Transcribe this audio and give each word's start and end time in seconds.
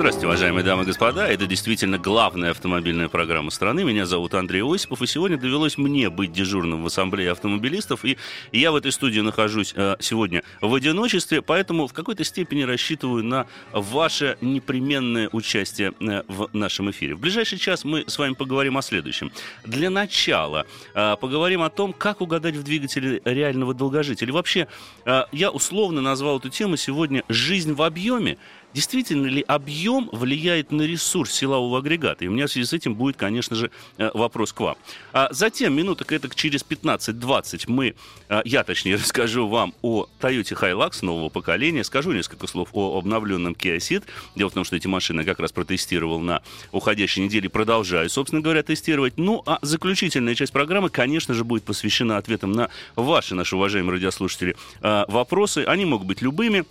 Здравствуйте, 0.00 0.28
уважаемые 0.28 0.64
дамы 0.64 0.84
и 0.84 0.86
господа. 0.86 1.28
Это 1.28 1.46
действительно 1.46 1.98
главная 1.98 2.52
автомобильная 2.52 3.10
программа 3.10 3.50
страны. 3.50 3.84
Меня 3.84 4.06
зовут 4.06 4.32
Андрей 4.32 4.62
Осипов, 4.62 5.02
и 5.02 5.06
сегодня 5.06 5.36
довелось 5.36 5.76
мне 5.76 6.08
быть 6.08 6.32
дежурным 6.32 6.82
в 6.82 6.86
Ассамблее 6.86 7.32
автомобилистов. 7.32 8.06
И 8.06 8.16
я 8.50 8.72
в 8.72 8.76
этой 8.76 8.92
студии 8.92 9.20
нахожусь 9.20 9.74
э, 9.76 9.96
сегодня 10.00 10.42
в 10.62 10.72
одиночестве, 10.72 11.42
поэтому 11.42 11.86
в 11.86 11.92
какой-то 11.92 12.24
степени 12.24 12.62
рассчитываю 12.62 13.22
на 13.24 13.46
ваше 13.74 14.38
непременное 14.40 15.28
участие 15.32 15.92
э, 16.00 16.22
в 16.28 16.48
нашем 16.54 16.90
эфире. 16.92 17.14
В 17.14 17.20
ближайший 17.20 17.58
час 17.58 17.84
мы 17.84 18.04
с 18.06 18.16
вами 18.16 18.32
поговорим 18.32 18.78
о 18.78 18.82
следующем. 18.82 19.30
Для 19.66 19.90
начала 19.90 20.64
э, 20.94 21.16
поговорим 21.20 21.60
о 21.60 21.68
том, 21.68 21.92
как 21.92 22.22
угадать 22.22 22.56
в 22.56 22.62
двигателе 22.62 23.20
реального 23.26 23.74
долгожителя. 23.74 24.32
Вообще, 24.32 24.66
э, 25.04 25.24
я 25.30 25.50
условно 25.50 26.00
назвал 26.00 26.38
эту 26.38 26.48
тему 26.48 26.78
сегодня 26.78 27.22
«Жизнь 27.28 27.74
в 27.74 27.82
объеме». 27.82 28.38
Действительно 28.72 29.26
ли 29.26 29.44
объем 29.46 30.08
влияет 30.12 30.70
на 30.70 30.82
ресурс 30.82 31.32
силового 31.32 31.78
агрегата? 31.78 32.24
И 32.24 32.28
у 32.28 32.30
меня 32.30 32.46
в 32.46 32.52
связи 32.52 32.66
с 32.66 32.72
этим 32.72 32.94
будет, 32.94 33.16
конечно 33.16 33.56
же, 33.56 33.70
э, 33.98 34.10
вопрос 34.14 34.52
к 34.52 34.60
вам. 34.60 34.76
А 35.12 35.28
затем, 35.32 35.74
минуток 35.74 36.12
это 36.12 36.32
через 36.34 36.62
15-20, 36.62 37.64
мы, 37.66 37.94
э, 38.28 38.42
я 38.44 38.62
точнее 38.62 38.94
расскажу 38.96 39.48
вам 39.48 39.74
о 39.82 40.06
Toyota 40.20 40.54
Hilux 40.60 41.04
нового 41.04 41.30
поколения, 41.30 41.82
скажу 41.82 42.12
несколько 42.12 42.46
слов 42.46 42.68
о 42.72 42.98
обновленном 42.98 43.54
Kia 43.54 43.78
Ceed. 43.78 44.04
Дело 44.36 44.50
в 44.50 44.54
том, 44.54 44.64
что 44.64 44.76
эти 44.76 44.86
машины 44.86 45.20
я 45.22 45.26
как 45.26 45.40
раз 45.40 45.50
протестировал 45.50 46.20
на 46.20 46.42
уходящей 46.70 47.24
неделе, 47.24 47.48
продолжаю, 47.48 48.08
собственно 48.08 48.40
говоря, 48.40 48.62
тестировать. 48.62 49.14
Ну, 49.16 49.42
а 49.46 49.58
заключительная 49.62 50.36
часть 50.36 50.52
программы, 50.52 50.90
конечно 50.90 51.34
же, 51.34 51.42
будет 51.44 51.64
посвящена 51.64 52.18
ответам 52.18 52.52
на 52.52 52.70
ваши, 52.94 53.34
наши 53.34 53.56
уважаемые 53.56 53.94
радиослушатели, 53.94 54.56
э, 54.80 55.04
вопросы. 55.08 55.64
Они 55.66 55.84
могут 55.84 56.06
быть 56.06 56.22
любыми. 56.22 56.64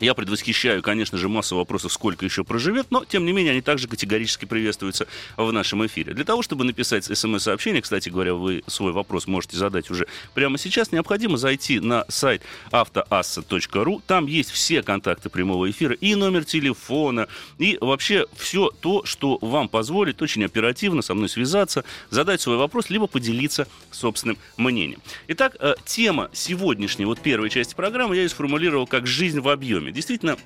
Я 0.00 0.14
предвосхищаю, 0.14 0.82
конечно 0.82 1.18
же, 1.18 1.28
массу 1.28 1.56
вопросов, 1.56 1.92
сколько 1.92 2.24
еще 2.24 2.44
проживет, 2.44 2.86
но, 2.90 3.04
тем 3.04 3.24
не 3.24 3.32
менее, 3.32 3.52
они 3.52 3.62
также 3.62 3.88
категорически 3.88 4.44
приветствуются 4.44 5.06
в 5.36 5.50
нашем 5.52 5.84
эфире. 5.86 6.14
Для 6.14 6.24
того, 6.24 6.42
чтобы 6.42 6.64
написать 6.64 7.04
смс-сообщение, 7.04 7.82
кстати 7.82 8.08
говоря, 8.08 8.34
вы 8.34 8.62
свой 8.66 8.92
вопрос 8.92 9.26
можете 9.26 9.56
задать 9.56 9.90
уже 9.90 10.06
прямо 10.34 10.56
сейчас, 10.56 10.92
необходимо 10.92 11.36
зайти 11.36 11.80
на 11.80 12.04
сайт 12.08 12.42
автоасса.ру. 12.70 14.02
Там 14.06 14.26
есть 14.26 14.50
все 14.50 14.82
контакты 14.82 15.30
прямого 15.30 15.68
эфира, 15.70 15.94
и 15.94 16.14
номер 16.14 16.44
телефона, 16.44 17.26
и 17.58 17.76
вообще 17.80 18.26
все 18.36 18.70
то, 18.80 19.04
что 19.04 19.38
вам 19.40 19.68
позволит 19.68 20.22
очень 20.22 20.44
оперативно 20.44 21.02
со 21.02 21.14
мной 21.14 21.28
связаться, 21.28 21.84
задать 22.10 22.40
свой 22.40 22.56
вопрос, 22.56 22.90
либо 22.90 23.06
поделиться 23.06 23.66
собственным 23.90 24.38
мнением. 24.56 25.00
Итак, 25.28 25.56
э, 25.58 25.74
тема 25.84 26.30
сегодняшней, 26.32 27.04
вот 27.04 27.20
первой 27.20 27.50
части 27.50 27.74
программы 27.74 28.14
я 28.14 28.22
ее 28.22 28.28
сформулировал 28.28 28.86
как 28.86 29.06
«Жизнь 29.06 29.40
в 29.40 29.48
объеме». 29.48 29.87
Действительно, 29.92 30.36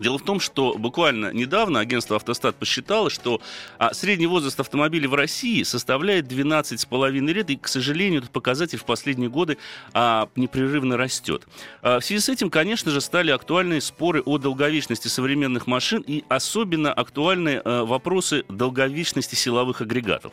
Дело 0.00 0.16
в 0.16 0.22
том, 0.22 0.40
что 0.40 0.76
буквально 0.78 1.30
недавно 1.32 1.78
агентство 1.78 2.16
«Автостат» 2.16 2.56
посчитало, 2.56 3.10
что 3.10 3.42
а, 3.78 3.92
средний 3.92 4.26
возраст 4.26 4.58
автомобилей 4.58 5.06
в 5.06 5.14
России 5.14 5.62
составляет 5.62 6.26
12,5 6.26 7.10
лет, 7.32 7.50
и, 7.50 7.56
к 7.56 7.68
сожалению, 7.68 8.20
этот 8.20 8.30
показатель 8.30 8.78
в 8.78 8.86
последние 8.86 9.28
годы 9.28 9.58
а, 9.92 10.30
непрерывно 10.36 10.96
растет. 10.96 11.46
А, 11.82 12.00
в 12.00 12.04
связи 12.04 12.22
с 12.22 12.30
этим, 12.30 12.48
конечно 12.48 12.90
же, 12.90 13.02
стали 13.02 13.30
актуальны 13.30 13.82
споры 13.82 14.22
о 14.24 14.38
долговечности 14.38 15.08
современных 15.08 15.66
машин 15.66 16.02
и 16.06 16.24
особенно 16.28 16.94
актуальны 16.94 17.60
а, 17.62 17.84
вопросы 17.84 18.44
долговечности 18.48 19.34
силовых 19.34 19.82
агрегатов. 19.82 20.32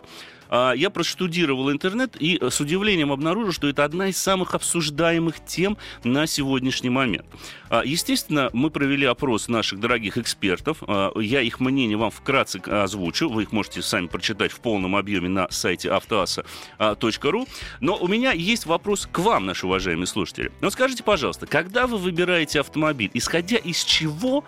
А, 0.50 0.74
я 0.74 0.90
проштудировал 0.90 1.72
интернет 1.72 2.16
и 2.19 2.40
с 2.41 2.59
удивлением 2.59 3.12
обнаружил, 3.12 3.52
что 3.52 3.68
это 3.68 3.84
одна 3.84 4.08
из 4.08 4.18
самых 4.18 4.56
обсуждаемых 4.56 5.44
тем 5.46 5.78
на 6.03 6.28
сегодняшний 6.28 6.90
момент. 6.90 7.25
А, 7.69 7.84
естественно, 7.84 8.50
мы 8.53 8.69
провели 8.69 9.06
опрос 9.06 9.47
наших 9.47 9.80
дорогих 9.80 10.18
экспертов. 10.18 10.78
А, 10.88 11.12
я 11.19 11.41
их 11.41 11.59
мнение 11.59 11.97
вам 11.97 12.12
вкратце 12.12 12.59
озвучу. 12.59 13.30
Вы 13.30 13.44
их 13.44 13.52
можете 13.52 13.81
сами 13.81 14.08
прочитать 14.08 14.52
в 14.52 14.59
полном 14.59 14.96
объеме 14.96 15.30
на 15.30 15.47
сайте 15.50 15.91
автоаса.ру. 15.91 17.47
Но 17.81 17.97
у 17.97 18.08
меня 18.08 18.31
есть 18.31 18.66
вопрос 18.66 19.08
к 19.12 19.19
вам, 19.19 19.46
наши 19.46 19.66
уважаемые 19.66 20.08
слушатели. 20.08 20.52
Ну, 20.62 20.69
скажите, 20.69 21.03
пожалуйста, 21.03 21.46
когда 21.46 21.88
вы 21.88 21.97
выбираете 21.97 22.59
автомобиль, 22.59 23.12
исходя 23.14 23.58
из 23.58 23.84
чего 23.84 24.44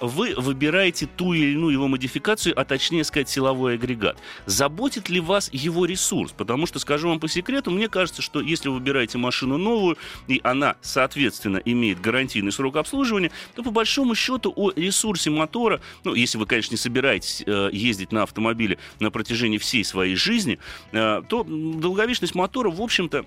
вы 0.00 0.34
выбираете 0.36 1.06
ту 1.06 1.32
или 1.32 1.52
иную 1.52 1.72
его 1.72 1.88
модификацию, 1.88 2.58
а 2.58 2.64
точнее 2.64 3.04
сказать, 3.04 3.28
силовой 3.28 3.74
агрегат? 3.74 4.18
Заботит 4.46 5.08
ли 5.08 5.20
вас 5.20 5.35
вас 5.36 5.50
его 5.52 5.84
ресурс. 5.84 6.32
Потому 6.32 6.66
что, 6.66 6.78
скажу 6.78 7.08
вам 7.08 7.20
по 7.20 7.28
секрету, 7.28 7.70
мне 7.70 7.88
кажется, 7.88 8.22
что 8.22 8.40
если 8.40 8.68
вы 8.68 8.76
выбираете 8.76 9.18
машину 9.18 9.58
новую, 9.58 9.98
и 10.28 10.40
она, 10.42 10.76
соответственно, 10.80 11.58
имеет 11.58 12.00
гарантийный 12.00 12.52
срок 12.52 12.76
обслуживания, 12.76 13.30
то 13.54 13.62
по 13.62 13.70
большому 13.70 14.14
счету 14.14 14.52
о 14.56 14.70
ресурсе 14.70 15.30
мотора, 15.30 15.80
ну, 16.04 16.14
если 16.14 16.38
вы, 16.38 16.46
конечно, 16.46 16.72
не 16.72 16.78
собираетесь 16.78 17.42
э, 17.46 17.68
ездить 17.72 18.12
на 18.12 18.22
автомобиле 18.22 18.78
на 18.98 19.10
протяжении 19.10 19.58
всей 19.58 19.84
своей 19.84 20.16
жизни, 20.16 20.58
э, 20.92 21.22
то 21.28 21.44
долговечность 21.44 22.34
мотора, 22.34 22.70
в 22.70 22.80
общем-то, 22.80 23.26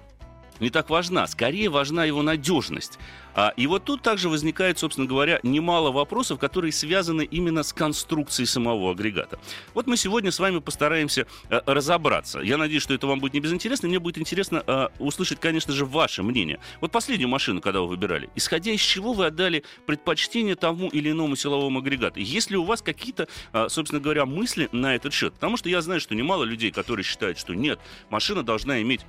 не 0.59 0.69
так 0.69 0.89
важна. 0.89 1.27
Скорее 1.27 1.69
важна 1.69 2.05
его 2.05 2.21
надежность. 2.21 2.99
А, 3.35 3.53
и 3.55 3.67
вот 3.67 3.85
тут 3.85 4.01
также 4.01 4.27
возникает, 4.27 4.79
собственно 4.79 5.07
говоря, 5.07 5.39
немало 5.43 5.91
вопросов, 5.91 6.39
которые 6.39 6.71
связаны 6.71 7.23
именно 7.23 7.63
с 7.63 7.73
конструкцией 7.73 8.47
самого 8.47 8.91
агрегата. 8.91 9.39
Вот 9.73 9.87
мы 9.87 9.97
сегодня 9.97 10.31
с 10.31 10.39
вами 10.39 10.59
постараемся 10.59 11.25
а, 11.49 11.61
разобраться. 11.65 12.39
Я 12.39 12.57
надеюсь, 12.57 12.83
что 12.83 12.93
это 12.93 13.07
вам 13.07 13.19
будет 13.19 13.33
не 13.33 13.39
безинтересно. 13.39 13.87
Мне 13.87 13.99
будет 13.99 14.17
интересно 14.17 14.63
а, 14.67 14.91
услышать, 14.99 15.39
конечно 15.39 15.73
же, 15.73 15.85
ваше 15.85 16.23
мнение. 16.23 16.59
Вот 16.81 16.91
последнюю 16.91 17.29
машину, 17.29 17.61
когда 17.61 17.81
вы 17.81 17.87
выбирали, 17.87 18.29
исходя 18.35 18.71
из 18.71 18.81
чего 18.81 19.13
вы 19.13 19.27
отдали 19.27 19.63
предпочтение 19.85 20.55
тому 20.55 20.89
или 20.89 21.11
иному 21.11 21.35
силовому 21.35 21.79
агрегату? 21.79 22.19
Есть 22.19 22.51
ли 22.51 22.57
у 22.57 22.63
вас 22.63 22.81
какие-то, 22.81 23.27
а, 23.53 23.69
собственно 23.69 24.01
говоря, 24.01 24.25
мысли 24.25 24.69
на 24.71 24.95
этот 24.95 25.13
счет? 25.13 25.33
Потому 25.33 25.57
что 25.57 25.69
я 25.69 25.81
знаю, 25.81 26.01
что 26.01 26.15
немало 26.15 26.43
людей, 26.43 26.71
которые 26.71 27.03
считают, 27.03 27.37
что 27.37 27.53
нет, 27.53 27.79
машина 28.09 28.43
должна 28.43 28.81
иметь 28.81 29.01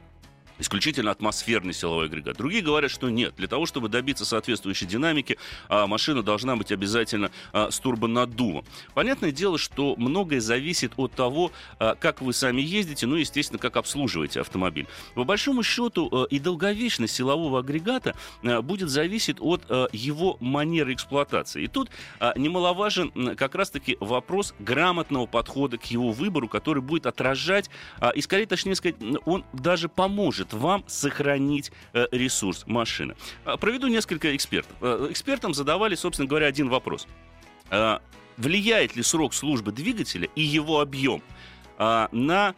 исключительно 0.61 1.11
атмосферный 1.11 1.73
силовой 1.73 2.07
агрегат. 2.07 2.37
Другие 2.37 2.63
говорят, 2.63 2.91
что 2.91 3.11
нет. 3.11 3.35
Для 3.37 3.49
того, 3.49 3.67
чтобы 3.67 3.89
добиться 3.89 4.25
соответствующей 4.25 4.87
динамики, 4.87 5.39
а, 5.69 5.87
машина 5.87 6.23
должна 6.23 6.55
быть 6.57 6.71
обязательно 6.71 7.31
а, 7.53 7.71
с 7.71 7.79
турбонаддувом. 7.81 8.65
Понятное 8.95 9.33
дело, 9.33 9.59
что 9.59 9.95
многое 9.97 10.41
зависит 10.41 10.93
от 10.97 11.13
того, 11.13 11.51
а, 11.79 11.95
как 11.95 12.21
вы 12.21 12.33
сами 12.33 12.61
ездите, 12.61 13.07
ну, 13.07 13.17
естественно, 13.17 13.59
как 13.59 13.77
обслуживаете 13.77 14.41
автомобиль. 14.41 14.87
По 15.15 15.25
большому 15.25 15.63
счету 15.63 16.25
и 16.25 16.39
долговечность 16.39 17.15
силового 17.15 17.61
агрегата 17.61 18.15
будет 18.43 18.91
зависеть 18.91 19.37
от 19.41 19.65
его 19.93 20.37
манеры 20.41 20.93
эксплуатации. 20.93 21.65
И 21.65 21.67
тут 21.69 21.91
немаловажен 22.37 23.37
как 23.37 23.55
раз-таки 23.55 23.97
вопрос 24.01 24.55
грамотного 24.59 25.27
подхода 25.27 25.79
к 25.79 25.87
его 25.87 26.13
выбору, 26.13 26.49
который 26.49 26.83
будет 26.83 27.07
отражать, 27.07 27.71
и 28.15 28.21
скорее, 28.21 28.47
точнее 28.47 28.75
сказать, 28.75 28.97
он 29.25 29.45
даже 29.53 29.89
поможет 29.89 30.50
поможет 30.51 30.53
вам 30.53 30.85
сохранить 30.87 31.73
э, 31.93 32.07
ресурс 32.13 32.65
машины. 32.67 33.15
Э, 33.45 33.57
проведу 33.57 33.89
несколько 33.89 34.35
экспертов. 34.37 34.77
Э, 34.81 35.09
экспертам 35.11 35.55
задавали, 35.55 35.95
собственно 35.95 36.29
говоря, 36.29 36.47
один 36.47 36.69
вопрос. 36.69 37.07
Влияет 38.37 38.97
ли 38.97 39.03
срок 39.03 39.35
службы 39.35 39.71
двигателя 39.71 40.29
и 40.35 40.43
его 40.43 40.81
объем 40.81 41.23
на 41.79 42.55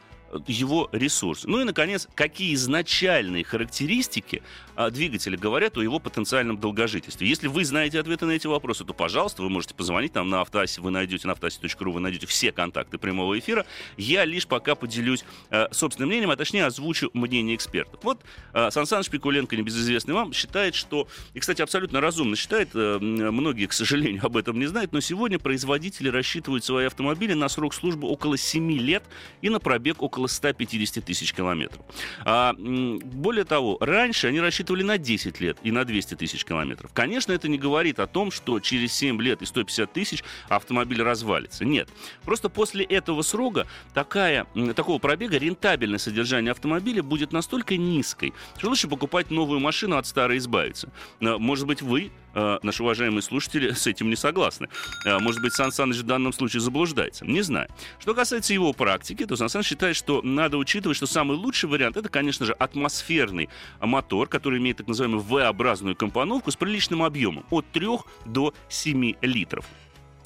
его 0.46 0.88
ресурс. 0.93 1.44
Ну 1.44 1.61
и, 1.61 1.64
наконец, 1.64 2.08
какие 2.14 2.55
изначальные 2.55 3.44
характеристики 3.44 4.43
а, 4.75 4.90
двигателя 4.90 5.37
говорят 5.37 5.76
о 5.76 5.82
его 5.82 5.99
потенциальном 5.99 6.58
долгожительстве. 6.58 7.29
Если 7.29 7.46
вы 7.46 7.64
знаете 7.64 8.00
ответы 8.00 8.26
на 8.26 8.32
эти 8.32 8.46
вопросы, 8.46 8.84
то, 8.84 8.94
пожалуйста, 8.94 9.43
вы 9.43 9.50
можете 9.50 9.75
позвонить 9.75 10.14
нам 10.14 10.31
на 10.31 10.40
автоасе, 10.40 10.81
вы 10.81 10.90
найдете 10.90 11.26
на 11.26 11.32
автоасе.ру, 11.32 11.93
вы 11.93 12.00
найдете 12.00 12.26
все 12.26 12.52
контакты 12.52 12.99
прямого 12.99 13.38
эфира. 13.38 13.67
Я 13.96 14.25
лишь 14.25 14.46
пока 14.46 14.75
поделюсь 14.75 15.25
э, 15.50 15.67
собственным 15.73 16.08
мнением, 16.08 16.31
а 16.31 16.37
точнее 16.37 16.64
озвучу 16.64 17.11
мнение 17.12 17.56
экспертов. 17.56 18.00
Вот 18.02 18.23
э, 18.55 18.70
Сан 18.70 18.87
Саныч 18.87 19.11
Пикуленко, 19.11 19.56
небезызвестный 19.56 20.14
вам, 20.14 20.32
считает, 20.32 20.75
что, 20.75 21.06
и, 21.35 21.40
кстати, 21.40 21.61
абсолютно 21.62 22.00
разумно 22.00 22.37
считает, 22.37 22.70
э, 22.75 22.99
многие, 22.99 23.67
к 23.67 23.73
сожалению, 23.73 24.23
об 24.26 24.37
этом 24.37 24.58
не 24.58 24.67
знают, 24.67 24.93
но 24.93 25.00
сегодня 25.00 25.38
производители 25.38 26.08
рассчитывают 26.08 26.64
свои 26.64 26.87
автомобили 26.87 27.35
на 27.35 27.49
срок 27.49 27.75
службы 27.75 28.08
около 28.08 28.38
7 28.38 28.73
лет 28.73 29.05
и 29.43 29.50
на 29.50 29.61
пробег 29.61 30.02
около 30.02 30.21
около 30.22 30.26
150 30.28 31.04
тысяч 31.04 31.32
километров. 31.32 31.84
А, 32.24 32.54
более 32.56 33.44
того, 33.44 33.76
раньше 33.80 34.28
они 34.28 34.40
рассчитывали 34.40 34.82
на 34.82 34.98
10 34.98 35.40
лет 35.40 35.58
и 35.62 35.70
на 35.70 35.84
200 35.84 36.14
тысяч 36.14 36.44
километров. 36.44 36.90
Конечно, 36.92 37.32
это 37.32 37.48
не 37.48 37.58
говорит 37.58 37.98
о 37.98 38.06
том, 38.06 38.30
что 38.30 38.60
через 38.60 38.92
7 38.92 39.20
лет 39.20 39.42
и 39.42 39.46
150 39.46 39.92
тысяч 39.92 40.24
автомобиль 40.48 41.02
развалится. 41.02 41.64
Нет. 41.64 41.88
Просто 42.24 42.48
после 42.48 42.84
этого 42.84 43.22
срока 43.22 43.66
такая, 43.94 44.46
такого 44.74 44.98
пробега 44.98 45.38
рентабельное 45.38 45.98
содержание 45.98 46.52
автомобиля 46.52 47.02
будет 47.02 47.32
настолько 47.32 47.76
низкой, 47.76 48.32
что 48.58 48.68
лучше 48.68 48.88
покупать 48.88 49.30
новую 49.30 49.60
машину, 49.60 49.96
от 49.96 50.06
старой 50.06 50.38
избавиться. 50.38 50.90
Может 51.20 51.66
быть, 51.66 51.82
вы 51.82 52.12
э, 52.34 52.58
наши 52.62 52.82
уважаемые 52.82 53.23
слушатели 53.23 53.73
с 53.73 53.87
этим 53.87 54.11
не 54.11 54.17
согласны. 54.17 54.69
Э, 55.06 55.19
может 55.19 55.40
быть, 55.40 55.52
Сан 55.52 55.73
Саныч 55.73 55.99
в 55.99 56.02
данном 56.05 56.32
случае 56.32 56.61
заблуждается. 56.61 57.25
Не 57.25 57.43
знаю. 57.43 57.69
Что 57.99 58.14
касается 58.14 58.52
его 58.52 58.73
практики, 58.73 59.26
то 59.26 59.37
Сан 59.37 59.49
Саныч 59.49 59.67
считает, 59.67 59.96
что 59.96 60.23
надо 60.23 60.56
учитывать, 60.56 60.96
что 60.96 61.06
самый 61.06 61.37
лучший 61.37 61.69
вариант 61.69 61.96
это, 61.96 62.08
конечно 62.08 62.46
же, 62.46 62.52
атмосферный 62.52 63.49
мотор, 63.81 64.29
который 64.29 64.58
имеет 64.58 64.79
так 64.79 64.88
называемую 64.88 65.23
V-образную 65.23 65.96
компоновку 65.96 66.50
с 66.50 66.56
приличным 66.56 67.02
объемом 67.02 67.44
от 67.50 67.67
3 67.73 67.87
до 68.25 68.55
7 68.69 69.14
литров. 69.23 69.64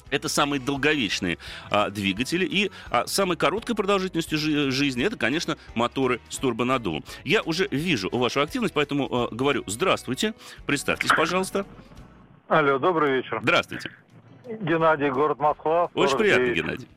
Это 0.09 0.29
самые 0.29 0.59
долговечные 0.59 1.37
а, 1.71 1.89
двигатели. 1.89 2.45
И 2.45 2.71
а, 2.89 3.05
самой 3.07 3.37
короткой 3.37 3.75
продолжительностью 3.75 4.37
жи- 4.37 4.71
жизни 4.71 5.03
это, 5.05 5.17
конечно, 5.17 5.57
моторы 5.75 6.19
с 6.29 6.37
турбонаддувом. 6.37 7.03
Я 7.23 7.41
уже 7.43 7.67
вижу 7.71 8.09
вашу 8.11 8.41
активность, 8.41 8.73
поэтому 8.73 9.07
а, 9.11 9.27
говорю 9.33 9.63
здравствуйте. 9.67 10.33
Представьтесь, 10.65 11.09
пожалуйста. 11.09 11.65
Алло, 12.47 12.79
добрый 12.79 13.17
вечер. 13.17 13.39
Здравствуйте. 13.41 13.91
Геннадий, 14.61 15.09
город 15.09 15.39
Москва. 15.39 15.89
Очень 15.93 16.17
приятно, 16.17 16.47
Геннадий. 16.47 16.87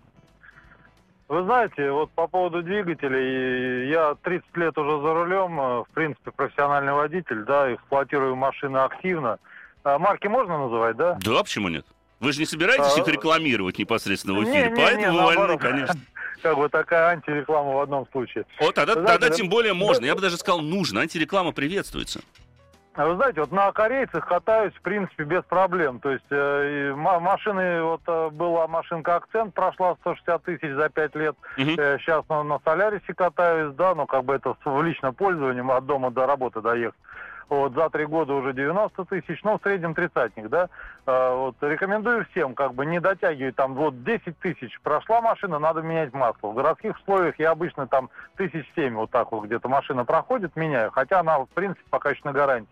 Вы 1.29 1.45
знаете, 1.45 1.93
вот 1.93 2.11
по 2.11 2.27
поводу 2.27 2.61
двигателей, 2.61 3.89
я 3.89 4.17
30 4.23 4.57
лет 4.57 4.77
уже 4.77 5.01
за 5.01 5.15
рулем, 5.15 5.61
э, 5.61 5.85
в 5.85 5.87
принципе, 5.95 6.33
профессиональный 6.33 6.93
водитель, 6.93 7.45
да, 7.45 7.73
эксплуатирую 7.73 8.35
машины 8.35 8.79
активно. 8.79 9.39
А 9.85 9.99
марки 10.01 10.27
можно 10.27 10.59
называть, 10.59 10.97
да? 10.97 11.19
Да, 11.23 11.43
почему 11.45 11.69
нет? 11.69 11.87
Вы 12.21 12.33
же 12.33 12.41
не 12.41 12.47
собираетесь 12.47 12.97
А, 12.97 13.01
их 13.01 13.09
рекламировать 13.09 13.79
непосредственно 13.79 14.39
в 14.39 14.45
эфире, 14.45 14.65
Не, 14.65 14.71
не, 14.71 14.77
поэтому 14.77 15.13
не, 15.13 15.19
вы 15.19 15.35
вольны, 15.37 15.59
конечно. 15.59 15.95
Как 16.43 16.57
бы 16.57 16.69
такая 16.69 17.09
антиреклама 17.09 17.73
в 17.73 17.81
одном 17.81 18.07
случае. 18.13 18.45
О, 18.61 18.73
тогда, 18.73 18.95
знаете, 18.95 19.13
тогда 19.13 19.29
да- 19.29 19.35
тем 19.35 19.49
более 19.49 19.75
можно. 19.75 20.05
Я 20.05 20.15
бы 20.15 20.21
даже 20.21 20.37
сказал, 20.37 20.61
нужно. 20.61 21.01
Антиреклама 21.01 21.53
приветствуется. 21.53 22.21
А 22.95 23.07
Вы 23.07 23.15
знаете, 23.17 23.41
вот 23.41 23.53
на 23.53 23.71
корейцах 23.73 24.27
катаюсь, 24.27 24.75
в 24.75 24.81
принципе, 24.83 25.25
без 25.25 25.43
проблем. 25.45 26.01
То 26.01 26.11
есть 26.11 26.25
э, 26.31 26.93
машины, 26.95 27.83
вот 27.83 28.03
э, 28.07 28.31
была 28.31 28.67
машинка 28.69 29.17
«Акцент», 29.17 29.55
прошла 29.55 29.97
160 30.01 30.43
тысяч 30.43 30.75
за 30.75 30.89
5 30.89 31.15
лет. 31.15 31.37
Мгм. 31.57 31.77
сейчас 31.77 32.25
на, 32.29 32.43
на 32.43 32.59
«Солярисе» 32.65 33.15
катаюсь, 33.15 33.75
да, 33.75 33.95
но 33.95 34.07
как 34.07 34.25
бы 34.25 34.35
это 34.35 34.57
в 34.65 34.83
личном 34.83 35.15
пользовании, 35.15 35.63
от 35.75 35.87
дома 35.87 36.11
до 36.11 36.27
работы 36.27 36.61
доехать. 36.61 36.99
Вот, 37.51 37.75
за 37.75 37.91
три 37.91 38.07
года 38.07 38.33
уже 38.35 38.53
90 38.53 39.05
тысяч, 39.07 39.43
ну, 39.43 39.59
в 39.59 39.63
среднем 39.63 39.93
тридцатник, 39.93 40.49
да. 40.49 40.69
А, 41.05 41.35
вот, 41.35 41.57
рекомендую 41.61 42.25
всем, 42.31 42.55
как 42.55 42.75
бы, 42.75 42.87
не 42.87 43.01
дотягивать, 43.01 43.57
там, 43.57 43.75
вот, 43.75 44.05
10 44.05 44.39
тысяч 44.39 44.79
прошла 44.83 45.21
машина, 45.21 45.59
надо 45.59 45.83
менять 45.83 46.15
масло. 46.15 46.49
В 46.51 46.55
городских 46.55 46.97
условиях 47.01 47.35
я 47.41 47.51
обычно 47.51 47.89
там 47.89 48.09
тысяч 48.37 48.65
семь 48.77 48.95
вот 48.95 49.11
так 49.11 49.33
вот 49.33 49.45
где-то 49.47 49.69
машина 49.69 50.05
проходит, 50.05 50.55
меняю, 50.55 50.93
хотя 50.93 51.19
она, 51.21 51.41
в 51.41 51.49
принципе, 51.49 51.83
пока 51.91 52.11
еще 52.11 52.21
на 52.25 52.33
гарантии. 52.33 52.71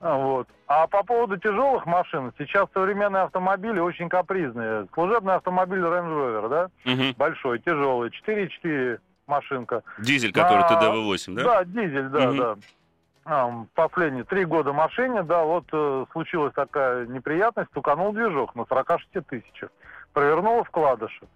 А, 0.00 0.16
Вот. 0.16 0.48
А 0.66 0.86
по 0.86 1.02
поводу 1.02 1.36
тяжелых 1.36 1.84
машин, 1.84 2.32
сейчас 2.38 2.68
современные 2.72 3.24
автомобили 3.24 3.80
очень 3.80 4.08
капризные. 4.08 4.86
Служебный 4.94 5.34
автомобиль 5.34 5.80
Range 5.80 6.08
Rover, 6.08 6.48
да, 6.48 6.68
Мгм. 6.84 7.14
большой, 7.18 7.58
тяжелый, 7.58 8.10
4,4 8.10 8.98
машинка. 9.26 9.82
Дизель, 9.98 10.32
который 10.32 10.62
А, 10.64 10.68
ТДВ-8, 10.68 11.34
да? 11.34 11.42
Да, 11.44 11.64
дизель, 11.64 12.08
да, 12.08 12.28
Мгм. 12.28 12.36
да. 12.38 12.56
Последние 13.74 14.24
три 14.24 14.44
года 14.44 14.72
машине, 14.72 15.22
да, 15.22 15.44
вот 15.44 15.64
э, 15.72 16.06
случилась 16.12 16.54
такая 16.54 17.06
неприятность, 17.06 17.70
туканул 17.72 18.12
движок 18.12 18.54
на 18.54 18.64
46 18.64 19.26
тысячах. 19.26 19.70
Провернуло 20.14 20.64
вкладыши. 20.64 21.26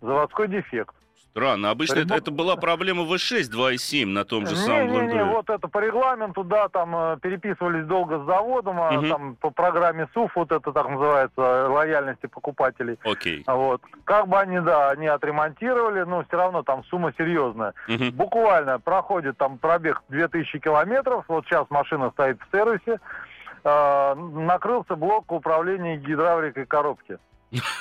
Заводской 0.00 0.48
дефект. 0.48 0.94
Странно. 1.30 1.70
Обычно 1.70 1.94
это, 1.94 2.02
Ремонт- 2.14 2.22
это 2.22 2.30
была 2.32 2.56
проблема 2.56 3.04
V6 3.04 3.48
2.7 3.50 4.06
на 4.06 4.24
том 4.24 4.46
же 4.46 4.56
самом 4.56 4.88
Land 4.88 5.02
Не-не-не, 5.02 5.20
Rover. 5.20 5.30
вот 5.30 5.50
это 5.50 5.68
по 5.68 5.78
регламенту, 5.78 6.42
да, 6.42 6.68
там 6.68 6.94
э, 6.96 7.18
переписывались 7.22 7.86
долго 7.86 8.18
с 8.18 8.26
заводом, 8.26 8.80
а 8.80 9.00
там 9.08 9.36
по 9.36 9.50
программе 9.50 10.08
СУФ, 10.12 10.34
вот 10.34 10.50
это 10.50 10.72
так 10.72 10.88
называется, 10.88 11.68
лояльности 11.68 12.26
покупателей. 12.26 12.98
Окей. 13.04 13.44
Вот. 13.46 13.80
Как 14.04 14.26
бы 14.26 14.38
они, 14.40 14.58
да, 14.60 14.90
они 14.90 15.06
отремонтировали, 15.06 16.02
но 16.02 16.24
все 16.24 16.36
равно 16.36 16.62
там 16.64 16.82
сумма 16.84 17.12
серьезная. 17.16 17.74
Мгм. 17.86 18.10
Буквально 18.10 18.80
проходит 18.80 19.38
там 19.38 19.58
пробег 19.58 20.02
2000 20.08 20.58
километров, 20.58 21.24
вот 21.28 21.44
сейчас 21.46 21.66
машина 21.70 22.10
стоит 22.10 22.38
в 22.40 22.56
сервисе, 22.56 22.98
э, 23.62 24.14
накрылся 24.14 24.96
блок 24.96 25.30
управления 25.30 25.96
гидравликой 25.96 26.66
коробки. 26.66 27.18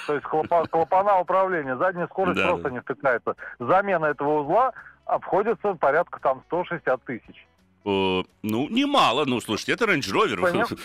То 0.07 0.13
есть 0.13 0.25
клапа- 0.25 0.67
клапана 0.67 1.19
управления, 1.19 1.77
задняя 1.77 2.07
скорость 2.07 2.39
Да, 2.39 2.47
просто 2.47 2.69
да. 2.69 2.69
не 2.71 2.79
втыкается. 2.81 3.35
Замена 3.59 4.05
этого 4.05 4.41
узла 4.41 4.71
обходится 5.05 5.73
порядка 5.75 6.19
там 6.21 6.41
160 6.47 7.03
тысяч. 7.03 7.45
Э, 7.85 8.21
ну, 8.43 8.67
немало. 8.69 9.23
Ну, 9.25 9.39
слушайте, 9.39 9.71
это 9.73 9.85
Range 9.85 9.99
Rover. 10.13 10.41
Понятно. 10.41 10.77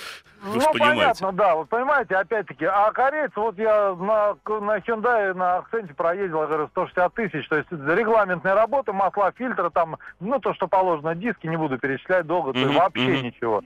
Вы 0.43 0.55
ну, 0.61 0.73
понимаете. 0.73 0.79
понятно, 1.21 1.33
да. 1.33 1.55
Вот 1.57 1.69
понимаете, 1.69 2.15
опять-таки, 2.15 2.65
а 2.67 2.93
корейцы, 2.93 3.33
вот 3.41 3.59
я 3.59 3.95
на, 3.95 4.37
на 4.61 4.79
Hyundai, 4.79 5.35
на 5.35 5.57
акценте 5.57 5.93
проездил, 5.95 6.43
я 6.43 6.47
говорю, 6.47 6.69
160 6.69 7.15
тысяч, 7.15 7.49
то 7.49 7.57
есть 7.57 7.69
регламентные 7.73 8.55
работы, 8.55 8.93
масла, 8.93 9.33
фильтры, 9.33 9.71
там, 9.71 9.97
ну, 10.21 10.39
то, 10.39 10.55
что 10.55 10.69
положено, 10.69 11.15
диски, 11.15 11.47
не 11.49 11.57
буду 11.57 11.79
перечислять 11.79 12.27
долго, 12.27 12.53
то 12.53 12.59
есть 12.61 12.75
вообще 12.75 13.23
ничего. 13.23 13.63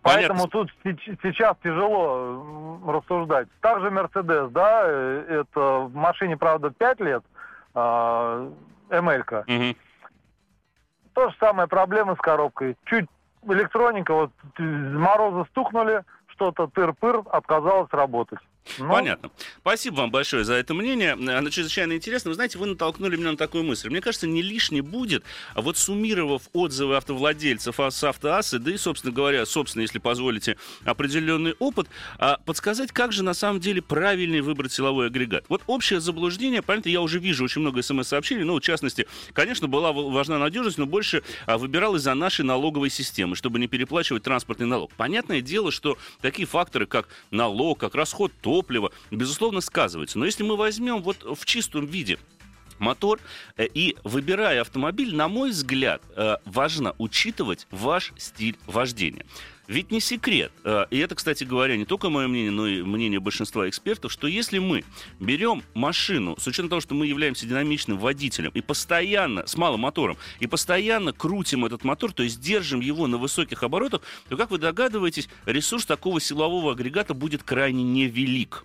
Поэтому 0.00 0.48
Понятно. 0.48 0.66
тут 0.82 1.18
сейчас 1.22 1.56
тяжело 1.62 2.80
рассуждать. 2.86 3.48
Также 3.60 3.90
Мерседес, 3.90 4.50
да, 4.50 4.84
э, 4.86 5.42
это 5.42 5.60
в 5.80 5.94
машине, 5.94 6.36
правда, 6.36 6.70
5 6.70 7.00
лет, 7.00 7.22
а, 7.74 8.50
МЛ-ка. 8.90 9.44
Мгм. 9.46 9.76
То 11.12 11.28
же 11.28 11.36
самое, 11.38 11.68
проблемы 11.68 12.16
с 12.16 12.18
коробкой. 12.18 12.76
Чуть 12.86 13.06
электроника, 13.46 14.14
вот 14.14 14.30
э, 14.58 14.62
морозы 14.62 15.46
стукнули, 15.50 16.02
что-то 16.28 16.68
тыр-пыр, 16.68 17.22
отказалась 17.30 17.92
работать. 17.92 18.38
Ну, 18.78 18.88
Понятно. 18.88 19.30
Спасибо 19.60 19.96
вам 19.96 20.10
большое 20.10 20.44
за 20.44 20.54
это 20.54 20.72
мнение. 20.72 21.12
Оно 21.12 21.50
чрезвычайно 21.50 21.94
интересно. 21.94 22.30
Вы 22.30 22.36
знаете, 22.36 22.58
вы 22.58 22.66
натолкнули 22.66 23.16
меня 23.16 23.32
на 23.32 23.36
такую 23.36 23.64
мысль. 23.64 23.90
Мне 23.90 24.00
кажется, 24.00 24.26
не 24.26 24.40
лишне 24.40 24.82
будет, 24.82 25.24
а 25.54 25.60
вот 25.60 25.76
суммировав 25.76 26.42
отзывы 26.52 26.96
автовладельцев 26.96 27.78
с 27.78 28.04
автоассы, 28.04 28.58
да 28.58 28.70
и, 28.70 28.76
собственно 28.76 29.12
говоря, 29.12 29.44
собственно, 29.46 29.82
если 29.82 29.98
позволите, 29.98 30.56
определенный 30.84 31.54
опыт, 31.58 31.88
а, 32.18 32.38
подсказать, 32.44 32.92
как 32.92 33.12
же 33.12 33.22
на 33.22 33.34
самом 33.34 33.60
деле 33.60 33.82
правильнее 33.82 34.42
выбрать 34.42 34.72
силовой 34.72 35.08
агрегат. 35.08 35.44
Вот 35.48 35.62
общее 35.66 36.00
заблуждение, 36.00 36.62
понятно, 36.62 36.88
я 36.88 37.00
уже 37.00 37.18
вижу 37.18 37.44
очень 37.44 37.60
много 37.60 37.82
смс-сообщений, 37.82 38.44
ну, 38.44 38.56
в 38.56 38.60
частности, 38.60 39.06
конечно, 39.32 39.68
была 39.68 39.92
важна 39.92 40.38
надежность, 40.38 40.78
но 40.78 40.86
больше 40.86 41.22
а, 41.46 41.58
выбирал 41.58 41.96
из-за 41.96 42.14
нашей 42.14 42.44
налоговой 42.44 42.90
системы, 42.90 43.36
чтобы 43.36 43.58
не 43.58 43.66
переплачивать 43.66 44.22
транспортный 44.22 44.66
налог. 44.66 44.92
Понятное 44.94 45.40
дело, 45.40 45.70
что 45.70 45.98
такие 46.20 46.46
факторы, 46.46 46.86
как 46.86 47.08
налог, 47.30 47.78
как 47.80 47.94
расход 47.94 48.32
топлива, 48.52 48.92
безусловно, 49.10 49.62
сказываются. 49.62 50.18
Но 50.18 50.26
если 50.26 50.42
мы 50.42 50.56
возьмем 50.56 51.00
вот 51.00 51.24
в 51.24 51.46
чистом 51.46 51.86
виде 51.86 52.18
мотор 52.78 53.18
э, 53.56 53.66
и 53.72 53.96
выбирая 54.04 54.60
автомобиль, 54.60 55.16
на 55.16 55.26
мой 55.26 55.52
взгляд, 55.52 56.02
э, 56.14 56.36
важно 56.44 56.94
учитывать 56.98 57.66
ваш 57.70 58.12
стиль 58.18 58.58
вождения. 58.66 59.24
Ведь 59.68 59.92
не 59.92 60.00
секрет, 60.00 60.50
э, 60.64 60.86
и 60.90 60.98
это, 60.98 61.14
кстати 61.14 61.44
говоря, 61.44 61.76
не 61.76 61.84
только 61.84 62.10
мое 62.10 62.26
мнение, 62.26 62.50
но 62.50 62.66
и 62.66 62.82
мнение 62.82 63.20
большинства 63.20 63.68
экспертов, 63.68 64.10
что 64.10 64.26
если 64.26 64.58
мы 64.58 64.84
берем 65.20 65.62
машину, 65.74 66.36
с 66.38 66.46
учетом 66.48 66.68
того, 66.68 66.80
что 66.80 66.94
мы 66.94 67.06
являемся 67.06 67.46
динамичным 67.46 67.96
водителем, 67.96 68.50
и 68.54 68.60
постоянно, 68.60 69.46
с 69.46 69.56
малым 69.56 69.80
мотором, 69.80 70.16
и 70.40 70.48
постоянно 70.48 71.12
крутим 71.12 71.64
этот 71.64 71.84
мотор, 71.84 72.12
то 72.12 72.24
есть 72.24 72.40
держим 72.40 72.80
его 72.80 73.06
на 73.06 73.18
высоких 73.18 73.62
оборотах, 73.62 74.02
то, 74.28 74.36
как 74.36 74.50
вы 74.50 74.58
догадываетесь, 74.58 75.28
ресурс 75.46 75.86
такого 75.86 76.20
силового 76.20 76.72
агрегата 76.72 77.14
будет 77.14 77.44
крайне 77.44 77.84
невелик. 77.84 78.64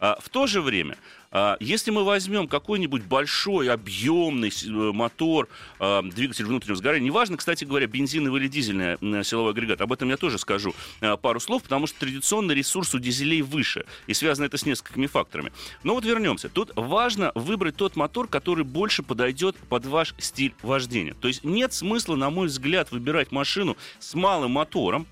А, 0.00 0.18
В 0.20 0.28
то 0.28 0.46
же 0.46 0.62
время, 0.62 0.96
а, 0.96 1.17
если 1.60 1.90
мы 1.90 2.04
возьмем 2.04 2.48
какой-нибудь 2.48 3.02
большой, 3.02 3.70
объемный 3.70 4.48
э, 4.48 4.92
мотор, 4.92 5.48
а, 5.78 6.02
двигатель 6.02 6.44
внутреннего 6.46 6.76
сгорания, 6.76 7.04
неважно, 7.04 7.36
кстати 7.36 7.64
говоря, 7.64 7.86
бензиновый 7.86 8.40
или 8.40 8.48
дизельный 8.48 8.96
м, 9.00 9.22
силовой 9.24 9.52
агрегат, 9.52 9.80
об 9.80 9.92
этом 9.92 10.08
я 10.08 10.16
тоже 10.16 10.38
скажу 10.38 10.74
а, 11.00 11.16
пару 11.16 11.40
слов, 11.40 11.62
потому 11.62 11.86
что 11.86 12.00
традиционно 12.00 12.52
ресурс 12.52 12.94
у 12.94 12.98
дизелей 12.98 13.42
выше, 13.42 13.84
и 14.06 14.14
связано 14.14 14.46
это 14.46 14.56
с 14.56 14.64
несколькими 14.64 15.06
факторами. 15.06 15.52
Но 15.82 15.94
вот 15.94 16.04
вернемся. 16.04 16.48
Тут 16.48 16.72
важно 16.76 17.32
выбрать 17.34 17.76
тот 17.76 17.96
мотор, 17.96 18.28
который 18.28 18.64
больше 18.64 19.02
подойдет 19.02 19.56
под 19.68 19.86
ваш 19.86 20.14
стиль 20.18 20.54
вождения. 20.62 21.14
То 21.14 21.28
есть 21.28 21.44
нет 21.44 21.72
смысла, 21.72 22.16
на 22.16 22.30
мой 22.30 22.48
взгляд, 22.48 22.90
выбирать 22.90 23.32
машину 23.32 23.76
с 23.98 24.14
малым 24.14 24.52
мотором, 24.52 25.06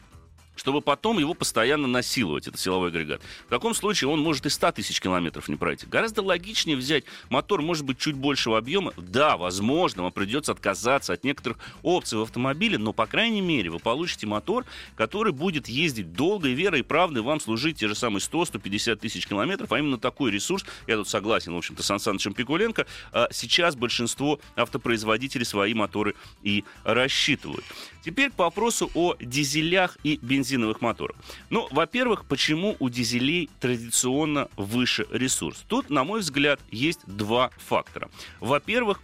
чтобы 0.56 0.80
потом 0.80 1.18
его 1.18 1.34
постоянно 1.34 1.86
насиловать, 1.86 2.48
этот 2.48 2.60
силовой 2.60 2.88
агрегат. 2.88 3.22
В 3.46 3.50
таком 3.50 3.74
случае 3.74 4.08
он 4.08 4.20
может 4.20 4.46
и 4.46 4.50
100 4.50 4.72
тысяч 4.72 5.00
километров 5.00 5.48
не 5.48 5.56
пройти. 5.56 5.86
Гораздо 5.86 6.22
логичнее 6.22 6.76
взять 6.76 7.04
мотор, 7.30 7.62
может 7.62 7.84
быть, 7.84 7.98
чуть 7.98 8.16
большего 8.16 8.58
объема. 8.58 8.92
Да, 8.96 9.36
возможно, 9.36 10.02
вам 10.02 10.12
придется 10.12 10.52
отказаться 10.52 11.12
от 11.12 11.24
некоторых 11.24 11.58
опций 11.82 12.18
в 12.18 12.22
автомобиле, 12.22 12.78
но, 12.78 12.92
по 12.92 13.06
крайней 13.06 13.40
мере, 13.40 13.70
вы 13.70 13.78
получите 13.78 14.26
мотор, 14.26 14.64
который 14.96 15.32
будет 15.32 15.68
ездить 15.68 16.12
долго 16.12 16.48
и 16.48 16.54
верой 16.54 16.80
и 16.80 16.82
правдой 16.82 17.22
вам 17.22 17.40
служить 17.40 17.78
те 17.78 17.88
же 17.88 17.94
самые 17.94 18.20
100-150 18.20 18.96
тысяч 18.96 19.26
километров, 19.26 19.70
а 19.72 19.78
именно 19.78 19.98
такой 19.98 20.30
ресурс, 20.30 20.64
я 20.86 20.96
тут 20.96 21.08
согласен, 21.08 21.52
в 21.52 21.56
общем-то, 21.56 21.82
с 21.82 21.86
Сан 21.98 22.18
Пикуленко, 22.34 22.86
а 23.12 23.28
сейчас 23.30 23.76
большинство 23.76 24.40
автопроизводителей 24.56 25.44
свои 25.44 25.74
моторы 25.74 26.14
и 26.42 26.64
рассчитывают. 26.84 27.64
Теперь 28.06 28.30
по 28.30 28.44
вопросу 28.44 28.88
о 28.94 29.16
дизелях 29.18 29.98
и 30.04 30.20
бензиновых 30.22 30.80
моторах. 30.80 31.16
Ну, 31.50 31.66
во-первых, 31.72 32.24
почему 32.26 32.76
у 32.78 32.88
дизелей 32.88 33.50
традиционно 33.58 34.48
выше 34.56 35.08
ресурс? 35.10 35.64
Тут, 35.66 35.90
на 35.90 36.04
мой 36.04 36.20
взгляд, 36.20 36.60
есть 36.70 37.00
два 37.06 37.50
фактора. 37.56 38.08
Во-первых, 38.38 39.02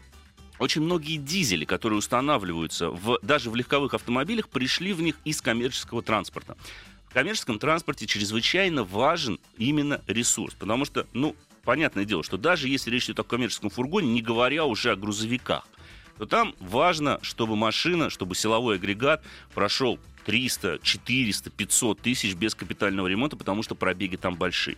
очень 0.61 0.83
многие 0.83 1.17
дизели, 1.17 1.65
которые 1.65 1.99
устанавливаются 1.99 2.91
в, 2.91 3.19
даже 3.23 3.51
в 3.51 3.57
легковых 3.57 3.93
автомобилях, 3.95 4.49
пришли 4.49 4.93
в 4.93 5.03
них 5.03 5.17
из 5.25 5.43
коммерческого 5.43 6.01
транспорта. 6.03 6.57
В 7.09 7.13
коммерческом 7.13 7.59
транспорте 7.59 8.07
чрезвычайно 8.07 8.85
важен 8.85 9.41
именно 9.59 10.01
ресурс, 10.07 10.55
потому 10.55 10.85
что, 10.85 11.09
ну, 11.13 11.35
понятное 11.65 12.05
дело, 12.05 12.23
что 12.23 12.37
даже 12.37 12.69
если 12.69 12.93
речь 12.93 13.07
идет 13.07 13.19
о 13.19 13.25
коммерческом 13.25 13.69
фургоне, 13.69 14.13
не 14.13 14.23
говоря 14.23 14.65
уже 14.65 14.93
о 14.93 14.97
грузовиках, 14.97 15.67
то 16.19 16.27
там 16.27 16.55
важно, 16.61 17.19
чтобы 17.23 17.57
машина, 17.57 18.11
чтобы 18.11 18.35
силовой 18.35 18.77
агрегат 18.77 19.23
прошел 19.55 19.99
300, 20.25 20.79
400, 20.83 21.51
500 21.51 22.01
тысяч 22.01 22.35
без 22.35 22.55
капитального 22.55 23.07
ремонта, 23.07 23.37
потому 23.37 23.63
что 23.63 23.75
пробеги 23.75 24.17
там 24.17 24.37
большие. 24.37 24.77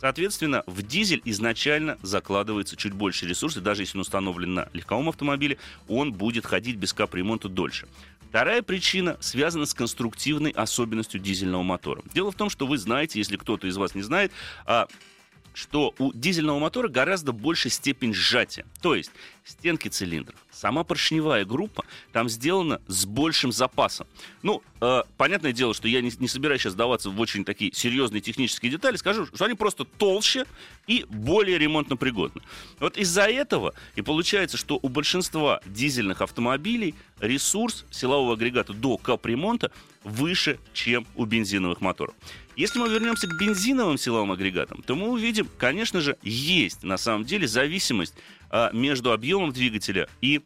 Соответственно, 0.00 0.62
в 0.66 0.82
дизель 0.82 1.22
изначально 1.24 1.98
закладывается 2.02 2.76
чуть 2.76 2.92
больше 2.92 3.26
ресурсов, 3.26 3.62
даже 3.62 3.82
если 3.82 3.96
он 3.96 4.02
установлен 4.02 4.54
на 4.54 4.68
легковом 4.72 5.08
автомобиле, 5.08 5.58
он 5.88 6.12
будет 6.12 6.46
ходить 6.46 6.76
без 6.76 6.92
капремонта 6.92 7.48
дольше. 7.48 7.86
Вторая 8.28 8.62
причина 8.62 9.16
связана 9.20 9.64
с 9.64 9.74
конструктивной 9.74 10.50
особенностью 10.50 11.20
дизельного 11.20 11.62
мотора. 11.62 12.02
Дело 12.12 12.32
в 12.32 12.34
том, 12.34 12.50
что 12.50 12.66
вы 12.66 12.78
знаете, 12.78 13.18
если 13.20 13.36
кто-то 13.36 13.68
из 13.68 13.76
вас 13.76 13.94
не 13.94 14.02
знает, 14.02 14.32
а 14.66 14.88
что 15.54 15.94
у 15.98 16.12
дизельного 16.12 16.58
мотора 16.58 16.88
гораздо 16.88 17.32
больше 17.32 17.70
степень 17.70 18.12
сжатия. 18.12 18.66
То 18.82 18.94
есть 18.94 19.10
стенки 19.44 19.88
цилиндров, 19.88 20.38
сама 20.50 20.84
поршневая 20.84 21.44
группа 21.44 21.84
там 22.12 22.28
сделана 22.28 22.80
с 22.86 23.04
большим 23.06 23.52
запасом. 23.52 24.06
Ну, 24.42 24.62
э, 24.80 25.02
понятное 25.16 25.52
дело, 25.52 25.74
что 25.74 25.86
я 25.86 26.00
не, 26.00 26.12
не 26.18 26.28
собираюсь 26.28 26.62
сейчас 26.62 26.72
сдаваться 26.72 27.10
в 27.10 27.20
очень 27.20 27.44
такие 27.44 27.72
серьезные 27.72 28.20
технические 28.20 28.72
детали, 28.72 28.96
скажу, 28.96 29.26
что 29.26 29.44
они 29.44 29.54
просто 29.54 29.84
толще 29.84 30.44
и 30.86 31.04
более 31.08 31.58
ремонтно 31.58 31.96
пригодны. 31.96 32.42
Вот 32.80 32.96
из-за 32.96 33.22
этого 33.22 33.74
и 33.96 34.02
получается, 34.02 34.56
что 34.56 34.78
у 34.82 34.88
большинства 34.88 35.60
дизельных 35.66 36.20
автомобилей 36.20 36.94
ресурс 37.20 37.84
силового 37.90 38.34
агрегата 38.34 38.72
до 38.72 38.96
капремонта 38.96 39.70
выше, 40.02 40.58
чем 40.72 41.06
у 41.14 41.24
бензиновых 41.24 41.80
моторов. 41.80 42.14
Если 42.56 42.78
мы 42.78 42.88
вернемся 42.88 43.26
к 43.26 43.36
бензиновым 43.38 43.98
силовым 43.98 44.32
агрегатам, 44.32 44.82
то 44.82 44.94
мы 44.94 45.08
увидим, 45.08 45.48
конечно 45.58 46.00
же, 46.00 46.16
есть 46.22 46.82
на 46.84 46.96
самом 46.96 47.24
деле 47.24 47.48
зависимость 47.48 48.14
а, 48.50 48.70
между 48.72 49.12
объемом 49.12 49.52
двигателя 49.52 50.08
и 50.20 50.40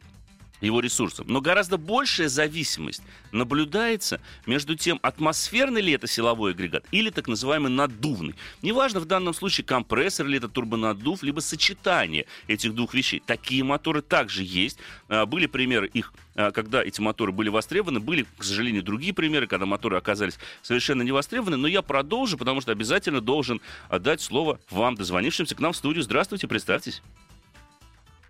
его 0.61 0.81
ресурсом. 0.81 1.27
Но 1.29 1.41
гораздо 1.41 1.79
большая 1.79 2.29
зависимость 2.29 3.03
наблюдается 3.33 4.21
между 4.47 4.77
тем, 4.77 4.99
атмосферный 5.03 5.81
ли 5.81 5.93
это 5.93 6.07
силовой 6.07 6.53
агрегат 6.53 6.85
или 6.91 7.11
так 7.11 7.29
называемый 7.29 7.71
наддувный. 7.71 8.35
Неважно 8.63 9.01
в 9.01 9.05
данном 9.05 9.35
случае 9.35 9.65
компрессор 9.65 10.27
или 10.27 10.39
это 10.39 10.49
турбонаддув, 10.49 11.23
либо 11.23 11.41
сочетание 11.41 12.27
этих 12.47 12.75
двух 12.75 12.95
вещей. 12.95 13.23
Такие 13.25 13.65
моторы 13.65 14.03
также 14.03 14.43
есть. 14.43 14.79
А, 15.09 15.27
были 15.27 15.47
примеры 15.47 15.89
их 15.89 16.13
а, 16.35 16.53
когда 16.53 16.85
эти 16.85 17.01
моторы 17.01 17.33
были 17.33 17.49
востребованы. 17.49 17.99
Были, 17.99 18.25
к 18.37 18.45
сожалению, 18.45 18.85
другие 18.85 19.13
примеры, 19.13 19.47
когда 19.49 19.67
моторы 19.67 19.97
оказались 19.97 20.39
совершенно 20.63 21.03
не 21.03 21.11
востребованы. 21.11 21.57
Но 21.57 21.67
я 21.67 21.83
продолжу, 21.83 22.39
потому 22.39 22.61
что 22.61 22.71
обязательно 22.71 23.21
должен 23.21 23.61
отдать 23.89 24.21
слово 24.21 24.61
вам, 24.71 24.95
дозвонившимся 24.95 25.57
к 25.57 25.61
нам 25.61 25.73
в 25.73 25.77
студию. 25.77 26.05
Здравствуйте, 26.05 26.47
представьтесь. 26.47 27.03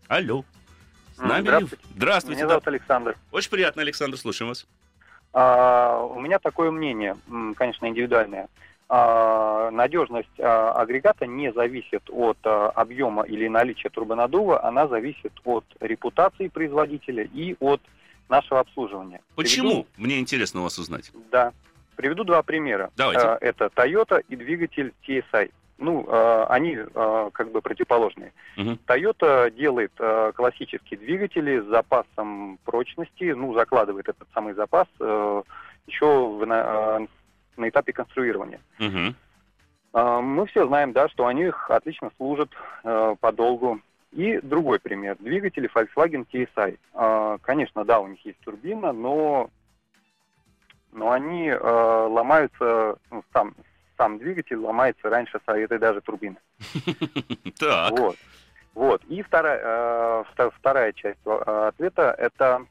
Алло. 0.09 0.45
С 1.19 1.21
нами 1.21 1.41
Здравствуйте. 1.41 1.85
Здравствуйте. 1.97 2.39
Меня 2.43 2.49
зовут 2.49 2.69
Александр. 2.69 3.17
Очень 3.33 3.51
приятно, 3.51 3.83
Александр, 3.83 4.17
слушаем 4.17 4.51
вас. 4.51 4.67
А, 5.33 6.01
у 6.01 6.21
меня 6.21 6.39
такое 6.39 6.71
мнение, 6.71 7.17
конечно, 7.57 7.87
индивидуальное. 7.87 8.49
А, 8.89 9.71
надежность 9.73 10.29
а, 10.39 10.73
агрегата 10.73 11.27
не 11.27 11.53
зависит 11.53 12.05
от 12.09 12.39
а, 12.45 12.71
объема 12.71 13.25
или 13.25 13.49
наличия 13.49 13.89
турбонаддува, 13.89 14.65
она 14.65 14.87
зависит 14.87 15.33
от 15.45 15.65
репутации 15.81 16.47
производителя 16.47 17.25
и 17.25 17.57
от 17.59 17.81
нашего 18.29 18.61
обслуживания. 18.61 19.21
Почему? 19.35 19.71
Приведу... 19.71 19.87
Мне 19.97 20.21
интересно 20.21 20.61
у 20.61 20.63
вас 20.63 20.79
узнать. 20.79 21.11
Да. 21.33 21.53
Приведу 21.97 22.23
два 22.23 22.45
примера. 22.45 22.93
Давайте. 22.97 23.27
А, 23.27 23.39
это 23.41 23.67
Toyota 23.75 24.23
и 24.29 24.37
двигатель 24.37 24.95
TSI 25.07 25.51
ну, 25.79 26.05
э, 26.09 26.47
они 26.49 26.77
э, 26.77 27.31
как 27.33 27.53
бы 27.53 27.63
противоположные. 27.63 28.33
Uh-huh. 28.57 28.79
Toyota 28.87 29.51
делает 29.51 29.93
э, 29.99 30.33
классические 30.35 30.99
двигатели 30.99 31.61
с 31.61 31.67
запасом 31.67 32.59
прочности, 32.65 33.33
ну, 33.33 33.55
закладывает 33.55 34.09
этот 34.09 34.29
самый 34.35 34.55
запас 34.55 34.89
э, 35.01 35.43
еще 35.87 36.29
в, 36.29 36.45
на, 36.45 36.99
э, 37.01 37.07
на 37.57 37.69
этапе 37.69 37.93
конструирования. 37.93 38.61
Э, 39.95 40.21
мы 40.21 40.47
все 40.47 40.67
знаем, 40.67 40.93
да, 40.93 41.09
что 41.09 41.27
они 41.27 41.51
отлично 41.69 42.11
служат 42.17 42.51
э, 42.85 43.17
подолгу. 43.21 43.81
И 44.11 44.41
другой 44.43 44.81
пример. 44.81 45.17
Двигатели 45.21 45.71
Volkswagen 45.73 46.27
TSI. 46.33 46.79
Э, 46.95 47.39
конечно, 47.43 47.85
да, 47.85 48.01
у 48.01 48.09
них 48.09 48.25
есть 48.25 48.41
турбина, 48.41 48.93
но 48.93 49.51
но 50.93 51.13
они 51.13 51.49
э, 51.49 52.07
ломаются 52.11 52.97
ну, 53.11 53.23
сам, 53.33 53.55
сам 53.99 54.19
двигатель 54.19 54.57
ломается 54.57 55.11
раньше 55.11 55.39
этой 55.47 55.79
даже 55.79 56.01
турбины. 56.01 56.37
Так. 57.59 57.91
Вот. 57.91 58.17
Вот. 58.75 59.03
И 59.09 59.23
вторая, 59.23 59.61
э, 60.39 60.51
вторая 60.57 60.93
часть 60.93 61.19
э, 61.27 61.69
ответа– 61.69 62.15
это 62.19 62.65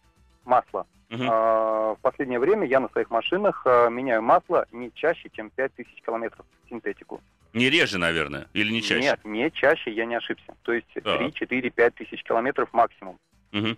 масло. 0.46 0.88
Угу. 1.12 1.24
Э, 1.24 1.28
в 1.28 1.98
последнее 2.02 2.40
время 2.40 2.66
я 2.66 2.80
на 2.80 2.88
своих 2.90 3.10
машинах 3.10 3.62
э, 3.66 3.90
меняю 3.90 4.22
масло 4.22 4.66
не 4.72 4.92
чаще, 4.94 5.30
чем 5.30 5.50
5000 5.50 6.02
километров 6.02 6.46
синтетику. 6.70 7.22
Не 7.54 7.70
реже, 7.70 7.98
наверное, 7.98 8.48
или 8.54 8.72
не 8.72 8.82
чаще? 8.82 9.02
Нет, 9.02 9.20
не 9.26 9.52
чаще, 9.52 9.92
я 9.92 10.06
не 10.06 10.16
ошибся. 10.16 10.56
То 10.64 10.74
есть 10.74 10.88
так. 10.94 11.18
3, 11.18 11.34
4, 11.34 11.70
5 11.70 11.96
тысяч 11.96 12.24
километров 12.24 12.70
максимум. 12.72 13.18
Угу. 13.54 13.76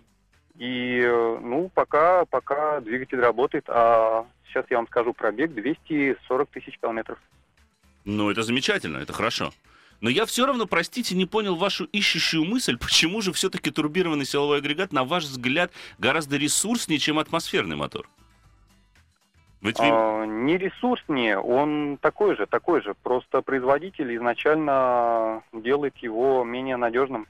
И, 0.58 1.00
э, 1.02 1.38
ну, 1.40 1.70
пока, 1.72 2.24
пока 2.26 2.80
двигатель 2.80 3.20
работает, 3.20 3.64
а 3.68 4.26
сейчас 4.46 4.66
я 4.70 4.76
вам 4.76 4.86
скажу 4.86 5.12
пробег 5.12 5.54
240 5.54 6.48
тысяч 6.50 6.78
километров. 6.78 7.18
Ну, 8.04 8.30
это 8.30 8.42
замечательно, 8.42 8.98
это 8.98 9.12
хорошо. 9.12 9.52
Но 10.00 10.08
я 10.08 10.24
все 10.24 10.46
равно, 10.46 10.66
простите, 10.66 11.14
не 11.14 11.26
понял 11.26 11.56
вашу 11.56 11.84
ищущую 11.84 12.44
мысль, 12.44 12.78
почему 12.78 13.20
же 13.20 13.32
все-таки 13.32 13.70
турбированный 13.70 14.24
силовой 14.24 14.58
агрегат, 14.58 14.92
на 14.92 15.04
ваш 15.04 15.24
взгляд, 15.24 15.72
гораздо 15.98 16.36
ресурснее, 16.36 16.98
чем 16.98 17.18
атмосферный 17.18 17.76
мотор? 17.76 18.08
Ведь... 19.60 19.76
А, 19.78 20.24
не 20.24 20.56
ресурснее, 20.56 21.38
он 21.38 21.98
такой 22.00 22.34
же, 22.36 22.46
такой 22.46 22.80
же. 22.82 22.94
Просто 22.94 23.42
производитель 23.42 24.16
изначально 24.16 25.42
делает 25.52 25.96
его 25.98 26.44
менее 26.44 26.76
надежным. 26.76 27.26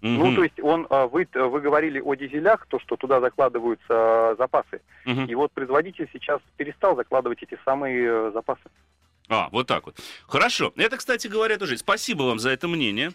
Угу. 0.00 0.10
Ну, 0.10 0.34
то 0.34 0.42
есть 0.44 0.60
он, 0.60 0.86
а, 0.90 1.08
вы, 1.08 1.26
вы 1.32 1.60
говорили 1.60 2.00
о 2.00 2.14
дизелях, 2.14 2.66
то, 2.66 2.78
что 2.78 2.96
туда 2.96 3.20
закладываются 3.20 4.36
запасы. 4.38 4.80
Угу. 5.06 5.22
И 5.22 5.34
вот 5.34 5.50
производитель 5.52 6.08
сейчас 6.12 6.40
перестал 6.56 6.94
закладывать 6.94 7.42
эти 7.42 7.58
самые 7.64 8.04
э, 8.04 8.30
запасы. 8.32 8.62
А, 9.28 9.48
вот 9.50 9.66
так 9.66 9.86
вот. 9.86 9.98
Хорошо. 10.26 10.72
Это, 10.76 10.96
кстати 10.96 11.26
говоря, 11.26 11.58
тоже. 11.58 11.78
Спасибо 11.78 12.24
вам 12.24 12.38
за 12.38 12.50
это 12.50 12.68
мнение. 12.68 13.12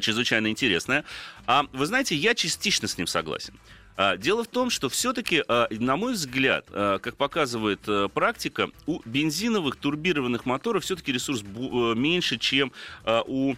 Чрезвычайно 0.00 0.48
интересное. 0.48 1.04
А 1.46 1.64
вы 1.72 1.86
знаете, 1.86 2.14
я 2.16 2.34
частично 2.34 2.88
с 2.88 2.98
ним 2.98 3.06
согласен. 3.06 3.54
А, 3.96 4.16
дело 4.16 4.44
в 4.44 4.48
том, 4.48 4.68
что 4.70 4.88
все-таки, 4.88 5.42
а, 5.48 5.68
на 5.70 5.96
мой 5.96 6.12
взгляд, 6.12 6.66
а, 6.70 6.98
как 6.98 7.16
показывает 7.16 7.80
практика, 8.12 8.70
у 8.86 9.00
бензиновых 9.04 9.76
турбированных 9.76 10.44
моторов 10.44 10.84
все-таки 10.84 11.12
ресурс 11.12 11.42
э, 11.42 11.94
меньше, 11.96 12.38
чем 12.38 12.72
у 13.06 13.54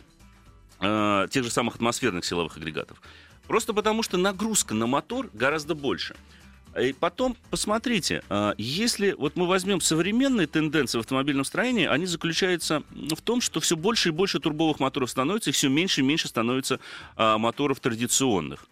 тех 0.80 1.42
же 1.42 1.50
самых 1.50 1.74
атмосферных 1.74 2.24
силовых 2.24 2.56
агрегатов. 2.56 3.02
Просто 3.48 3.72
потому, 3.72 4.04
что 4.04 4.16
нагрузка 4.16 4.74
на 4.74 4.86
мотор 4.86 5.28
гораздо 5.32 5.74
больше. 5.74 6.14
И 6.76 6.92
потом, 6.92 7.36
посмотрите, 7.50 8.22
а, 8.28 8.54
если 8.58 9.12
вот 9.12 9.36
мы 9.36 9.46
возьмем 9.46 9.80
современные 9.80 10.46
тенденции 10.46 10.98
в 10.98 11.00
автомобильном 11.00 11.44
строении, 11.44 11.86
они 11.86 12.06
заключаются 12.06 12.82
в 12.90 13.20
том, 13.22 13.40
что 13.40 13.60
все 13.60 13.76
больше 13.76 14.10
и 14.10 14.12
больше 14.12 14.38
турбовых 14.40 14.80
моторов 14.80 15.10
становится, 15.10 15.50
и 15.50 15.52
все 15.52 15.68
меньше 15.68 16.00
и 16.00 16.04
меньше 16.04 16.28
становится 16.28 16.80
а, 17.16 17.38
моторов 17.38 17.80
традиционных. 17.80 18.66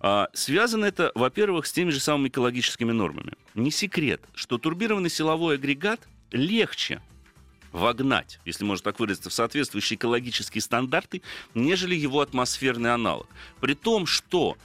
А, 0.00 0.28
связано 0.34 0.84
это, 0.84 1.12
во-первых, 1.14 1.66
с 1.66 1.72
теми 1.72 1.90
же 1.90 2.00
самыми 2.00 2.28
экологическими 2.28 2.92
нормами. 2.92 3.32
Не 3.54 3.70
секрет, 3.70 4.20
что 4.34 4.58
турбированный 4.58 5.10
силовой 5.10 5.54
агрегат 5.54 6.00
легче 6.32 7.00
вогнать, 7.72 8.40
если 8.44 8.64
можно 8.64 8.84
так 8.84 8.98
выразиться, 9.00 9.30
в 9.30 9.34
соответствующие 9.34 9.96
экологические 9.96 10.62
стандарты, 10.62 11.22
нежели 11.54 11.94
его 11.94 12.20
атмосферный 12.20 12.92
аналог. 12.92 13.26
При 13.60 13.74
том, 13.74 14.06
что 14.06 14.56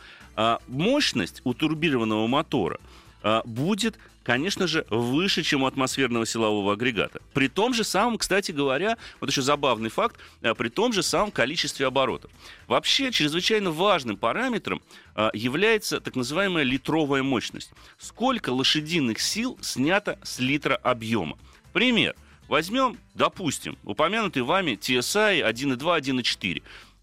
мощность 0.67 1.41
у 1.43 1.53
турбированного 1.53 2.27
мотора 2.27 2.79
а, 3.23 3.41
будет 3.45 3.97
конечно 4.23 4.67
же, 4.67 4.85
выше, 4.89 5.43
чем 5.43 5.63
у 5.63 5.65
атмосферного 5.65 6.25
силового 6.25 6.73
агрегата. 6.73 7.19
При 7.33 7.47
том 7.47 7.73
же 7.73 7.83
самом, 7.83 8.17
кстати 8.17 8.51
говоря, 8.51 8.97
вот 9.19 9.29
еще 9.29 9.41
забавный 9.41 9.89
факт, 9.89 10.17
а, 10.41 10.53
при 10.53 10.69
том 10.69 10.93
же 10.93 11.03
самом 11.03 11.31
количестве 11.31 11.87
оборотов. 11.87 12.31
Вообще, 12.67 13.11
чрезвычайно 13.11 13.71
важным 13.71 14.17
параметром 14.17 14.81
а, 15.15 15.31
является 15.33 15.99
так 15.99 16.15
называемая 16.15 16.63
литровая 16.63 17.23
мощность. 17.23 17.71
Сколько 17.97 18.51
лошадиных 18.51 19.19
сил 19.19 19.57
снято 19.61 20.19
с 20.23 20.39
литра 20.39 20.75
объема. 20.75 21.37
Пример. 21.73 22.15
Возьмем, 22.47 22.97
допустим, 23.15 23.77
упомянутый 23.85 24.41
вами 24.41 24.71
TSI 24.71 25.41
1.2, 25.49 25.77
1.4. 25.77 26.61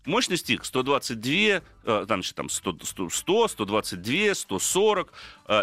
Мощность 0.09 0.49
их 0.49 0.65
122, 0.65 1.33
э, 1.33 1.61
там, 2.09 2.23
там 2.23 2.49
100, 2.49 2.79
100, 3.11 3.49
122, 3.49 4.35
140 4.35 5.13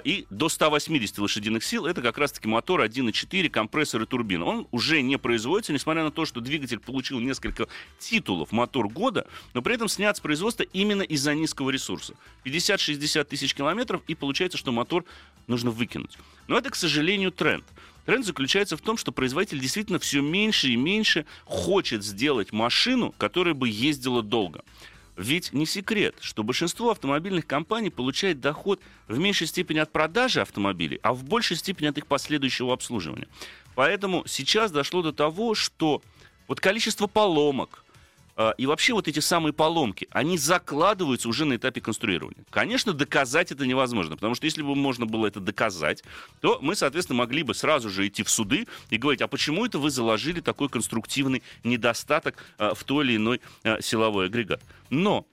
и 0.04 0.28
до 0.30 0.50
180 0.50 1.18
лошадиных 1.18 1.64
сил. 1.64 1.88
Это 1.88 2.04
как 2.04 2.20
раз-таки 2.20 2.48
мотор 2.48 2.82
1.4, 2.82 3.50
компрессор 3.50 4.04
и 4.04 4.06
турбина. 4.06 4.46
Он 4.46 4.68
уже 4.70 5.02
не 5.02 5.18
производится, 5.18 5.74
несмотря 5.74 6.04
на 6.04 6.12
то, 6.12 6.26
что 6.26 6.42
двигатель 6.42 6.78
получил 6.78 7.20
несколько 7.20 7.68
титулов 7.98 8.52
мотор 8.52 8.88
года, 8.88 9.28
но 9.56 9.64
при 9.64 9.74
этом 9.74 9.88
снят 9.88 10.16
с 10.16 10.20
производства 10.20 10.62
именно 10.62 11.02
из-за 11.02 11.34
низкого 11.34 11.72
ресурса. 11.72 12.14
50-60 12.44 13.24
тысяч 13.24 13.56
километров, 13.56 14.04
и 14.08 14.14
получается, 14.14 14.60
что 14.60 14.72
мотор 14.72 15.06
нужно 15.48 15.72
выкинуть. 15.72 16.20
Но 16.48 16.56
это, 16.56 16.70
к 16.70 16.76
сожалению, 16.76 17.32
тренд. 17.32 17.66
Тренд 18.06 18.26
заключается 18.26 18.78
в 18.78 18.82
том, 18.82 18.98
что 18.98 19.12
производитель 19.12 19.60
действительно 19.60 20.00
все 20.00 20.22
меньше 20.22 20.70
и 20.70 20.76
меньше 20.76 21.26
хочет 21.46 22.04
сделать 22.04 22.52
машину, 22.52 23.14
которая 23.18 23.54
бы 23.54 23.68
ездила 23.68 24.22
долго. 24.22 24.64
Ведь 25.18 25.54
не 25.54 25.66
секрет, 25.66 26.16
что 26.20 26.44
большинство 26.44 26.92
автомобильных 26.92 27.48
компаний 27.48 27.90
получает 27.90 28.42
доход 28.42 28.82
в 29.08 29.18
меньшей 29.18 29.48
степени 29.48 29.80
от 29.80 29.92
продажи 29.92 30.42
автомобилей, 30.42 31.00
а 31.04 31.14
в 31.14 31.24
большей 31.24 31.56
степени 31.56 31.88
от 31.88 31.98
их 31.98 32.06
последующего 32.06 32.74
обслуживания. 32.74 33.28
Поэтому 33.76 34.24
сейчас 34.28 34.72
дошло 34.72 35.02
до 35.02 35.14
того, 35.14 35.56
что 35.56 36.02
вот 36.48 36.60
количество 36.60 37.08
поломок, 37.08 37.85
и 38.58 38.66
вообще 38.66 38.94
вот 38.94 39.08
эти 39.08 39.20
самые 39.20 39.54
поломки, 39.54 40.08
они 40.12 40.38
закладываются 40.38 41.30
уже 41.30 41.46
на 41.46 41.56
этапе 41.56 41.80
конструирования. 41.80 42.44
Конечно, 42.50 42.92
доказать 42.92 43.52
это 43.52 43.66
невозможно, 43.66 44.16
потому 44.16 44.36
что 44.36 44.46
если 44.46 44.62
бы 44.62 44.76
можно 44.76 45.06
было 45.06 45.28
это 45.28 45.40
доказать, 45.40 46.04
то 46.42 46.60
мы, 46.62 46.76
соответственно, 46.76 47.20
могли 47.20 47.44
бы 47.44 47.54
сразу 47.54 47.90
же 47.90 48.08
идти 48.08 48.24
в 48.24 48.30
суды 48.30 48.68
и 48.90 48.98
говорить, 48.98 49.22
а 49.22 49.28
почему 49.28 49.66
это 49.66 49.80
вы 49.80 49.90
заложили 49.90 50.42
такой 50.42 50.68
конструктивный 50.68 51.44
недостаток 51.64 52.36
а, 52.58 52.74
в 52.74 52.84
той 52.84 53.06
или 53.06 53.16
иной 53.16 53.42
а, 53.64 53.82
силовой 53.82 54.26
агрегат. 54.26 54.62
Но 54.90 55.26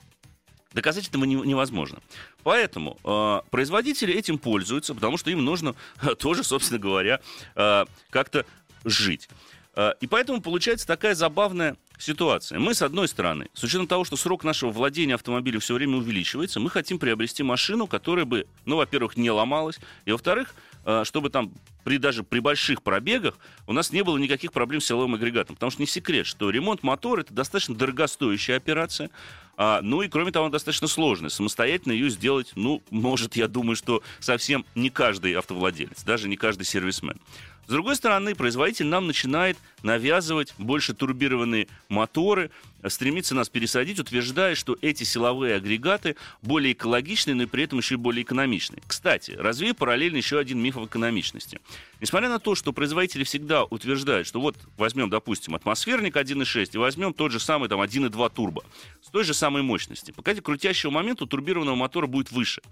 Доказать 0.74 1.08
этого 1.08 1.24
невозможно. 1.24 1.98
Поэтому 2.42 2.98
э, 3.04 3.40
производители 3.50 4.14
этим 4.14 4.38
пользуются, 4.38 4.94
потому 4.94 5.18
что 5.18 5.30
им 5.30 5.44
нужно 5.44 5.74
тоже, 6.18 6.44
собственно 6.44 6.78
говоря, 6.78 7.20
э, 7.54 7.84
как-то 8.10 8.46
жить. 8.84 9.28
Э, 9.74 9.92
и 10.00 10.06
поэтому 10.06 10.40
получается 10.40 10.86
такая 10.86 11.14
забавная 11.14 11.76
ситуация. 11.98 12.58
Мы, 12.58 12.74
с 12.74 12.82
одной 12.82 13.08
стороны, 13.08 13.48
с 13.54 13.62
учетом 13.62 13.86
того, 13.86 14.04
что 14.04 14.16
срок 14.16 14.44
нашего 14.44 14.70
владения 14.70 15.14
автомобилем 15.14 15.60
все 15.60 15.74
время 15.74 15.96
увеличивается, 15.96 16.60
мы 16.60 16.70
хотим 16.70 16.98
приобрести 16.98 17.42
машину, 17.42 17.86
которая 17.86 18.24
бы, 18.24 18.46
ну, 18.64 18.76
во-первых, 18.76 19.16
не 19.16 19.30
ломалась, 19.30 19.78
и, 20.04 20.12
во-вторых, 20.12 20.54
э, 20.84 21.04
чтобы 21.04 21.30
там 21.30 21.52
при, 21.84 21.98
даже 21.98 22.22
при 22.22 22.38
больших 22.38 22.82
пробегах 22.82 23.38
у 23.66 23.72
нас 23.72 23.92
не 23.92 24.02
было 24.02 24.16
никаких 24.18 24.52
проблем 24.52 24.80
с 24.80 24.86
силовым 24.86 25.14
агрегатом. 25.14 25.56
Потому 25.56 25.70
что 25.70 25.82
не 25.82 25.86
секрет, 25.86 26.26
что 26.26 26.50
ремонт 26.50 26.82
мотора 26.82 27.22
это 27.22 27.34
достаточно 27.34 27.74
дорогостоящая 27.74 28.56
операция. 28.56 29.10
А, 29.56 29.80
ну 29.82 30.02
и 30.02 30.08
кроме 30.08 30.32
того, 30.32 30.46
она 30.46 30.52
достаточно 30.52 30.88
сложная. 30.88 31.30
Самостоятельно 31.30 31.92
ее 31.92 32.10
сделать, 32.10 32.52
ну, 32.54 32.82
может, 32.90 33.36
я 33.36 33.48
думаю, 33.48 33.76
что 33.76 34.02
совсем 34.18 34.64
не 34.74 34.90
каждый 34.90 35.34
автовладелец, 35.34 36.02
даже 36.04 36.28
не 36.28 36.36
каждый 36.36 36.64
сервисмен. 36.64 37.20
С 37.66 37.70
другой 37.70 37.94
стороны, 37.94 38.34
производитель 38.34 38.86
нам 38.86 39.06
начинает 39.06 39.56
навязывать 39.82 40.52
больше 40.58 40.94
турбированные 40.94 41.68
моторы, 41.88 42.50
стремится 42.88 43.34
нас 43.34 43.48
пересадить, 43.48 43.98
утверждая, 43.98 44.54
что 44.54 44.76
эти 44.80 45.04
силовые 45.04 45.56
агрегаты 45.56 46.16
более 46.42 46.72
экологичные, 46.72 47.34
но 47.34 47.44
и 47.44 47.46
при 47.46 47.64
этом 47.64 47.78
еще 47.78 47.94
и 47.94 47.98
более 47.98 48.22
экономичные. 48.24 48.82
Кстати, 48.86 49.32
развею 49.32 49.74
параллельно 49.74 50.16
еще 50.16 50.38
один 50.38 50.60
миф 50.60 50.76
об 50.76 50.86
экономичности. 50.86 51.60
Несмотря 52.00 52.28
на 52.28 52.38
то, 52.38 52.54
что 52.54 52.72
производители 52.72 53.24
всегда 53.24 53.64
утверждают, 53.64 54.26
что 54.26 54.40
вот 54.40 54.56
возьмем, 54.76 55.10
допустим, 55.10 55.54
атмосферник 55.54 56.16
1.6 56.16 56.70
и 56.72 56.78
возьмем 56.78 57.14
тот 57.14 57.32
же 57.32 57.40
самый 57.40 57.68
там 57.68 57.80
1.2 57.80 58.32
турбо 58.34 58.64
с 59.00 59.08
той 59.10 59.24
же 59.24 59.34
самой 59.34 59.62
мощности. 59.62 60.10
Пока 60.10 60.34
крутящего 60.34 60.90
момента 60.90 61.24
у 61.24 61.26
турбированного 61.26 61.76
мотора 61.76 62.06
будет 62.06 62.32
выше. 62.32 62.62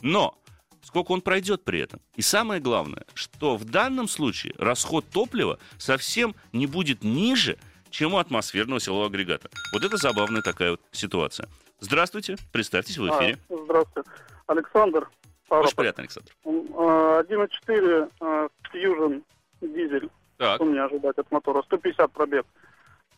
Но 0.00 0.36
сколько 0.82 1.12
он 1.12 1.20
пройдет 1.20 1.64
при 1.64 1.80
этом. 1.80 2.00
И 2.16 2.22
самое 2.22 2.60
главное, 2.60 3.04
что 3.14 3.56
в 3.56 3.64
данном 3.64 4.08
случае 4.08 4.54
расход 4.58 5.04
топлива 5.10 5.58
совсем 5.78 6.34
не 6.52 6.66
будет 6.66 7.04
ниже, 7.04 7.58
чем 7.90 8.14
у 8.14 8.18
атмосферного 8.18 8.80
силового 8.80 9.06
агрегата. 9.06 9.50
Вот 9.72 9.84
это 9.84 9.96
забавная 9.96 10.42
такая 10.42 10.72
вот 10.72 10.80
ситуация. 10.92 11.48
Здравствуйте, 11.80 12.36
представьтесь 12.52 12.98
в 12.98 13.06
эфире. 13.08 13.38
А, 13.48 13.54
здравствуйте. 13.64 14.10
Александр. 14.46 15.08
Очень 15.48 15.76
приятно, 15.76 16.02
Александр. 16.02 16.32
1.4 16.44 18.10
а, 18.20 18.48
Fusion 18.72 19.22
дизель. 19.60 20.10
Так. 20.36 20.56
Что 20.56 20.64
мне 20.64 20.82
ожидать 20.82 21.18
от 21.18 21.30
мотора? 21.30 21.62
150 21.62 22.12
пробег. 22.12 22.46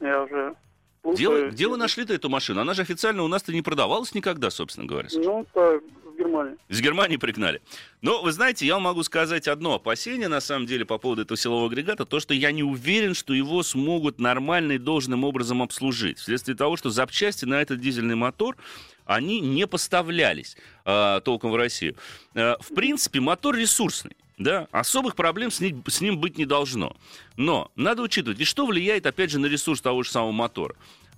Я 0.00 0.22
уже 0.22 0.56
вы, 1.02 1.50
где 1.50 1.66
вы 1.66 1.76
нашли-то 1.76 2.14
эту 2.14 2.28
машину? 2.28 2.60
Она 2.60 2.74
же 2.74 2.82
официально 2.82 3.24
у 3.24 3.28
нас-то 3.28 3.52
не 3.52 3.62
продавалась 3.62 4.14
никогда, 4.14 4.50
собственно 4.50 4.86
говоря. 4.86 5.08
Ну, 5.12 5.44
так, 5.52 5.82
Германии. 6.22 6.56
Из 6.68 6.80
Германии 6.80 7.16
пригнали. 7.16 7.60
Но, 8.00 8.22
вы 8.22 8.32
знаете, 8.32 8.66
я 8.66 8.78
могу 8.78 9.02
сказать 9.02 9.48
одно 9.48 9.74
опасение, 9.74 10.28
на 10.28 10.40
самом 10.40 10.66
деле, 10.66 10.84
по 10.84 10.98
поводу 10.98 11.22
этого 11.22 11.36
силового 11.36 11.66
агрегата, 11.66 12.04
то, 12.04 12.20
что 12.20 12.34
я 12.34 12.52
не 12.52 12.62
уверен, 12.62 13.14
что 13.14 13.34
его 13.34 13.62
смогут 13.62 14.18
нормально 14.18 14.72
и 14.72 14.78
должным 14.78 15.24
образом 15.24 15.62
обслужить. 15.62 16.18
Вследствие 16.18 16.56
того, 16.56 16.76
что 16.76 16.90
запчасти 16.90 17.44
на 17.44 17.60
этот 17.60 17.80
дизельный 17.80 18.14
мотор 18.14 18.56
они 19.04 19.40
не 19.40 19.66
поставлялись 19.66 20.56
э, 20.84 21.20
толком 21.24 21.50
в 21.50 21.56
Россию. 21.56 21.96
Э, 22.34 22.54
в 22.60 22.74
принципе, 22.74 23.20
мотор 23.20 23.56
ресурсный. 23.56 24.16
Да, 24.38 24.66
особых 24.72 25.14
проблем 25.14 25.50
с 25.50 25.60
ним, 25.60 25.84
с 25.86 26.00
ним 26.00 26.18
быть 26.18 26.38
не 26.38 26.46
должно. 26.46 26.96
Но 27.36 27.70
надо 27.76 28.02
учитывать, 28.02 28.40
и 28.40 28.44
что 28.44 28.66
влияет, 28.66 29.06
опять 29.06 29.30
же, 29.30 29.38
на 29.38 29.46
ресурс 29.46 29.80
того 29.80 30.02
же 30.02 30.10
самого 30.10 30.32
мотора. 30.32 30.74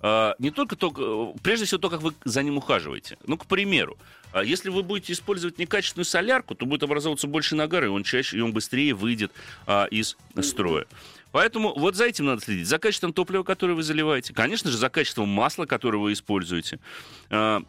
А, 0.07 0.35
не 0.38 0.51
только, 0.51 0.77
только, 0.77 1.01
э, 1.03 1.33
прежде 1.43 1.64
всего, 1.64 1.79
то, 1.79 1.88
как 1.88 2.03
вы 2.03 2.12
за 2.27 2.43
ним 2.43 2.59
ухаживаете. 2.59 3.17
Ну, 3.27 3.38
к 3.38 3.47
примеру, 3.47 3.97
а 4.33 4.45
если 4.45 4.69
вы 4.69 4.83
будете 4.83 5.14
использовать 5.14 5.59
некачественную 5.59 6.05
солярку, 6.05 6.55
то 6.55 6.67
будет 6.67 6.83
образовываться 6.83 7.27
больше 7.27 7.57
нагара, 7.57 7.87
и 7.87 7.88
он 7.88 8.05
чаще, 8.05 8.37
и 8.37 8.40
он 8.43 8.53
быстрее 8.53 8.93
выйдет 8.93 9.33
а, 9.67 9.87
из 9.87 10.19
строя. 10.43 10.85
Поэтому 11.33 11.73
вот 11.75 11.97
за 11.97 12.05
этим 12.05 12.27
надо 12.27 12.43
следить. 12.43 12.69
За 12.69 12.79
качеством 12.79 13.14
топлива, 13.14 13.45
которое 13.45 13.73
вы 13.73 13.83
заливаете. 13.83 14.35
Конечно 14.35 14.71
же, 14.71 14.77
за 14.77 14.90
качеством 14.90 15.31
масла, 15.31 15.64
которое 15.64 15.97
вы 15.97 16.12
используете. 16.12 16.81
А, 17.31 17.62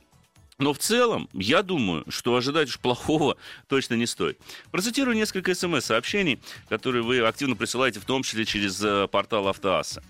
но 0.58 0.74
в 0.74 0.78
целом, 0.78 1.30
я 1.32 1.64
думаю, 1.64 2.04
что 2.10 2.36
ожидать 2.36 2.68
уж 2.68 2.80
плохого 2.80 3.38
точно 3.70 3.94
не 3.94 4.06
стоит. 4.06 4.38
Процитирую 4.72 5.16
несколько 5.16 5.56
смс-сообщений, 5.56 6.40
которые 6.68 7.02
вы 7.02 7.20
активно 7.20 7.56
присылаете, 7.56 8.02
в 8.02 8.06
том 8.06 8.24
числе 8.24 8.44
через 8.44 8.84
э, 8.84 9.08
портал 9.08 9.48
Автоасса. 9.48 10.04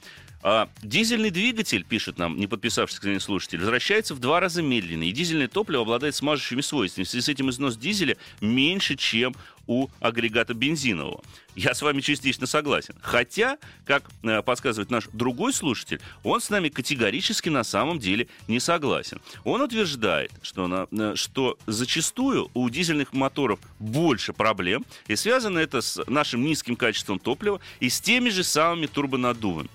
А, 0.48 0.70
дизельный 0.84 1.32
двигатель, 1.32 1.84
пишет 1.84 2.20
нам 2.20 2.38
не 2.38 2.46
подписавшийся 2.46 3.20
слушатель, 3.20 3.58
возвращается 3.58 4.14
в 4.14 4.20
два 4.20 4.40
раза 4.40 4.62
медленнее. 4.62 5.10
И 5.10 5.14
дизельное 5.14 5.48
топливо 5.48 5.82
обладает 5.82 6.14
смажущими 6.14 6.62
свойствами. 6.62 7.04
В 7.04 7.10
связи 7.10 7.26
с 7.26 7.30
этим 7.30 7.50
износ 7.50 7.78
дизеля 7.78 8.16
меньше, 8.42 8.96
чем 8.96 9.36
у 9.66 9.88
агрегата 10.00 10.54
бензинового. 10.54 11.24
Я 11.56 11.74
с 11.74 11.82
вами 11.82 12.00
частично 12.02 12.46
согласен. 12.46 12.94
Хотя, 13.02 13.58
как 13.86 14.04
э, 14.22 14.44
подсказывает 14.44 14.92
наш 14.92 15.08
другой 15.14 15.52
слушатель, 15.52 16.00
он 16.24 16.40
с 16.40 16.52
нами 16.52 16.70
категорически 16.70 17.50
на 17.50 17.64
самом 17.64 17.98
деле 17.98 18.28
не 18.48 18.60
согласен. 18.60 19.20
Он 19.46 19.62
утверждает, 19.62 20.32
что, 20.44 20.68
на, 20.68 20.88
э, 20.92 21.14
что 21.16 21.58
зачастую 21.66 22.52
у 22.54 22.70
дизельных 22.70 23.14
моторов 23.14 23.60
больше 23.80 24.32
проблем, 24.32 24.86
и 25.08 25.16
связано 25.16 25.58
это 25.58 25.82
с 25.82 26.00
нашим 26.06 26.46
низким 26.46 26.76
качеством 26.76 27.18
топлива 27.18 27.60
и 27.80 27.90
с 27.90 28.00
теми 28.00 28.30
же 28.30 28.44
самыми 28.44 28.86
турбонаддувами. 28.86 29.70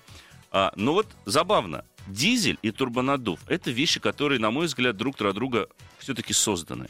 А, 0.50 0.72
но 0.76 0.84
ну 0.84 0.92
вот 0.94 1.06
забавно, 1.26 1.84
дизель 2.06 2.58
и 2.62 2.70
турбонаддув– 2.70 3.40
это 3.46 3.70
вещи, 3.70 4.00
которые, 4.00 4.40
на 4.40 4.50
мой 4.50 4.66
взгляд, 4.66 4.96
друг 4.96 5.16
для 5.18 5.32
друга 5.32 5.68
все-таки 5.98 6.32
созданы. 6.32 6.88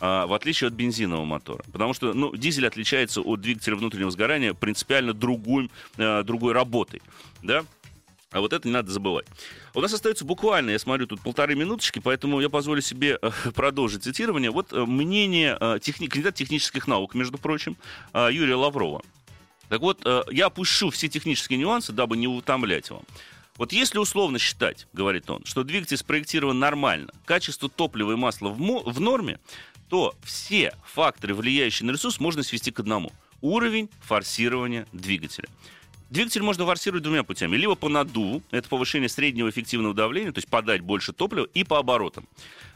А, 0.00 0.26
в 0.26 0.32
отличие 0.32 0.68
от 0.68 0.74
бензинового 0.74 1.24
мотора. 1.24 1.64
Потому 1.72 1.94
что 1.94 2.12
ну, 2.12 2.34
дизель 2.34 2.66
отличается 2.66 3.20
от 3.20 3.40
двигателя 3.40 3.76
внутреннего 3.76 4.10
сгорания 4.10 4.54
принципиально 4.54 5.14
другой, 5.14 5.70
а, 5.96 6.22
другой 6.22 6.52
работой. 6.52 7.02
Да? 7.42 7.64
А 8.32 8.40
вот 8.40 8.52
это 8.52 8.66
не 8.66 8.72
надо 8.72 8.90
забывать. 8.90 9.26
У 9.74 9.80
нас 9.80 9.92
остается 9.92 10.24
буквально, 10.24 10.70
я 10.70 10.78
смотрю, 10.78 11.06
тут 11.06 11.20
полторы 11.20 11.54
минуточки, 11.54 11.98
поэтому 11.98 12.40
я 12.40 12.48
позволю 12.48 12.80
себе 12.80 13.18
э, 13.20 13.30
продолжить 13.54 14.04
цитирование. 14.04 14.50
Вот 14.50 14.72
э, 14.72 14.84
мнение 14.84 15.56
э, 15.60 15.78
техни... 15.80 16.06
кандидата 16.06 16.38
технических 16.38 16.88
наук, 16.88 17.14
между 17.14 17.38
прочим, 17.38 17.76
Юрия 18.14 18.54
Лаврова. 18.54 19.02
Так 19.72 19.80
вот, 19.80 20.02
э, 20.04 20.24
я 20.30 20.48
опущу 20.48 20.90
все 20.90 21.08
технические 21.08 21.58
нюансы, 21.58 21.94
дабы 21.94 22.18
не 22.18 22.28
утомлять 22.28 22.90
вам. 22.90 23.04
Вот 23.56 23.72
если 23.72 23.96
условно 23.96 24.38
считать, 24.38 24.86
говорит 24.92 25.30
он, 25.30 25.46
что 25.46 25.64
двигатель 25.64 25.96
спроектирован 25.96 26.58
нормально, 26.58 27.10
качество 27.24 27.70
топлива 27.70 28.12
и 28.12 28.16
масла 28.16 28.50
в, 28.50 28.58
в 28.58 29.00
норме, 29.00 29.38
то 29.88 30.14
все 30.22 30.76
факторы, 30.84 31.32
влияющие 31.32 31.86
на 31.86 31.92
ресурс, 31.92 32.20
можно 32.20 32.42
свести 32.42 32.70
к 32.70 32.80
одному. 32.80 33.12
Уровень 33.40 33.88
форсирования 34.02 34.86
двигателя. 34.92 35.48
Двигатель 36.10 36.42
можно 36.42 36.66
форсировать 36.66 37.02
двумя 37.02 37.22
путями. 37.22 37.56
Либо 37.56 37.74
по 37.74 37.88
надуву, 37.88 38.42
это 38.50 38.68
повышение 38.68 39.08
среднего 39.08 39.48
эффективного 39.48 39.94
давления, 39.94 40.32
то 40.32 40.38
есть 40.38 40.48
подать 40.48 40.82
больше 40.82 41.14
топлива, 41.14 41.48
и 41.54 41.64
по 41.64 41.78
оборотам 41.78 42.28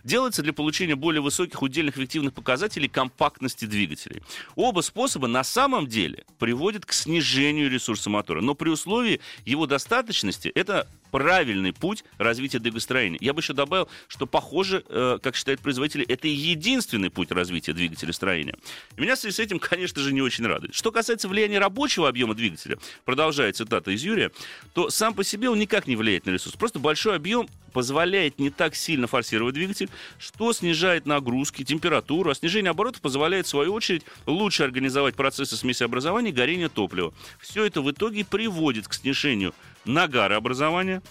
делается 0.07 0.43
для 0.43 0.53
получения 0.53 0.95
более 0.95 1.21
высоких 1.21 1.61
удельных 1.61 1.99
эффективных 1.99 2.33
показателей 2.33 2.89
компактности 2.89 3.65
двигателей. 3.65 4.23
Оба 4.55 4.81
способа 4.81 5.27
на 5.27 5.45
самом 5.45 5.89
деле 5.89 6.25
приводят 6.39 6.87
к 6.87 6.93
снижению 6.93 7.71
ресурса 7.71 8.09
мотора, 8.09 8.41
но 8.41 8.55
при 8.55 8.71
условии 8.71 9.21
его 9.45 9.67
достаточности 9.67 10.49
это 10.49 10.89
правильный 11.11 11.73
путь 11.73 12.05
развития 12.19 12.59
двигостроения. 12.59 13.19
Я 13.21 13.33
бы 13.33 13.41
еще 13.41 13.53
добавил, 13.53 13.89
что, 14.09 14.27
похоже, 14.27 14.85
э, 14.89 15.19
как 15.23 15.35
считают 15.35 15.61
производители, 15.61 16.05
это 16.05 16.29
единственный 16.29 17.11
путь 17.11 17.31
развития 17.33 17.73
двигателестроения. 17.73 18.55
И 18.97 19.01
меня 19.01 19.17
в 19.17 19.19
связи 19.19 19.35
с 19.35 19.39
этим, 19.39 19.59
конечно 19.59 20.03
же, 20.03 20.13
не 20.13 20.23
очень 20.23 20.47
радует. 20.47 20.75
Что 20.75 20.93
касается 20.93 21.29
влияния 21.29 21.59
рабочего 21.59 22.09
объема 22.09 22.35
двигателя, 22.35 22.79
продолжая 23.05 23.53
цитата 23.53 23.91
из 23.91 24.03
Юрия, 24.03 24.31
то 24.75 24.91
сам 24.91 25.15
по 25.15 25.25
себе 25.25 25.49
он 25.49 25.59
никак 25.59 25.87
не 25.87 25.97
влияет 25.97 26.27
на 26.27 26.31
ресурс. 26.31 26.55
Просто 26.57 26.79
большой 26.79 27.17
объем 27.17 27.49
позволяет 27.77 28.39
не 28.39 28.49
так 28.49 28.75
сильно 28.75 29.07
форсировать 29.07 29.55
двигатель, 29.55 29.91
что 30.19 30.55
снижает 30.55 31.05
нагрузки, 31.05 31.63
температуру, 31.63 32.31
а 32.31 32.35
снижение 32.35 32.71
оборотов 32.71 33.03
позволяет, 33.03 33.45
в 33.45 33.51
свою 33.51 33.75
очередь, 33.75 34.03
лучше 34.25 34.63
организовать 34.63 35.15
процессы 35.15 35.57
смесеобразования 35.57 36.31
и 36.31 36.35
горения 36.35 36.71
топлива. 36.71 37.13
Все 37.39 37.67
это 37.67 37.83
в 37.83 37.91
итоге 37.91 38.25
приводит 38.25 38.89
к 38.89 38.95
снижению 38.95 39.53
нагарообразования, 39.85 41.03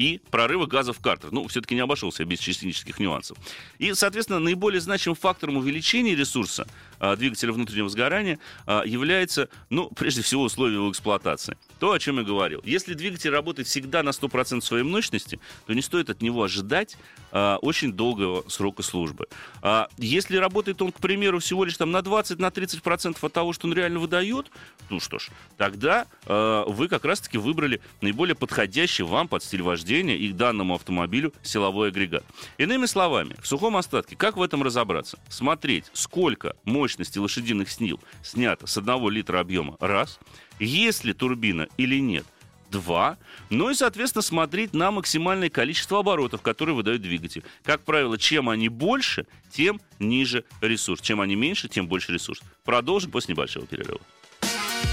и 0.00 0.18
прорыва 0.30 0.64
газов 0.64 0.96
в 0.96 1.02
картер. 1.02 1.30
Ну, 1.30 1.46
все-таки 1.46 1.74
не 1.74 1.82
обошелся 1.82 2.24
без 2.24 2.38
частичных 2.38 2.98
нюансов. 2.98 3.36
И, 3.78 3.92
соответственно, 3.92 4.38
наиболее 4.38 4.80
значимым 4.80 5.14
фактором 5.14 5.58
увеличения 5.58 6.14
ресурса 6.14 6.66
а, 6.98 7.16
двигателя 7.16 7.52
внутреннего 7.52 7.90
сгорания 7.90 8.38
а, 8.66 8.82
является, 8.82 9.50
ну, 9.68 9.90
прежде 9.90 10.22
всего, 10.22 10.44
условия 10.44 10.76
его 10.76 10.90
эксплуатации. 10.90 11.58
То, 11.78 11.92
о 11.92 11.98
чем 11.98 12.16
я 12.16 12.24
говорил. 12.24 12.62
Если 12.64 12.94
двигатель 12.94 13.28
работает 13.28 13.68
всегда 13.68 14.02
на 14.02 14.10
100% 14.10 14.62
своей 14.62 14.84
мощности, 14.84 15.38
то 15.66 15.74
не 15.74 15.82
стоит 15.82 16.08
от 16.08 16.22
него 16.22 16.42
ожидать 16.42 16.96
а, 17.30 17.58
очень 17.60 17.92
долгого 17.92 18.48
срока 18.48 18.82
службы. 18.82 19.26
А, 19.60 19.88
если 19.98 20.38
работает 20.38 20.80
он, 20.80 20.92
к 20.92 21.00
примеру, 21.00 21.40
всего 21.40 21.66
лишь 21.66 21.76
там 21.76 21.90
на 21.90 21.98
20-30% 21.98 23.18
на 23.20 23.26
от 23.26 23.32
того, 23.34 23.52
что 23.52 23.66
он 23.66 23.74
реально 23.74 23.98
выдает, 23.98 24.50
ну 24.88 24.98
что 24.98 25.18
ж, 25.18 25.28
тогда 25.58 26.06
а, 26.24 26.64
вы 26.64 26.88
как 26.88 27.04
раз-таки 27.04 27.36
выбрали 27.36 27.82
наиболее 28.00 28.34
подходящий 28.34 29.02
вам 29.02 29.28
под 29.28 29.44
стиль 29.44 29.60
вождения 29.60 29.89
и 29.98 30.28
к 30.30 30.36
данному 30.36 30.74
автомобилю 30.74 31.32
силовой 31.42 31.88
агрегат. 31.88 32.24
Иными 32.58 32.86
словами, 32.86 33.36
в 33.40 33.46
сухом 33.46 33.76
остатке, 33.76 34.16
как 34.16 34.36
в 34.36 34.42
этом 34.42 34.62
разобраться? 34.62 35.18
Смотреть, 35.28 35.86
сколько 35.92 36.54
мощности 36.64 37.18
лошадиных 37.18 37.70
снил 37.70 38.00
снято 38.22 38.66
с 38.66 38.76
одного 38.76 39.10
литра 39.10 39.40
объема, 39.40 39.76
раз. 39.80 40.18
Есть 40.58 41.04
ли 41.04 41.12
турбина 41.12 41.68
или 41.76 41.98
нет, 42.00 42.24
два. 42.70 43.18
Ну 43.50 43.70
и, 43.70 43.74
соответственно, 43.74 44.22
смотреть 44.22 44.72
на 44.72 44.90
максимальное 44.90 45.50
количество 45.50 45.98
оборотов, 45.98 46.42
которые 46.42 46.74
выдает 46.74 47.02
двигатель. 47.02 47.42
Как 47.64 47.82
правило, 47.82 48.16
чем 48.16 48.48
они 48.48 48.68
больше, 48.68 49.26
тем 49.50 49.80
ниже 49.98 50.44
ресурс. 50.60 51.00
Чем 51.00 51.20
они 51.20 51.34
меньше, 51.34 51.68
тем 51.68 51.88
больше 51.88 52.12
ресурс. 52.12 52.40
Продолжим 52.64 53.10
после 53.10 53.34
небольшого 53.34 53.66
перерыва. 53.66 54.00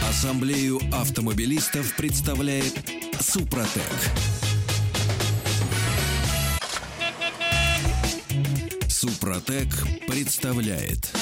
Ассамблею 0.09 0.79
автомобилистов 0.91 1.95
представляет 1.95 2.73
Супротек. 3.19 3.81
Супротек 9.27 9.67
представляет 10.07 11.13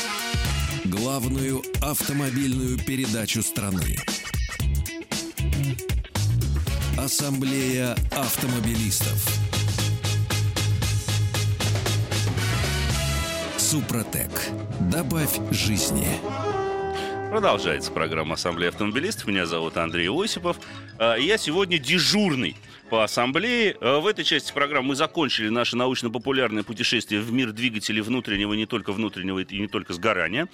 главную 0.84 1.64
автомобильную 1.82 2.78
передачу 2.78 3.42
страны. 3.42 3.98
Ассамблея 7.00 7.94
автомобилистов. 8.12 9.28
Супротек. 13.58 14.30
Добавь 14.82 15.40
жизни. 15.50 16.08
Продолжается 17.32 17.92
программа 17.92 18.36
Ассамблеи 18.36 18.68
автомобилистов. 18.68 19.26
Меня 19.26 19.48
зовут 19.48 19.78
Андрей 19.78 20.10
Осипов. 20.12 20.58
А, 21.00 21.16
я 21.16 21.40
сегодня 21.40 21.80
дежурный 21.80 22.56
по 22.90 23.04
ассамблее. 23.04 23.78
А, 23.82 24.00
в 24.00 24.08
этой 24.08 24.24
части 24.24 24.52
программы 24.52 24.90
мы 24.90 24.96
закончили 24.96 25.50
наше 25.50 25.76
научно-популярное 25.76 26.64
путешествие 26.64 27.22
в 27.22 27.32
мир 27.32 27.52
двигателей 27.52 28.02
внутреннего 28.02 28.54
не 28.54 28.66
только 28.66 28.94
внутреннего 28.94 29.40
и 29.40 29.60
не 29.60 29.68
только 29.68 29.94
сгорания. 29.94 30.48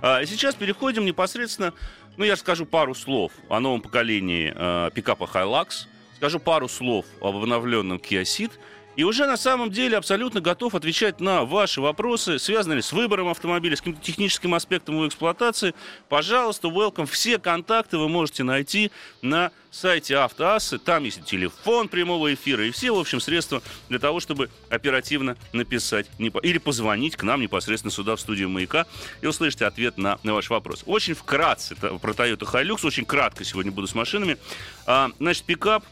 А 0.00 0.24
сейчас 0.24 0.54
переходим 0.54 1.04
непосредственно, 1.04 1.72
ну 2.16 2.24
я 2.24 2.36
скажу 2.36 2.66
пару 2.66 2.94
слов 2.94 3.32
о 3.48 3.60
новом 3.60 3.80
поколении 3.80 4.52
э, 4.54 4.90
пикапа 4.94 5.24
Hilux, 5.24 5.86
скажу 6.16 6.38
пару 6.38 6.68
слов 6.68 7.06
об 7.20 7.36
обновленном 7.36 7.98
Kia 7.98 8.22
Ceed– 8.22 8.52
и 8.98 9.04
уже 9.04 9.26
на 9.26 9.36
самом 9.36 9.70
деле 9.70 9.96
абсолютно 9.96 10.40
готов 10.40 10.74
отвечать 10.74 11.20
на 11.20 11.44
ваши 11.44 11.80
вопросы, 11.80 12.40
связанные 12.40 12.82
с 12.82 12.92
выбором 12.92 13.28
автомобиля, 13.28 13.76
с 13.76 13.78
каким-то 13.78 14.02
техническим 14.02 14.54
аспектом 14.54 14.96
его 14.96 15.06
эксплуатации. 15.06 15.72
Пожалуйста, 16.08 16.66
welcome. 16.66 17.06
Все 17.06 17.38
контакты 17.38 17.96
вы 17.96 18.08
можете 18.08 18.42
найти 18.42 18.90
на 19.22 19.52
сайте 19.70 20.16
Автоассы. 20.16 20.78
Там 20.78 21.04
есть 21.04 21.24
телефон 21.24 21.86
прямого 21.86 22.34
эфира 22.34 22.66
и 22.66 22.72
все, 22.72 22.92
в 22.92 22.98
общем, 22.98 23.20
средства 23.20 23.62
для 23.88 24.00
того, 24.00 24.18
чтобы 24.18 24.50
оперативно 24.68 25.36
написать 25.52 26.08
или 26.18 26.58
позвонить 26.58 27.14
к 27.14 27.22
нам 27.22 27.40
непосредственно 27.40 27.92
сюда, 27.92 28.16
в 28.16 28.20
студию 28.20 28.48
«Маяка», 28.48 28.86
и 29.22 29.28
услышать 29.28 29.62
ответ 29.62 29.96
на, 29.96 30.18
на 30.24 30.34
ваш 30.34 30.50
вопрос. 30.50 30.82
Очень 30.86 31.14
вкратце 31.14 31.76
про 31.76 32.12
Toyota 32.12 32.50
Hilux, 32.50 32.84
очень 32.84 33.04
кратко 33.04 33.44
сегодня 33.44 33.70
буду 33.70 33.86
с 33.86 33.94
машинами. 33.94 34.38
А, 34.86 35.12
значит, 35.20 35.44
пикап 35.44 35.84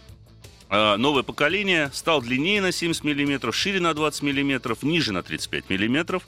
новое 0.71 1.23
поколение 1.23 1.91
стал 1.93 2.21
длиннее 2.21 2.61
на 2.61 2.73
70 2.73 3.05
мм, 3.05 3.53
шире 3.53 3.81
на 3.81 3.95
20 3.95 4.23
мм, 4.23 4.77
ниже 4.83 5.13
на 5.13 5.23
35 5.23 5.71
мм. 5.71 6.21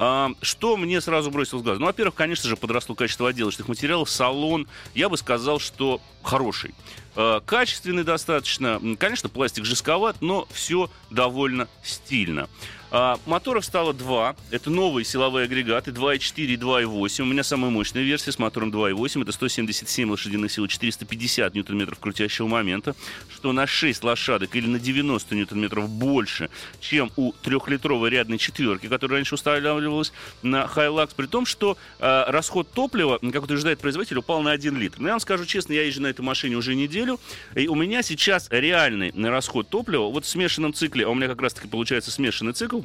А, 0.00 0.30
что 0.42 0.76
мне 0.76 1.00
сразу 1.00 1.30
бросилось 1.30 1.62
в 1.62 1.64
глаз? 1.64 1.78
Ну, 1.80 1.86
во-первых, 1.86 2.14
конечно 2.14 2.48
же, 2.48 2.56
подросло 2.56 2.94
качество 2.94 3.28
отделочных 3.28 3.66
материалов. 3.66 4.08
Салон, 4.08 4.68
я 4.94 5.08
бы 5.08 5.16
сказал, 5.16 5.58
что 5.58 6.00
хороший. 6.22 6.72
А, 7.16 7.40
качественный 7.40 8.04
достаточно. 8.04 8.80
Конечно, 8.96 9.28
пластик 9.28 9.64
жестковат, 9.64 10.16
но 10.20 10.46
все 10.52 10.88
довольно 11.10 11.66
стильно. 11.82 12.48
А, 12.90 13.18
моторов 13.26 13.64
стало 13.64 13.92
два. 13.92 14.34
Это 14.50 14.70
новые 14.70 15.04
силовые 15.04 15.44
агрегаты 15.44 15.90
2.4 15.90 16.44
и 16.46 16.56
2.8. 16.56 17.22
У 17.22 17.24
меня 17.26 17.42
самая 17.42 17.70
мощная 17.70 18.02
версия 18.02 18.32
с 18.32 18.38
мотором 18.38 18.70
2.8. 18.70 19.22
Это 19.22 19.32
177 19.32 20.10
лошадиных 20.10 20.50
сил, 20.50 20.66
450 20.66 21.54
ньютон-метров 21.54 21.98
крутящего 21.98 22.46
момента, 22.46 22.96
что 23.28 23.52
на 23.52 23.66
6 23.66 24.02
лошадок 24.04 24.56
или 24.56 24.66
на 24.66 24.78
90 24.78 25.34
ньютон-метров 25.34 25.88
больше, 25.88 26.48
чем 26.80 27.10
у 27.16 27.32
трехлитровой 27.32 28.08
рядной 28.10 28.38
четверки, 28.38 28.86
которая 28.86 29.18
раньше 29.18 29.34
устанавливалась 29.34 30.12
на 30.42 30.64
Hilux, 30.64 31.10
при 31.14 31.26
том, 31.26 31.44
что 31.44 31.76
э, 31.98 32.24
расход 32.28 32.70
топлива, 32.72 33.18
как 33.32 33.42
утверждает 33.42 33.80
производитель, 33.80 34.18
упал 34.18 34.40
на 34.40 34.52
1 34.52 34.78
литр. 34.78 34.98
Но 34.98 35.08
я 35.08 35.14
вам 35.14 35.20
скажу 35.20 35.44
честно, 35.44 35.74
я 35.74 35.82
езжу 35.82 36.00
на 36.00 36.06
этой 36.06 36.22
машине 36.22 36.56
уже 36.56 36.74
неделю, 36.74 37.20
и 37.54 37.68
у 37.68 37.74
меня 37.74 38.02
сейчас 38.02 38.48
реальный 38.50 39.12
расход 39.28 39.68
топлива, 39.68 40.08
вот 40.08 40.24
в 40.24 40.28
смешанном 40.28 40.72
цикле, 40.72 41.04
а 41.04 41.10
у 41.10 41.14
меня 41.14 41.28
как 41.28 41.42
раз-таки 41.42 41.68
получается 41.68 42.10
смешанный 42.10 42.52
цикл, 42.54 42.77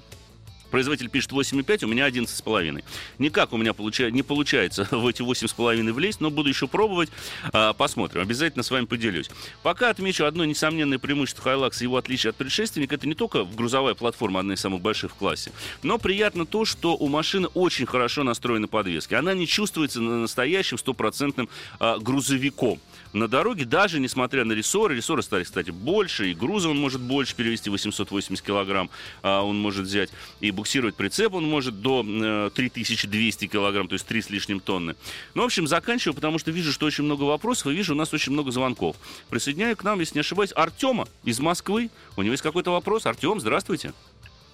Производитель 0.74 1.08
пишет 1.08 1.32
8,5, 1.34 1.86
у 1.86 1.88
меня 1.88 2.10
11,5. 2.10 2.84
Никак 3.20 3.54
у 3.54 3.58
меня 3.58 3.76
получа... 3.76 4.10
не 4.10 4.24
получается 4.24 4.88
в 4.92 5.06
эти 5.06 5.22
8,5 5.22 5.92
влезть, 5.92 6.20
но 6.20 6.32
буду 6.32 6.50
еще 6.50 6.68
пробовать. 6.68 7.12
А, 7.52 7.74
посмотрим. 7.74 8.24
Обязательно 8.24 8.64
с 8.64 8.72
вами 8.72 8.86
поделюсь. 8.86 9.30
Пока 9.62 9.92
отмечу 9.92 10.26
одно 10.26 10.46
несомненное 10.46 10.98
преимущество 10.98 11.48
Hilux 11.48 11.76
и 11.82 11.84
его 11.84 11.98
отличие 11.98 12.32
от 12.32 12.38
предшественника. 12.38 12.96
Это 12.96 13.08
не 13.08 13.14
только 13.14 13.44
грузовая 13.44 13.94
платформа, 13.94 14.40
одна 14.40 14.56
из 14.56 14.62
самых 14.62 14.82
больших 14.82 15.12
в 15.12 15.14
классе, 15.14 15.52
но 15.84 16.00
приятно 16.00 16.48
то, 16.48 16.66
что 16.66 16.98
у 16.98 17.08
машины 17.08 17.50
очень 17.54 17.86
хорошо 17.86 18.24
настроены 18.24 18.66
подвески. 18.68 19.14
Она 19.14 19.36
не 19.36 19.46
чувствуется 19.46 20.02
на 20.02 20.22
настоящим 20.22 20.80
стопроцентным 20.80 21.50
а, 21.80 22.00
грузовиком 22.00 22.80
на 23.14 23.28
дороге, 23.28 23.66
даже 23.66 24.00
несмотря 24.00 24.44
на 24.44 24.54
рессоры. 24.54 24.96
Рессоры 24.96 25.22
стали, 25.22 25.44
кстати, 25.44 25.70
больше, 25.70 26.32
и 26.32 26.34
груза 26.34 26.70
он 26.70 26.78
может 26.78 27.00
больше 27.00 27.36
перевести, 27.36 27.70
880 27.70 28.44
килограмм 28.44 28.90
а, 29.22 29.44
он 29.44 29.60
может 29.60 29.86
взять, 29.86 30.10
и 30.40 30.52
буксировать 30.64 30.96
прицеп 30.96 31.34
он 31.34 31.44
может 31.44 31.82
до 31.82 32.06
э, 32.08 32.50
3200 32.56 33.48
килограмм, 33.48 33.90
то 33.90 33.96
есть 33.96 34.08
3 34.08 34.22
с 34.22 34.30
лишним 34.30 34.62
тонны. 34.62 34.96
Ну, 35.34 35.42
в 35.42 35.46
общем, 35.46 35.68
заканчиваю, 35.68 36.16
потому 36.16 36.40
что 36.40 36.52
вижу, 36.52 36.72
что 36.72 36.86
очень 36.86 37.04
много 37.04 37.24
вопросов, 37.24 37.68
и 37.68 37.76
вижу, 37.76 37.94
у 37.94 37.98
нас 37.98 38.14
очень 38.14 38.32
много 38.32 38.50
звонков. 38.52 38.96
Присоединяю 39.30 39.76
к 39.76 39.84
нам, 39.84 40.00
если 40.00 40.16
не 40.16 40.22
ошибаюсь, 40.22 40.54
Артема 40.56 41.06
из 41.26 41.42
Москвы. 41.42 41.90
У 42.16 42.22
него 42.22 42.32
есть 42.32 42.44
какой-то 42.44 42.72
вопрос. 42.72 43.06
Артем, 43.06 43.42
здравствуйте. 43.42 43.92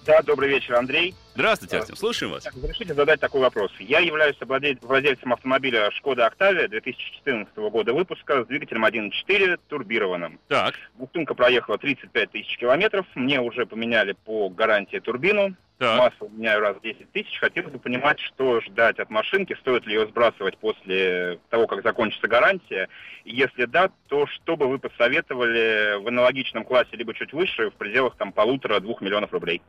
Да, 0.04 0.20
добрый 0.22 0.48
вечер, 0.48 0.74
Андрей. 0.74 1.14
Здравствуйте, 1.34 1.78
Артем, 1.78 1.94
слушаем 1.94 2.32
вас. 2.32 2.44
Разрешите 2.44 2.94
задать 2.94 3.20
такой 3.20 3.42
вопрос. 3.42 3.70
Я 3.78 4.00
являюсь 4.00 4.36
владельцем 4.80 5.32
автомобиля 5.32 5.92
Шкода 5.92 6.26
Октавия 6.26 6.66
2014 6.66 7.54
года 7.56 7.92
выпуска 7.92 8.42
с 8.42 8.46
двигателем 8.48 8.84
1.4 8.84 9.60
турбированным. 9.68 10.40
Так. 10.48 10.74
Бутынка 10.94 11.34
проехала 11.34 11.78
35 11.78 12.30
тысяч 12.32 12.58
километров. 12.58 13.06
Мне 13.14 13.40
уже 13.40 13.66
поменяли 13.66 14.16
по 14.24 14.48
гарантии 14.48 14.98
турбину. 14.98 15.54
Так. 15.80 15.98
Масло 15.98 16.28
меняю 16.28 16.60
раз 16.60 16.76
в 16.76 16.82
10 16.82 17.10
тысяч. 17.10 17.38
Хотелось 17.38 17.72
бы 17.72 17.78
понимать, 17.78 18.20
что 18.20 18.60
ждать 18.60 18.98
от 18.98 19.08
машинки, 19.08 19.56
стоит 19.60 19.86
ли 19.86 19.94
ее 19.94 20.06
сбрасывать 20.06 20.58
после 20.58 21.40
того, 21.48 21.66
как 21.66 21.82
закончится 21.82 22.28
гарантия. 22.28 22.90
И 23.24 23.34
если 23.34 23.64
да, 23.64 23.90
то 24.08 24.26
что 24.26 24.58
бы 24.58 24.66
вы 24.68 24.78
посоветовали 24.78 25.98
в 26.02 26.08
аналогичном 26.08 26.64
классе, 26.64 26.90
либо 26.92 27.14
чуть 27.14 27.32
выше, 27.32 27.70
в 27.70 27.74
пределах 27.76 28.14
там 28.16 28.30
полутора-двух 28.30 29.00
миллионов 29.00 29.32
рублей? 29.32 29.62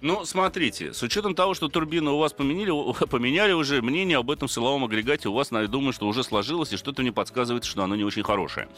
Ну, 0.00 0.24
смотрите, 0.26 0.92
с 0.92 1.02
учетом 1.02 1.34
того, 1.34 1.54
что 1.54 1.68
турбину 1.68 2.16
у 2.16 2.18
вас 2.18 2.34
поменяли, 2.34 2.70
поменяли 3.06 3.52
уже, 3.52 3.80
мнение 3.80 4.18
об 4.18 4.30
этом 4.30 4.48
силовом 4.48 4.84
агрегате 4.84 5.28
у 5.28 5.32
вас, 5.32 5.50
я 5.50 5.66
думаю, 5.66 5.94
что 5.94 6.06
уже 6.06 6.22
сложилось, 6.24 6.72
и 6.72 6.76
что-то 6.76 7.00
мне 7.00 7.10
подсказывает, 7.10 7.64
что 7.64 7.82
оно 7.82 7.96
не 7.96 8.04
очень 8.04 8.22
хорошее. 8.22 8.68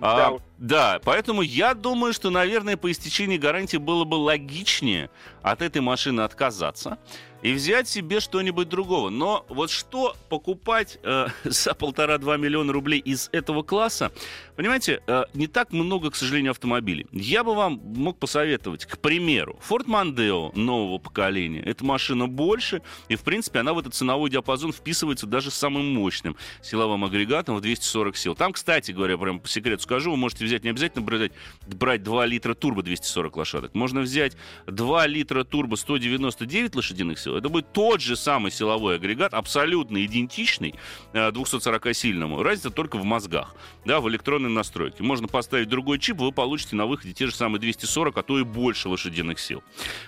Да. 0.00 0.28
А, 0.28 0.38
да, 0.58 1.00
поэтому 1.04 1.42
я 1.42 1.74
думаю, 1.74 2.12
что, 2.12 2.30
наверное, 2.30 2.76
по 2.76 2.90
истечении 2.90 3.36
гарантии 3.36 3.76
было 3.76 4.04
бы 4.04 4.14
логичнее 4.14 5.10
от 5.42 5.62
этой 5.62 5.82
машины 5.82 6.20
отказаться 6.20 6.98
и 7.44 7.52
взять 7.52 7.86
себе 7.86 8.20
что-нибудь 8.20 8.70
другого. 8.70 9.10
Но 9.10 9.44
вот 9.50 9.70
что 9.70 10.16
покупать 10.30 10.98
э, 11.02 11.26
за 11.44 11.74
полтора-два 11.74 12.38
миллиона 12.38 12.72
рублей 12.72 12.98
из 13.00 13.28
этого 13.32 13.62
класса, 13.62 14.12
понимаете, 14.56 15.02
э, 15.06 15.24
не 15.34 15.46
так 15.46 15.70
много, 15.70 16.10
к 16.10 16.16
сожалению, 16.16 16.52
автомобилей. 16.52 17.06
Я 17.12 17.44
бы 17.44 17.54
вам 17.54 17.80
мог 17.84 18.18
посоветовать, 18.18 18.86
к 18.86 18.98
примеру, 18.98 19.60
Ford 19.68 19.84
Mondeo 19.84 20.58
нового 20.58 20.96
поколения. 20.96 21.60
Эта 21.60 21.84
машина 21.84 22.28
больше, 22.28 22.80
и, 23.08 23.16
в 23.16 23.20
принципе, 23.20 23.58
она 23.58 23.74
в 23.74 23.78
этот 23.78 23.94
ценовой 23.94 24.30
диапазон 24.30 24.72
вписывается 24.72 25.26
даже 25.26 25.50
с 25.50 25.54
самым 25.54 25.92
мощным 25.92 26.36
силовым 26.62 27.04
агрегатом 27.04 27.56
в 27.56 27.60
240 27.60 28.16
сил. 28.16 28.34
Там, 28.34 28.54
кстати 28.54 28.90
говоря, 28.90 29.18
прям 29.18 29.38
по 29.38 29.48
секрету 29.48 29.82
скажу, 29.82 30.12
вы 30.12 30.16
можете 30.16 30.46
взять 30.46 30.53
не 30.62 30.70
обязательно 30.70 31.04
брать, 31.04 31.32
брать 31.66 32.02
2 32.02 32.26
литра 32.26 32.54
турбо 32.54 32.82
240 32.82 33.36
лошадок. 33.36 33.74
Можно 33.74 34.00
взять 34.02 34.36
2 34.66 35.06
литра 35.06 35.42
турбо 35.42 35.76
199 35.76 36.76
лошадиных 36.76 37.18
сил, 37.18 37.36
это 37.36 37.48
будет 37.48 37.72
тот 37.72 38.00
же 38.00 38.14
самый 38.14 38.52
силовой 38.52 38.96
агрегат, 38.96 39.34
абсолютно 39.34 40.04
идентичный 40.04 40.74
240-сильному. 41.12 42.40
Э, 42.40 42.42
Разница 42.44 42.70
только 42.70 42.98
в 42.98 43.04
мозгах, 43.04 43.54
да, 43.84 44.00
в 44.00 44.08
электронной 44.08 44.50
настройке. 44.50 45.02
Можно 45.02 45.26
поставить 45.26 45.68
другой 45.68 45.98
чип, 45.98 46.18
вы 46.18 46.30
получите 46.30 46.76
на 46.76 46.86
выходе 46.86 47.12
те 47.12 47.26
же 47.26 47.34
самые 47.34 47.60
240, 47.60 48.16
а 48.16 48.22
то 48.22 48.38
и 48.38 48.44
больше 48.44 48.88
лошадиных 48.88 49.38
сил. 49.38 49.62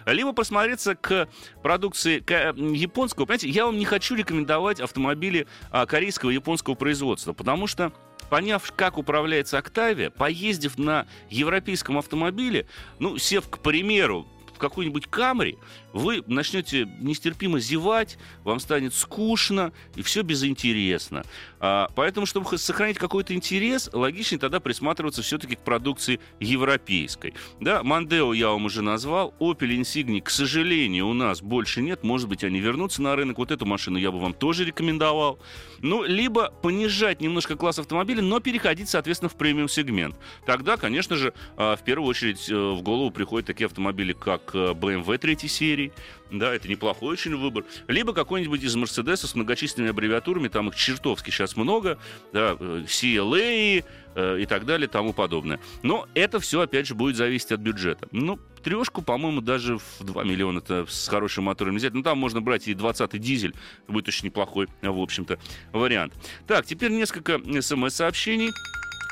Либо 0.07 0.33
посмотреться 0.33 0.95
к 0.95 1.29
продукции 1.63 2.21
к 2.21 2.55
японского. 2.55 3.25
Понимаете, 3.25 3.49
я 3.49 3.67
вам 3.67 3.79
не 3.79 3.85
хочу 3.85 4.15
рекомендовать 4.15 4.81
автомобили 4.81 5.47
а, 5.71 5.87
корейского 5.87 6.31
и 6.31 6.35
японского 6.35 6.75
производства, 6.75 7.33
потому 7.33 7.67
что 7.67 7.93
поняв, 8.29 8.73
как 8.75 8.99
управляется 8.99 9.59
Октавия, 9.59 10.11
поездив 10.11 10.79
на 10.79 11.07
европейском 11.31 11.99
автомобиле, 11.99 12.67
ну, 12.99 13.19
сев, 13.19 13.49
к 13.49 13.59
примеру, 13.59 14.27
в 14.55 14.59
какой-нибудь 14.59 15.07
Камри, 15.09 15.59
вы 15.97 16.23
начнете 16.27 16.87
нестерпимо 17.01 17.59
зевать, 17.59 18.19
вам 18.45 18.61
станет 18.61 18.95
скучно, 18.95 19.73
и 19.95 20.03
все 20.03 20.23
безинтересно. 20.23 21.25
А, 21.59 21.89
поэтому, 21.95 22.27
чтобы 22.27 22.59
сохранить 22.59 22.99
какой-то 22.99 23.35
интерес, 23.35 23.89
логичнее 23.93 24.39
тогда 24.39 24.61
присматриваться 24.61 25.23
все-таки 25.23 25.57
к 25.57 25.61
продукции 25.61 26.21
европейской. 26.39 27.35
Да, 27.61 27.83
Мандео 27.83 28.35
я 28.35 28.51
вам 28.51 28.67
уже 28.67 28.83
назвал, 28.83 29.35
Opel 29.41 29.81
Insignia, 29.81 30.21
к 30.21 30.31
сожалению, 30.31 31.09
у 31.09 31.15
нас 31.15 31.41
больше 31.41 31.81
нет, 31.81 32.05
может 32.05 32.29
быть, 32.29 32.45
они 32.45 32.61
вернутся 32.61 33.01
на 33.03 33.17
рынок, 33.17 33.39
вот 33.39 33.51
эту 33.51 33.65
машину 33.65 33.99
я 33.99 34.13
бы 34.13 34.21
вам 34.21 34.35
тоже 34.35 34.65
рекомендовал. 34.65 35.39
Ну, 35.81 36.03
либо 36.03 36.51
понижать 36.51 37.21
немножко 37.21 37.57
класс 37.57 37.79
автомобиля, 37.79 38.23
но 38.23 38.41
переходить, 38.41 38.89
соответственно, 38.89 39.29
в 39.29 39.37
премиум-сегмент. 39.37 40.17
Тогда, 40.45 40.77
конечно 40.77 41.17
же, 41.17 41.33
а, 41.57 41.77
в 41.77 41.83
первую 41.83 42.09
очередь 42.09 42.49
э, 42.51 42.55
в 42.55 42.83
голову 42.83 43.11
приходят 43.11 43.47
такие 43.47 43.67
автомобили, 43.67 44.13
как 44.13 44.55
э, 44.55 44.73
BMW 44.73 45.19
3 45.19 45.49
серии, 45.49 45.86
да, 46.31 46.55
это 46.55 46.69
неплохой 46.69 47.13
очень 47.13 47.37
выбор. 47.37 47.65
Либо 47.89 48.13
какой-нибудь 48.13 48.63
из 48.63 48.75
Мерседеса 48.75 49.27
с 49.27 49.35
многочисленными 49.35 49.91
аббревиатурами, 49.91 50.49
там 50.49 50.69
их 50.69 50.77
чертовски 50.77 51.31
сейчас 51.31 51.57
много, 51.57 51.99
да, 52.33 52.57
э, 52.59 52.85
CLA 52.87 53.85
э, 54.15 54.41
и 54.41 54.47
так 54.47 54.67
далее, 54.67 54.89
тому 54.89 55.13
подобное. 55.13 55.61
Но 55.83 56.09
это 56.15 56.41
все, 56.41 56.61
опять 56.61 56.87
же, 56.87 56.95
будет 56.95 57.17
зависеть 57.17 57.53
от 57.53 57.61
бюджета. 57.61 58.09
Ну, 58.11 58.39
трешку, 58.63 59.03
по-моему, 59.03 59.41
даже 59.41 59.79
в 59.79 59.85
2 60.01 60.25
миллиона 60.25 60.59
-то 60.59 60.87
с 60.89 61.09
хорошим 61.09 61.45
мотором 61.45 61.77
взять. 61.77 61.95
Ну, 61.95 62.03
там 62.03 62.19
можно 62.19 62.41
брать 62.41 62.67
и 62.67 62.75
20-й 62.75 63.19
дизель, 63.19 63.55
будет 63.87 64.09
очень 64.09 64.27
неплохой, 64.27 64.67
в 64.83 65.01
общем-то, 65.01 65.39
вариант. 65.73 66.15
Так, 66.47 66.67
теперь 66.67 66.91
несколько 66.91 67.41
смс-сообщений 67.63 68.51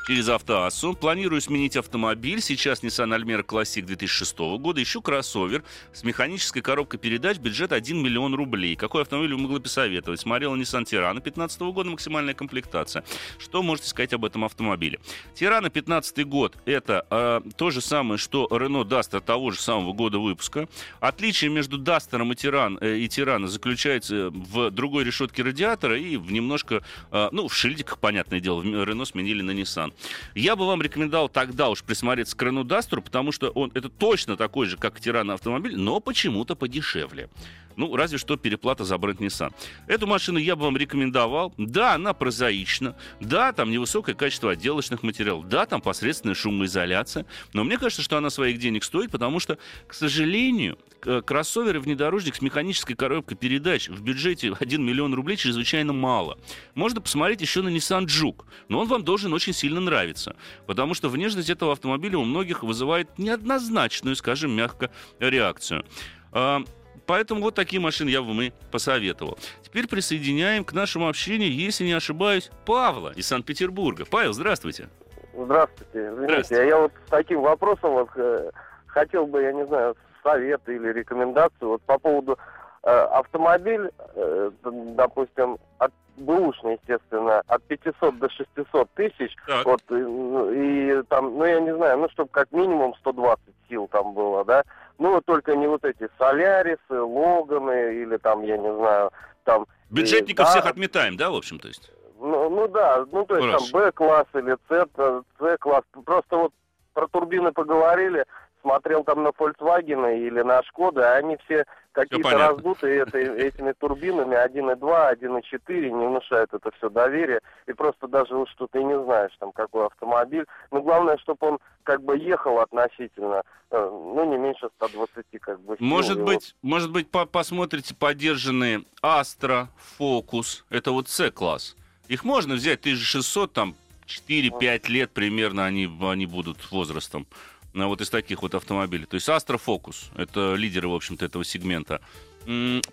через 0.07 0.29
Автоассу. 0.29 0.95
Планирую 0.95 1.41
сменить 1.41 1.77
автомобиль. 1.77 2.41
Сейчас 2.41 2.83
Nissan 2.83 3.17
Almera 3.17 3.45
Classic 3.45 3.83
2006 3.83 4.39
года. 4.59 4.83
Ищу 4.83 5.01
кроссовер 5.01 5.65
с 5.93 6.05
механической 6.05 6.61
коробкой 6.61 7.01
передач. 7.01 7.39
Бюджет 7.39 7.73
1 7.73 8.03
миллион 8.03 8.35
рублей. 8.35 8.77
Какой 8.77 9.03
автомобиль 9.03 9.35
вы 9.35 9.41
могли 9.41 9.61
посоветовать? 9.61 10.21
Смотрела 10.21 10.55
Nissan 10.55 10.85
Tirana 10.85 11.15
2015 11.15 11.61
года. 11.61 11.91
Максимальная 11.91 12.35
комплектация. 12.35 13.05
Что 13.39 13.63
можете 13.63 13.89
сказать 13.89 14.13
об 14.13 14.25
этом 14.25 14.45
автомобиле? 14.45 14.99
Tirana 15.35 15.71
15 15.71 16.27
год. 16.27 16.57
Это 16.67 17.07
э, 17.11 17.41
то 17.57 17.71
же 17.71 17.81
самое, 17.81 18.19
что 18.19 18.47
Renault 18.51 18.89
Duster 18.89 19.21
того 19.21 19.51
же 19.51 19.61
самого 19.61 19.93
года 19.93 20.19
выпуска. 20.19 20.69
Отличие 21.01 21.51
между 21.51 21.79
Duster 21.79 22.23
и 22.25 22.35
Tirana, 22.35 22.79
э, 22.81 22.99
и 22.99 23.07
Tirana 23.07 23.47
заключается 23.47 24.31
в 24.31 24.71
другой 24.71 25.05
решетке 25.05 25.43
радиатора 25.43 25.99
и 25.99 26.17
в 26.17 26.31
немножко, 26.31 26.83
э, 27.11 27.29
ну, 27.33 27.49
в 27.49 27.55
шильдиках, 27.55 27.99
понятное 27.99 28.41
дело, 28.41 28.63
Renault 28.63 29.07
сменили 29.07 29.43
на 29.43 29.53
Nissan. 29.53 29.94
Я 30.35 30.57
бы 30.57 30.67
вам 30.67 30.83
рекомендовал 30.83 31.29
тогда 31.29 31.71
уж 31.71 31.83
присмотреться 31.83 32.37
к 32.37 32.43
Рену 32.43 32.65
Дастеру, 32.65 33.03
потому 33.03 33.33
что 33.33 33.51
он 33.51 33.71
это 33.75 33.89
точно 33.89 34.37
такой 34.37 34.67
же, 34.67 34.77
как 34.77 35.01
Тиран 35.01 35.31
автомобиль, 35.31 35.77
но 35.77 36.01
почему-то 36.01 36.57
подешевле. 36.57 37.29
Ну, 37.77 37.97
разве 37.97 38.19
что 38.19 38.37
переплата 38.37 38.85
за 38.85 38.99
бренд 38.99 39.21
Nissan. 39.21 39.53
Эту 39.87 40.07
машину 40.07 40.39
я 40.39 40.57
бы 40.57 40.63
вам 40.63 40.77
рекомендовал. 40.77 41.53
Да, 41.57 41.95
она 41.95 42.13
прозаична. 42.13 42.97
Да, 43.21 43.53
там 43.53 43.71
невысокое 43.71 44.15
качество 44.15 44.53
отделочных 44.53 45.03
материалов. 45.03 45.49
Да, 45.49 45.67
там 45.67 45.81
посредственная 45.81 46.35
шумоизоляция. 46.35 47.27
Но 47.53 47.65
мне 47.65 47.79
кажется, 47.79 48.03
что 48.03 48.17
она 48.17 48.31
своих 48.31 48.59
денег 48.59 48.85
стоит, 48.85 49.11
потому 49.11 49.41
что, 49.41 49.59
к 49.87 49.95
сожалению, 49.95 50.79
кроссовер 51.25 51.77
и 51.77 51.79
внедорожник 51.79 52.37
с 52.37 52.43
механической 52.43 52.95
коробкой 52.95 53.37
передач 53.37 53.89
в 53.89 54.03
бюджете 54.03 54.53
1 54.59 54.85
миллион 54.85 55.15
рублей 55.15 55.37
чрезвычайно 55.37 55.93
мало. 55.93 56.39
Можно 56.75 57.01
посмотреть 57.01 57.41
еще 57.41 57.63
на 57.63 57.69
Nissan 57.69 58.07
Juke, 58.07 58.45
но 58.69 58.81
он 58.81 58.89
вам 58.89 59.05
должен 59.05 59.33
очень 59.33 59.53
сильно 59.53 59.81
нравиться, 59.81 60.37
потому 60.67 60.95
что 60.95 61.09
внешность 61.09 61.51
этого 61.51 61.73
автомобиля 61.73 62.19
у 62.19 62.25
многих 62.25 62.63
вызывает 62.63 63.19
неоднозначную, 63.19 64.17
скажем 64.17 64.53
мягко, 64.53 64.91
реакцию. 65.21 65.85
А, 66.33 66.63
Поэтому 67.07 67.43
вот 67.43 67.55
такие 67.55 67.81
машины 67.81 68.09
я 68.09 68.23
бы 68.23 68.29
вам 68.29 68.43
и 68.43 68.53
посоветовал. 68.71 69.39
Теперь 69.63 69.87
присоединяем 69.87 70.65
к 70.65 70.73
нашему 70.73 71.09
общению, 71.09 71.53
если 71.53 71.85
не 71.85 71.93
ошибаюсь, 71.93 72.51
Павла 72.65 73.13
из 73.15 73.27
Санкт-Петербурга. 73.27 74.05
Павел, 74.11 74.33
здравствуйте. 74.33 74.89
Здравствуйте. 75.37 76.13
Здравствуйте. 76.15 76.63
А 76.63 76.65
я 76.65 76.79
вот 76.79 76.93
с 77.07 77.11
таким 77.11 77.43
вопросом 77.43 77.93
вот, 77.93 78.09
э, 78.17 78.51
хотел 78.87 79.27
бы, 79.27 79.43
я 79.43 79.53
не 79.53 79.67
знаю, 79.67 79.97
совет 80.25 80.61
или 80.69 80.93
рекомендацию 80.93 81.69
вот 81.69 81.83
по 81.83 81.99
поводу 81.99 82.39
э, 82.83 82.91
автомобиль, 82.91 83.91
э, 84.17 84.51
допустим, 84.65 85.59
от 85.79 85.93
бэушный, 86.17 86.79
естественно, 86.81 87.43
от 87.47 87.63
500 87.65 88.19
до 88.19 88.29
600 88.31 88.91
тысяч, 88.95 89.37
так. 89.47 89.65
вот, 89.65 89.83
и, 89.91 89.95
ну, 89.95 90.51
и 90.51 91.03
там, 91.05 91.37
ну, 91.39 91.45
я 91.45 91.61
не 91.61 91.75
знаю, 91.75 91.99
ну, 91.99 92.09
чтобы 92.11 92.31
как 92.31 92.51
минимум 92.53 92.95
120 92.97 93.41
сил 93.69 93.89
там 93.91 94.15
было, 94.15 94.45
да, 94.45 94.63
ну, 94.99 95.21
только 95.21 95.57
не 95.57 95.67
вот 95.67 95.85
эти 95.85 96.09
Солярисы, 96.19 96.79
Логаны 96.91 97.95
или 97.95 98.17
там, 98.17 98.43
я 98.43 98.57
не 98.57 98.73
знаю, 98.75 99.11
там... 99.45 99.67
Бюджетников 99.91 100.47
и, 100.47 100.51
всех 100.51 100.65
да, 100.65 100.71
отметаем, 100.71 101.17
да, 101.17 101.31
в 101.31 101.35
общем, 101.35 101.59
то 101.59 101.69
есть? 101.69 101.91
Ну, 102.19 102.49
ну 102.49 102.69
да, 102.69 103.05
ну, 103.11 103.27
то 103.27 103.37
есть 103.37 103.49
Хорошо. 103.49 103.71
там 103.73 103.81
Б-класс 103.81 104.27
или 104.35 104.57
С-класс, 104.69 105.85
просто 106.05 106.37
вот 106.37 106.53
про 106.95 107.09
турбины 107.09 107.53
поговорили, 107.53 108.25
смотрел 108.65 109.05
там 109.05 109.23
на 109.23 109.29
Volkswagen 109.29 110.17
или 110.17 110.41
на 110.41 110.63
Шкоды, 110.63 111.03
а 111.03 111.17
они 111.17 111.37
все 111.45 111.67
какие-то 111.93 112.31
раздутые 112.31 113.03
это, 113.03 113.19
этими 113.19 113.73
турбинами 113.73 114.35
1.2, 114.35 114.79
1.4, 114.81 115.91
не 115.91 116.07
внушают 116.07 116.53
это 116.53 116.71
все 116.79 116.89
доверие. 116.89 117.41
И 117.67 117.73
просто 117.75 118.09
даже 118.09 118.35
вот 118.35 118.49
что 118.49 118.67
ты 118.67 118.83
не 118.83 118.99
знаешь, 119.05 119.33
там, 119.39 119.53
какой 119.53 119.87
автомобиль. 119.87 120.47
Но 120.71 120.83
главное, 120.83 121.19
чтобы 121.19 121.47
он 121.47 121.59
как 121.85 122.03
бы 122.03 122.19
ехал 122.19 122.59
относительно, 122.59 123.43
э, 123.71 123.79
ну, 123.79 124.31
не 124.31 124.39
меньше 124.39 124.69
120, 124.79 125.27
как 125.41 125.61
бы. 125.61 125.77
Может 125.79 126.23
быть, 126.23 126.57
может 126.63 126.91
быть, 126.91 127.11
по 127.11 127.27
посмотрите 127.27 127.95
поддержанные 127.95 128.83
Astra, 129.03 129.67
Focus, 129.99 130.65
это 130.71 130.91
вот 130.91 131.09
C-класс. 131.09 131.77
Их 132.09 132.25
можно 132.25 132.55
взять 132.55 132.81
1600, 132.81 133.53
там, 133.53 133.75
4-5 134.07 134.89
лет 134.89 135.11
примерно 135.13 135.65
они, 135.65 135.89
они 136.03 136.27
будут 136.27 136.71
возрастом. 136.71 137.27
Вот 137.75 138.01
из 138.01 138.11
таких 138.11 138.43
вот 138.43 138.55
автомобилей. 138.55 139.07
То 139.07 139.17
есть 139.17 139.29
Astra 139.29 139.61
Focus, 139.65 139.97
это 140.17 140.55
лидеры, 140.55 140.89
в 140.89 140.95
общем-то, 140.95 141.25
этого 141.25 141.45
сегмента. 141.45 142.01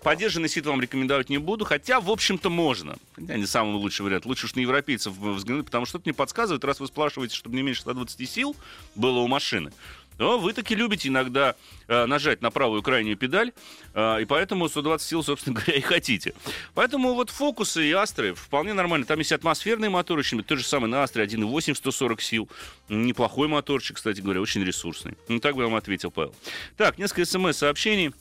Поддержанный 0.02 0.48
сит 0.48 0.64
вам 0.64 0.80
рекомендовать 0.80 1.28
не 1.28 1.36
буду, 1.38 1.64
хотя, 1.66 2.00
в 2.00 2.10
общем-то, 2.10 2.48
можно. 2.48 2.96
Хотя 3.14 3.36
не 3.36 3.44
самый 3.46 3.74
лучший 3.74 4.02
вариант. 4.02 4.24
Лучше 4.24 4.46
уж 4.46 4.54
на 4.54 4.60
европейцев 4.60 5.12
взглянуть, 5.14 5.66
потому 5.66 5.84
что 5.84 5.98
что-то 5.98 6.08
мне 6.08 6.14
подсказывает, 6.14 6.64
раз 6.64 6.80
вы 6.80 6.86
спрашиваете, 6.86 7.36
чтобы 7.36 7.56
не 7.56 7.62
меньше 7.62 7.82
120 7.82 8.28
сил 8.28 8.56
было 8.94 9.18
у 9.18 9.28
машины, 9.28 9.72
то 10.22 10.38
вы 10.38 10.52
таки 10.52 10.76
любите 10.76 11.08
иногда 11.08 11.56
э, 11.88 12.06
нажать 12.06 12.42
на 12.42 12.52
правую 12.52 12.80
крайнюю 12.80 13.16
педаль, 13.16 13.50
э, 13.92 14.22
и 14.22 14.24
поэтому 14.24 14.68
120 14.68 15.04
сил, 15.04 15.24
собственно 15.24 15.54
говоря, 15.58 15.74
и 15.74 15.80
хотите. 15.80 16.32
Поэтому 16.74 17.14
вот 17.14 17.30
фокусы 17.30 17.88
и 17.88 17.90
астры 17.90 18.32
вполне 18.32 18.72
нормально. 18.72 19.04
Там 19.04 19.18
есть 19.18 19.32
атмосферные 19.32 19.90
моторы, 19.90 20.22
то 20.22 20.56
же 20.56 20.62
самое 20.62 20.88
на 20.92 21.02
астре 21.02 21.24
1.8 21.24 21.74
140 21.74 22.22
сил. 22.22 22.48
Неплохой 22.88 23.48
моторчик, 23.48 23.96
кстати 23.96 24.20
говоря, 24.20 24.40
очень 24.40 24.62
ресурсный. 24.62 25.16
Ну, 25.26 25.40
так 25.40 25.56
бы 25.56 25.62
я 25.62 25.66
вам 25.66 25.74
ответил, 25.74 26.12
Павел. 26.12 26.32
Так, 26.76 26.98
несколько 26.98 27.24
смс-сообщений. 27.24 28.12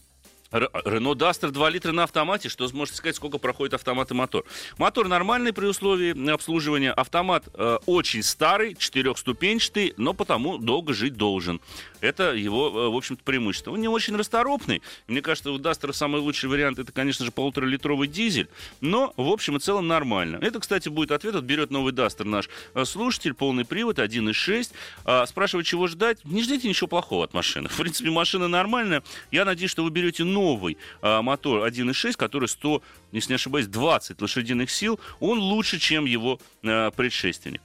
Рено 0.52 1.16
Дастер 1.16 1.52
2 1.52 1.70
литра 1.70 1.92
на 1.92 2.04
автомате. 2.04 2.50
Что 2.50 2.68
сможете 2.68 2.98
сказать, 2.98 3.16
сколько 3.16 3.38
проходит 3.38 3.74
автомат 3.74 4.12
и 4.12 4.14
мотор? 4.14 4.44
Мотор 4.78 5.08
нормальный 5.08 5.54
при 5.54 5.66
условии 5.66 6.30
обслуживания. 6.32 6.92
Автомат 6.92 7.46
э, 7.54 7.78
очень 7.86 8.22
старый, 8.22 8.76
четырехступенчатый, 8.76 9.94
но 9.98 10.14
потому 10.14 10.58
долго 10.58 10.94
жить 10.94 11.16
должен. 11.16 11.62
Это 12.02 12.34
его, 12.34 12.68
э, 12.68 12.90
в 12.90 12.96
общем-то, 12.96 13.24
преимущество. 13.24 13.72
Он 13.72 13.80
не 13.80 13.88
очень 13.88 14.16
расторопный. 14.16 14.82
Мне 15.08 15.22
кажется, 15.22 15.52
у 15.52 15.58
Дастера 15.58 15.94
самый 15.94 16.20
лучший 16.20 16.50
вариант 16.50 16.80
это, 16.80 16.92
конечно 16.92 17.24
же, 17.24 17.32
полуторалитровый 17.32 18.08
дизель. 18.08 18.50
Но, 18.82 19.14
в 19.16 19.30
общем 19.30 19.58
и 19.58 19.60
целом, 19.60 19.88
нормально. 19.88 20.38
Это, 20.42 20.60
кстати, 20.60 20.90
будет 20.90 21.12
ответ. 21.12 21.36
Вот 21.36 21.46
берет 21.46 21.72
новый 21.72 21.94
Дастер 21.94 22.26
наш 22.26 22.50
э, 22.74 22.84
слушатель, 22.84 23.34
полный 23.34 23.64
привод, 23.64 24.00
1.6. 24.00 24.72
А, 25.06 25.26
спрашивает, 25.26 25.66
чего 25.66 25.88
ждать. 25.88 26.26
Не 26.26 26.44
ждите 26.44 26.68
ничего 26.68 26.88
плохого 26.88 27.24
от 27.24 27.34
машины. 27.34 27.70
В 27.72 27.78
принципе, 27.78 28.10
машина 28.10 28.50
нормальная. 28.50 29.02
Я 29.32 29.46
надеюсь, 29.46 29.72
что 29.72 29.84
вы 29.84 29.92
берете 29.92 30.24
новый 30.42 30.78
а, 31.02 31.22
мотор 31.22 31.68
1.6, 31.68 32.14
который 32.14 32.48
100, 32.48 32.82
если 33.12 33.32
не 33.32 33.36
ошибаюсь, 33.36 33.68
20 33.68 34.22
лошадиных 34.22 34.72
сил. 34.72 35.00
Он 35.20 35.40
лучше, 35.40 35.80
чем 35.80 36.06
его 36.06 36.40
а, 36.64 36.92
предшественник. 36.92 37.62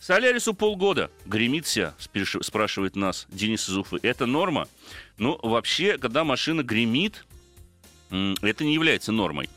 Солярису 0.00 0.54
полгода. 0.54 1.10
Гремит 1.26 1.66
вся, 1.66 1.94
спрашивает 2.42 2.96
нас 2.96 3.26
Денис 3.30 3.68
из. 3.68 3.78
Это 4.02 4.26
норма? 4.26 4.68
Ну, 5.16 5.38
вообще, 5.42 5.98
когда 5.98 6.22
машина 6.22 6.62
гремит, 6.62 7.24
это 8.10 8.64
не 8.64 8.74
является 8.74 9.10
нормой. 9.10 9.48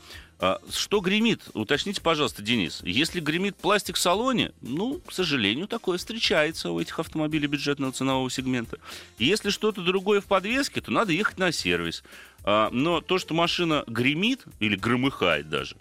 А 0.42 0.58
что 0.72 0.98
гремит? 0.98 1.42
Уточните, 1.54 2.00
пожалуйста, 2.00 2.42
Денис. 2.42 2.80
Если 2.82 3.20
гремит 3.20 3.54
пластик 3.54 3.94
в 3.94 4.00
салоне, 4.00 4.50
ну, 4.60 5.00
к 5.06 5.12
сожалению, 5.12 5.68
такое 5.68 5.98
встречается 5.98 6.72
у 6.72 6.80
этих 6.80 6.98
автомобилей 6.98 7.46
бюджетного 7.46 7.92
ценового 7.92 8.28
сегмента. 8.28 8.78
Если 9.20 9.50
что-то 9.50 9.82
другое 9.82 10.20
в 10.20 10.24
подвеске, 10.24 10.80
то 10.80 10.90
надо 10.90 11.12
ехать 11.12 11.38
на 11.38 11.52
сервис. 11.52 12.02
А, 12.44 12.70
но 12.70 13.00
то, 13.00 13.18
что 13.18 13.34
машина 13.34 13.84
гремит 13.86 14.44
или 14.60 14.76
громыхает 14.76 15.48
даже, 15.48 15.76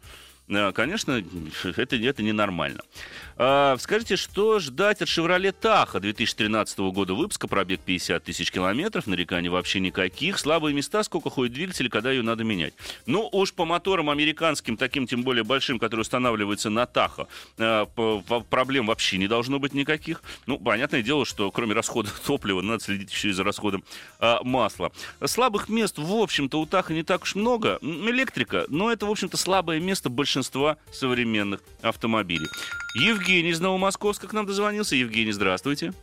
а, 0.49 0.71
конечно, 0.71 1.23
это, 1.63 1.95
это 1.95 2.23
ненормально. 2.23 2.81
А, 3.43 3.75
скажите, 3.79 4.17
что 4.17 4.59
ждать 4.59 5.01
от 5.01 5.07
Chevrolet 5.07 5.55
Tahoe 5.59 5.99
2013 5.99 6.77
года 6.93 7.15
выпуска? 7.15 7.47
Пробег 7.47 7.79
50 7.79 8.23
тысяч 8.23 8.51
километров, 8.51 9.07
нареканий 9.07 9.49
вообще 9.49 9.79
никаких. 9.79 10.37
Слабые 10.37 10.75
места, 10.75 11.01
сколько 11.01 11.31
ходит 11.31 11.53
двигатель, 11.53 11.89
когда 11.89 12.11
ее 12.11 12.21
надо 12.21 12.43
менять. 12.43 12.75
Ну, 13.07 13.27
уж 13.31 13.51
по 13.55 13.65
моторам 13.65 14.11
американским, 14.11 14.77
таким 14.77 15.07
тем 15.07 15.23
более 15.23 15.43
большим, 15.43 15.79
которые 15.79 16.01
устанавливаются 16.01 16.69
на 16.69 16.83
Tahoe, 16.83 17.27
а, 17.57 17.85
проблем 18.51 18.85
вообще 18.85 19.17
не 19.17 19.27
должно 19.27 19.57
быть 19.57 19.73
никаких. 19.73 20.21
Ну, 20.45 20.59
понятное 20.59 21.01
дело, 21.01 21.25
что 21.25 21.49
кроме 21.49 21.73
расхода 21.73 22.11
топлива, 22.27 22.61
надо 22.61 22.83
следить 22.83 23.11
еще 23.11 23.29
и 23.29 23.31
за 23.31 23.43
расходом 23.43 23.83
а, 24.19 24.43
масла. 24.43 24.91
Слабых 25.25 25.67
мест, 25.67 25.97
в 25.97 26.13
общем-то, 26.13 26.61
у 26.61 26.67
Tahoe 26.67 26.93
не 26.93 27.01
так 27.01 27.23
уж 27.23 27.33
много. 27.33 27.79
Электрика, 27.81 28.65
но 28.67 28.91
это, 28.91 29.07
в 29.07 29.09
общем-то, 29.09 29.35
слабое 29.35 29.79
место 29.79 30.11
большинства 30.11 30.77
современных 30.91 31.61
автомобилей. 31.81 32.45
Евгений 32.93 33.49
из 33.49 33.59
Новомосковска 33.59 34.27
к 34.27 34.33
нам 34.33 34.45
дозвонился. 34.45 34.95
Евгений, 34.95 35.31
здравствуйте. 35.31 35.93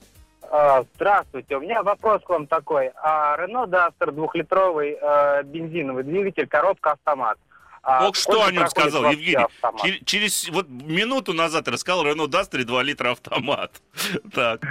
А, 0.51 0.85
здравствуйте. 0.95 1.57
У 1.57 1.61
меня 1.61 1.83
вопрос 1.83 2.23
к 2.23 2.29
вам 2.31 2.47
такой. 2.47 2.91
А 3.03 3.37
Рено 3.37 3.67
Дастер 3.67 4.13
двухлитровый 4.13 4.97
э, 5.01 5.43
бензиновый 5.45 6.05
двигатель, 6.05 6.47
коробка 6.47 6.93
автомат. 6.93 7.39
А 7.83 8.09
Ох, 8.09 8.17
что 8.17 8.45
о 8.45 8.51
нем 8.51 8.69
сказал, 8.69 9.11
Евгений? 9.11 9.47
Через, 9.83 10.05
через 10.05 10.49
вот 10.49 10.69
минуту 10.69 11.33
назад 11.33 11.69
рассказал 11.69 12.05
Рено 12.05 12.27
Дастер 12.27 12.65
2 12.65 12.83
литра 12.83 13.13
автомат. 13.13 13.73
Так. 14.33 14.63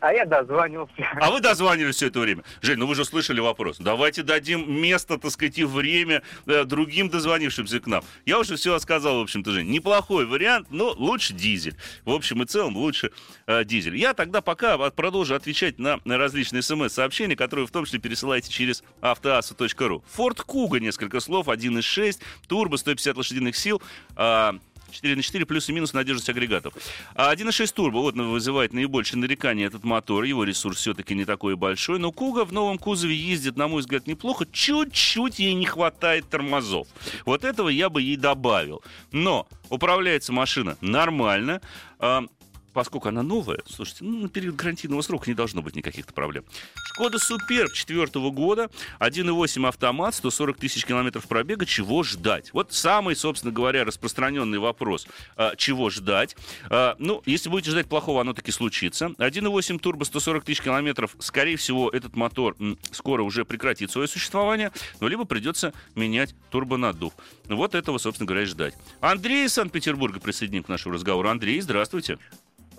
А 0.00 0.12
я 0.12 0.24
дозвонился. 0.24 0.92
А 1.20 1.30
вы 1.30 1.40
дозванивались 1.40 1.96
все 1.96 2.06
это 2.06 2.20
время. 2.20 2.42
Жень, 2.62 2.78
ну 2.78 2.86
вы 2.86 2.94
же 2.94 3.04
слышали 3.04 3.40
вопрос. 3.40 3.78
Давайте 3.78 4.22
дадим 4.22 4.80
место, 4.80 5.18
так 5.18 5.30
сказать, 5.30 5.58
и 5.58 5.64
время 5.64 6.22
э, 6.46 6.64
другим 6.64 7.08
дозвонившимся 7.08 7.80
к 7.80 7.86
нам. 7.86 8.04
Я 8.26 8.38
уже 8.38 8.56
все 8.56 8.78
сказал, 8.78 9.18
в 9.18 9.22
общем-то, 9.22 9.50
Жень. 9.50 9.70
Неплохой 9.70 10.26
вариант, 10.26 10.68
но 10.70 10.90
лучше 10.90 11.34
дизель. 11.34 11.76
В 12.04 12.12
общем 12.12 12.42
и 12.42 12.46
целом 12.46 12.76
лучше 12.76 13.10
э, 13.46 13.64
дизель. 13.64 13.96
Я 13.96 14.14
тогда 14.14 14.40
пока 14.40 14.78
продолжу 14.90 15.34
отвечать 15.34 15.78
на 15.78 15.98
различные 16.04 16.62
смс-сообщения, 16.62 17.36
которые 17.36 17.66
в 17.66 17.70
том 17.70 17.84
числе 17.84 17.98
пересылаете 17.98 18.50
через 18.50 18.82
автоаса.ру. 19.00 20.04
Форд 20.12 20.40
Куга, 20.42 20.80
несколько 20.80 21.20
слов, 21.20 21.48
1.6, 21.48 22.20
турбо, 22.46 22.76
150 22.76 23.16
лошадиных 23.16 23.56
сил. 23.56 23.82
Э, 24.16 24.52
4 24.90 25.16
на 25.16 25.22
4 25.22 25.46
плюс 25.46 25.68
и 25.68 25.72
минус 25.72 25.92
надежность 25.92 26.28
агрегатов. 26.28 26.74
А 27.14 27.34
1.6 27.34 27.72
турбо 27.74 27.98
вот 27.98 28.14
вызывает 28.14 28.72
наибольшее 28.72 29.18
нарекание 29.18 29.66
этот 29.66 29.84
мотор. 29.84 30.24
Его 30.24 30.44
ресурс 30.44 30.78
все-таки 30.78 31.14
не 31.14 31.24
такой 31.24 31.56
большой. 31.56 31.98
Но 31.98 32.12
Куга 32.12 32.44
в 32.44 32.52
новом 32.52 32.78
кузове 32.78 33.14
ездит, 33.14 33.56
на 33.56 33.68
мой 33.68 33.80
взгляд, 33.80 34.06
неплохо. 34.06 34.46
Чуть-чуть 34.50 35.38
ей 35.38 35.54
не 35.54 35.66
хватает 35.66 36.28
тормозов. 36.28 36.86
Вот 37.24 37.44
этого 37.44 37.68
я 37.68 37.88
бы 37.88 38.02
ей 38.02 38.16
добавил. 38.16 38.82
Но 39.12 39.46
управляется 39.68 40.32
машина 40.32 40.76
нормально. 40.80 41.60
Поскольку 42.72 43.08
она 43.08 43.22
новая, 43.22 43.60
слушайте, 43.66 44.04
ну, 44.04 44.20
на 44.22 44.28
период 44.28 44.56
гарантийного 44.56 45.02
срока 45.02 45.28
не 45.28 45.34
должно 45.34 45.62
быть 45.62 45.74
никаких 45.74 46.06
проблем. 46.06 46.44
Шкода 46.92 47.18
Суперб 47.18 47.72
четвертого 47.72 48.30
года, 48.30 48.70
1.8 48.98 49.66
автомат, 49.66 50.14
140 50.14 50.56
тысяч 50.58 50.84
километров 50.84 51.26
пробега, 51.26 51.66
чего 51.66 52.02
ждать? 52.02 52.52
Вот 52.52 52.72
самый, 52.72 53.16
собственно 53.16 53.52
говоря, 53.52 53.84
распространенный 53.84 54.58
вопрос, 54.58 55.06
а, 55.36 55.56
чего 55.56 55.90
ждать? 55.90 56.36
А, 56.68 56.96
ну, 56.98 57.22
если 57.26 57.48
будете 57.48 57.70
ждать 57.70 57.88
плохого, 57.88 58.20
оно 58.20 58.34
таки 58.34 58.52
случится. 58.52 59.06
1.8 59.18 59.78
турбо, 59.78 60.04
140 60.04 60.44
тысяч 60.44 60.62
километров, 60.62 61.16
скорее 61.18 61.56
всего, 61.56 61.90
этот 61.90 62.16
мотор 62.16 62.54
м, 62.60 62.78
скоро 62.92 63.22
уже 63.22 63.44
прекратит 63.44 63.90
свое 63.90 64.06
существование, 64.06 64.70
но 65.00 65.08
либо 65.08 65.24
придется 65.24 65.72
менять 65.94 66.34
турбонаддув. 66.50 67.12
Вот 67.48 67.74
этого, 67.74 67.98
собственно 67.98 68.26
говоря, 68.26 68.46
ждать. 68.46 68.74
Андрей 69.00 69.46
из 69.46 69.54
Санкт-Петербурга 69.54 70.20
присоединим 70.20 70.62
к 70.62 70.68
нашему 70.68 70.94
разговору. 70.94 71.28
Андрей, 71.28 71.60
здравствуйте. 71.60 72.18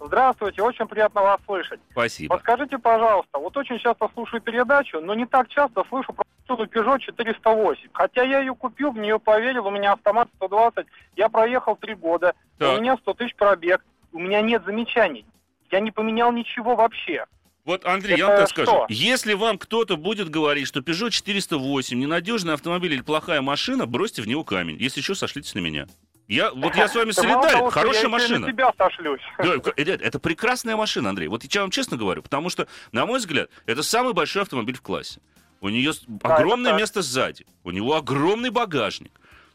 Здравствуйте, 0.03 0.63
очень 0.63 0.87
приятно 0.87 1.21
вас 1.21 1.39
слышать. 1.45 1.79
Спасибо. 1.91 2.35
Подскажите, 2.35 2.79
пожалуйста, 2.79 3.37
вот 3.37 3.55
очень 3.55 3.77
часто 3.77 4.09
слушаю 4.13 4.41
передачу, 4.41 4.99
но 4.99 5.13
не 5.13 5.27
так 5.27 5.47
часто 5.49 5.83
слышу 5.89 6.11
про 6.11 6.25
Peugeot 6.47 6.99
408. 6.99 7.89
Хотя 7.93 8.23
я 8.23 8.39
ее 8.39 8.55
купил, 8.55 8.91
в 8.91 8.97
нее 8.97 9.19
поверил, 9.19 9.67
у 9.67 9.71
меня 9.71 9.93
автомат 9.93 10.27
120, 10.37 10.87
я 11.15 11.29
проехал 11.29 11.75
три 11.75 11.93
года, 11.93 12.33
так. 12.57 12.77
у 12.77 12.81
меня 12.81 12.97
100 12.97 13.13
тысяч 13.13 13.35
пробег, 13.35 13.85
у 14.11 14.19
меня 14.19 14.41
нет 14.41 14.63
замечаний. 14.65 15.25
Я 15.69 15.79
не 15.79 15.91
поменял 15.91 16.31
ничего 16.31 16.75
вообще. 16.75 17.25
Вот, 17.63 17.85
Андрей, 17.85 18.13
Это 18.13 18.19
я 18.19 18.27
вам 18.27 18.37
так 18.37 18.49
что? 18.49 18.65
скажу. 18.65 18.85
Если 18.89 19.33
вам 19.33 19.59
кто-то 19.59 19.95
будет 19.95 20.29
говорить, 20.29 20.67
что 20.67 20.79
Peugeot 20.79 21.11
408 21.11 21.97
ненадежный 21.97 22.55
автомобиль 22.55 22.93
или 22.93 23.01
плохая 23.01 23.41
машина, 23.41 23.85
бросьте 23.85 24.23
в 24.23 24.27
него 24.27 24.43
камень. 24.43 24.77
Если 24.79 25.01
что, 25.01 25.13
сошлитесь 25.13 25.53
на 25.53 25.59
меня. 25.59 25.85
Я, 26.31 26.51
вот 26.55 26.75
я 26.75 26.87
с 26.87 26.95
вами 26.95 27.11
солидарен, 27.11 27.69
хорошая 27.69 28.07
машина. 28.07 28.45
Я 28.45 28.51
тебя 28.53 28.73
сошлюсь. 28.77 29.21
Да, 29.37 29.55
это, 29.75 30.19
прекрасная 30.19 30.77
машина, 30.77 31.09
Андрей. 31.09 31.27
Вот 31.27 31.43
я 31.43 31.61
вам 31.61 31.71
честно 31.71 31.97
говорю, 31.97 32.23
потому 32.23 32.49
что, 32.49 32.67
на 32.93 33.05
мой 33.05 33.19
взгляд, 33.19 33.49
это 33.65 33.83
самый 33.83 34.13
большой 34.13 34.43
автомобиль 34.43 34.77
в 34.77 34.81
классе. 34.81 35.19
У 35.59 35.69
нее 35.69 35.91
да, 36.07 36.37
огромное 36.37 36.73
место 36.73 37.01
сзади, 37.01 37.45
у 37.63 37.71
него 37.71 37.95
огромный 37.95 38.49
багажник. 38.49 39.11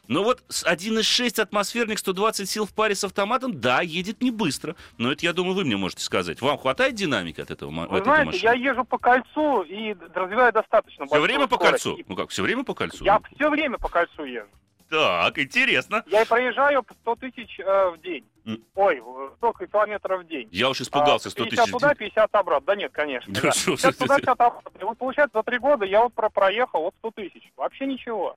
Но 0.07 0.23
вот 0.23 0.41
1.6 0.49 1.41
атмосферник 1.41 1.99
120 1.99 2.49
сил 2.49 2.65
в 2.65 2.73
паре 2.73 2.95
с 2.95 3.03
автоматом, 3.03 3.59
да, 3.59 3.81
едет 3.81 4.21
не 4.21 4.31
быстро. 4.31 4.77
Но 4.97 5.11
это, 5.11 5.25
я 5.25 5.33
думаю, 5.33 5.53
вы 5.53 5.65
мне 5.65 5.75
можете 5.75 6.03
сказать. 6.03 6.39
Вам 6.41 6.57
хватает 6.57 6.95
динамики 6.95 7.41
от 7.41 7.51
этого 7.51 7.87
Вы 7.87 8.01
знаете, 8.03 8.25
машины? 8.25 8.41
я 8.41 8.53
езжу 8.53 8.85
по 8.85 8.97
кольцу 8.97 9.63
и 9.63 9.97
развиваю 10.13 10.53
достаточно 10.53 11.07
Все 11.07 11.19
время 11.19 11.47
по 11.47 11.57
кольцу? 11.57 11.99
Ну 12.07 12.15
как, 12.15 12.29
все 12.29 12.43
время 12.43 12.63
по 12.63 12.73
кольцу? 12.73 13.03
Я 13.03 13.19
все 13.35 13.49
время 13.49 13.77
по 13.77 13.89
кольцу 13.89 14.23
езжу. 14.23 14.47
Так, 14.89 15.37
интересно. 15.37 16.03
Я 16.07 16.25
проезжаю 16.25 16.85
100 17.01 17.15
тысяч 17.15 17.59
э, 17.59 17.89
в 17.89 18.01
день. 18.01 18.25
Mm. 18.45 18.63
Ой, 18.75 19.03
столько 19.37 19.67
километров 19.67 20.23
в 20.23 20.27
день. 20.27 20.47
Я 20.51 20.69
уж 20.69 20.79
испугался, 20.79 21.29
100 21.29 21.43
тысяч 21.45 21.57
50 21.57 21.71
туда, 21.71 21.93
50 21.93 22.35
обратно. 22.35 22.65
Да 22.67 22.75
нет, 22.75 22.91
конечно. 22.93 23.33
Да, 23.33 23.41
да. 23.41 23.51
50 23.51 23.97
туда, 23.97 24.15
50 24.15 24.41
обратно. 24.41 24.71
Вот 24.81 24.97
получается, 24.97 25.37
за 25.37 25.43
три 25.43 25.59
года 25.59 25.85
я 25.85 26.03
вот 26.03 26.13
про 26.13 26.29
проехал 26.29 26.83
вот 26.83 26.95
100 26.99 27.11
тысяч. 27.11 27.51
Вообще 27.57 27.85
ничего. 27.85 28.35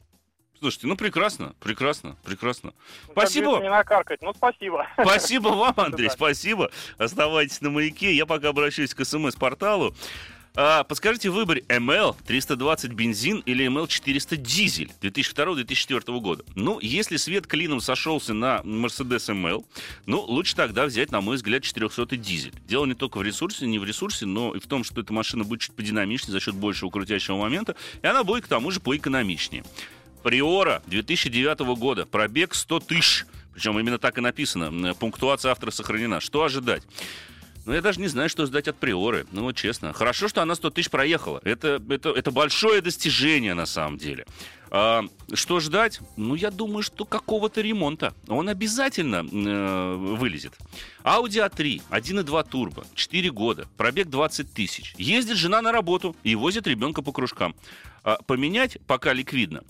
Слушайте, 0.59 0.88
ну 0.88 0.96
прекрасно, 0.96 1.55
прекрасно, 1.59 2.16
прекрасно. 2.22 2.74
Ну, 3.07 3.12
спасибо. 3.12 3.61
Не 3.61 3.70
накаркать, 3.70 4.20
ну 4.20 4.34
спасибо. 4.34 4.86
Спасибо 5.01 5.48
вам, 5.48 5.74
Андрей, 5.78 6.11
спасибо. 6.11 6.70
Оставайтесь 6.98 7.62
на 7.62 7.70
маяке. 7.70 8.12
Я 8.12 8.26
пока 8.26 8.51
обращаюсь 8.51 8.94
к 8.94 9.03
СМС-порталу. 9.03 9.94
А, 10.57 10.82
подскажите 10.82 11.30
выбор 11.30 11.59
ML 11.68 12.16
320 12.26 12.92
бензин 12.92 13.38
или 13.46 13.66
ML 13.66 13.86
400 13.86 14.36
дизель 14.36 14.90
2002-2004 15.01 16.20
года. 16.20 16.44
Ну, 16.57 16.80
если 16.80 17.18
свет 17.18 17.46
клином 17.46 17.80
сошелся 17.80 18.34
на 18.34 18.61
Mercedes 18.64 19.28
ML, 19.28 19.64
ну, 20.07 20.20
лучше 20.20 20.57
тогда 20.57 20.86
взять, 20.86 21.12
на 21.12 21.20
мой 21.20 21.36
взгляд, 21.36 21.62
400 21.62 22.16
дизель. 22.16 22.53
Дело 22.66 22.84
не 22.84 22.94
только 22.94 23.18
в 23.18 23.22
ресурсе, 23.22 23.66
не 23.66 23.78
в 23.78 23.84
ресурсе, 23.84 24.26
но 24.26 24.53
и 24.55 24.59
в 24.59 24.66
том, 24.66 24.82
что 24.82 25.01
эта 25.01 25.12
машина 25.12 25.44
будет 25.44 25.61
чуть 25.61 25.74
подинамичнее 25.76 26.32
за 26.32 26.40
счет 26.40 26.57
большего 26.57 26.90
крутящего 26.90 27.36
момента, 27.36 27.76
и 28.03 28.07
она 28.07 28.24
будет, 28.24 28.44
к 28.44 28.48
тому 28.48 28.72
же, 28.72 28.80
поэкономичнее. 28.80 29.62
Приора 30.24 30.82
2009 30.88 31.61
года, 31.78 32.07
пробег 32.07 32.55
100 32.55 32.80
тысяч. 32.80 33.24
Причем 33.55 33.78
именно 33.78 33.98
так 33.98 34.18
и 34.18 34.20
написано. 34.20 34.94
Пунктуация 34.94 35.53
автора 35.53 35.70
сохранена. 35.70 36.20
Что 36.20 36.44
ожидать? 36.44 36.82
Ну, 37.70 37.76
я 37.76 37.82
даже 37.82 38.00
не 38.00 38.08
знаю, 38.08 38.28
что 38.28 38.46
ждать 38.46 38.66
от 38.66 38.78
Приоры. 38.78 39.28
Ну, 39.30 39.42
вот 39.42 39.54
честно. 39.54 39.92
Хорошо, 39.92 40.26
что 40.26 40.42
она 40.42 40.56
100 40.56 40.70
тысяч 40.70 40.90
проехала. 40.90 41.40
Это, 41.44 41.80
это, 41.88 42.10
это 42.10 42.32
большое 42.32 42.80
достижение, 42.80 43.54
на 43.54 43.64
самом 43.64 43.96
деле. 43.96 44.26
А, 44.72 45.04
что 45.34 45.60
ждать? 45.60 46.00
Ну, 46.16 46.34
я 46.34 46.50
думаю, 46.50 46.82
что 46.82 47.04
какого-то 47.04 47.60
ремонта. 47.60 48.12
Он 48.26 48.48
обязательно 48.48 49.24
э, 49.24 49.94
вылезет. 50.16 50.54
Audi 51.04 51.48
A3, 51.48 51.82
1.2 51.90 52.48
турбо, 52.50 52.84
4 52.96 53.30
года, 53.30 53.68
пробег 53.76 54.08
20 54.08 54.52
тысяч. 54.52 54.92
Ездит 54.98 55.36
жена 55.36 55.62
на 55.62 55.70
работу 55.70 56.16
и 56.24 56.34
возит 56.34 56.66
ребенка 56.66 57.02
по 57.02 57.12
кружкам. 57.12 57.54
А, 58.03 58.18
поменять 58.26 58.78
пока 58.86 59.12
ликвидно. 59.12 59.62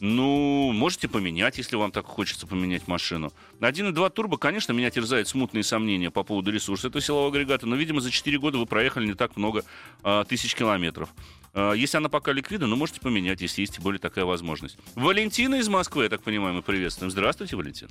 Ну, 0.00 0.70
можете 0.72 1.08
поменять, 1.08 1.58
если 1.58 1.74
вам 1.76 1.90
так 1.90 2.06
хочется 2.06 2.46
поменять 2.46 2.86
машину. 2.86 3.32
1.2 3.60 4.10
турбо, 4.10 4.38
конечно, 4.38 4.72
меня 4.72 4.90
терзает 4.90 5.26
смутные 5.26 5.64
сомнения 5.64 6.10
по 6.10 6.22
поводу 6.22 6.52
ресурса 6.52 6.86
этого 6.88 7.02
силового 7.02 7.28
агрегата, 7.28 7.66
но, 7.66 7.74
видимо, 7.74 8.00
за 8.00 8.10
4 8.10 8.38
года 8.38 8.58
вы 8.58 8.66
проехали 8.66 9.06
не 9.06 9.14
так 9.14 9.36
много 9.36 9.64
а, 10.02 10.24
тысяч 10.24 10.54
километров. 10.54 11.08
А, 11.52 11.72
если 11.72 11.96
она 11.96 12.08
пока 12.08 12.32
ликвидна, 12.32 12.68
ну, 12.68 12.76
можете 12.76 13.00
поменять, 13.00 13.40
если 13.40 13.62
есть 13.62 13.74
тем 13.74 13.82
более 13.82 13.98
такая 13.98 14.24
возможность. 14.24 14.78
Валентина 14.94 15.56
из 15.56 15.68
Москвы, 15.68 16.04
я 16.04 16.08
так 16.08 16.22
понимаю, 16.22 16.54
мы 16.54 16.62
приветствуем. 16.62 17.10
Здравствуйте, 17.10 17.56
Валентин. 17.56 17.88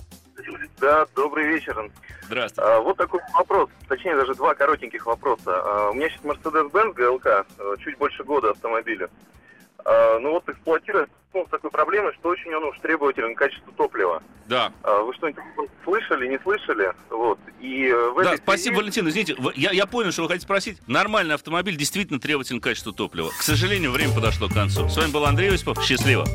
Да, 0.80 1.08
добрый 1.16 1.48
вечер. 1.48 1.92
Здравствуйте. 2.24 2.70
А, 2.70 2.80
вот 2.80 2.98
такой 2.98 3.20
вопрос, 3.34 3.70
точнее 3.88 4.16
даже 4.16 4.36
два 4.36 4.54
коротеньких 4.54 5.06
вопроса. 5.06 5.42
А, 5.48 5.90
у 5.90 5.94
меня 5.94 6.08
сейчас 6.10 6.22
Mercedes-Benz 6.22 6.96
GLK, 6.96 7.46
э, 7.58 7.76
чуть 7.84 7.98
больше 7.98 8.24
года 8.24 8.52
автомобиля. 8.52 9.10
А, 9.88 10.20
ну 10.20 10.32
вот 10.32 10.50
эксплуатирует 10.50 11.10
ну, 11.34 11.46
с 11.46 11.50
такой 11.50 11.72
проблемой, 11.72 12.12
что 12.20 12.30
очень 12.30 12.54
он 12.54 12.66
уж 12.66 12.78
требователен 12.80 13.36
к 13.36 13.38
качеству 13.38 13.72
топлива. 13.72 14.22
Да. 14.48 14.74
А, 14.84 15.02
вы 15.02 15.14
что-нибудь 15.14 15.42
слышали, 15.86 16.28
не 16.28 16.38
слышали? 16.40 16.92
Вот. 17.10 17.40
И 17.62 17.88
э, 17.88 18.10
в 18.10 18.22
да, 18.22 18.34
этой 18.34 18.44
спасибо, 18.44 18.76
связи... 18.76 18.76
Валентин. 18.76 19.08
Извините, 19.08 19.36
я, 19.56 19.72
я 19.72 19.86
понял, 19.86 20.12
что 20.12 20.24
вы 20.24 20.28
хотите 20.28 20.44
спросить. 20.44 20.80
Нормальный 20.88 21.36
автомобиль 21.36 21.78
действительно 21.78 22.20
требователен 22.20 22.60
к 22.60 22.64
качеству 22.66 22.92
топлива. 22.92 23.30
К 23.30 23.42
сожалению, 23.42 23.92
время 23.92 24.14
подошло 24.14 24.50
к 24.50 24.54
концу. 24.54 24.90
С 24.90 24.98
вами 24.98 25.12
был 25.12 25.26
Андрей 25.26 25.54
Осипов. 25.54 25.82
Счастливо. 25.82 26.26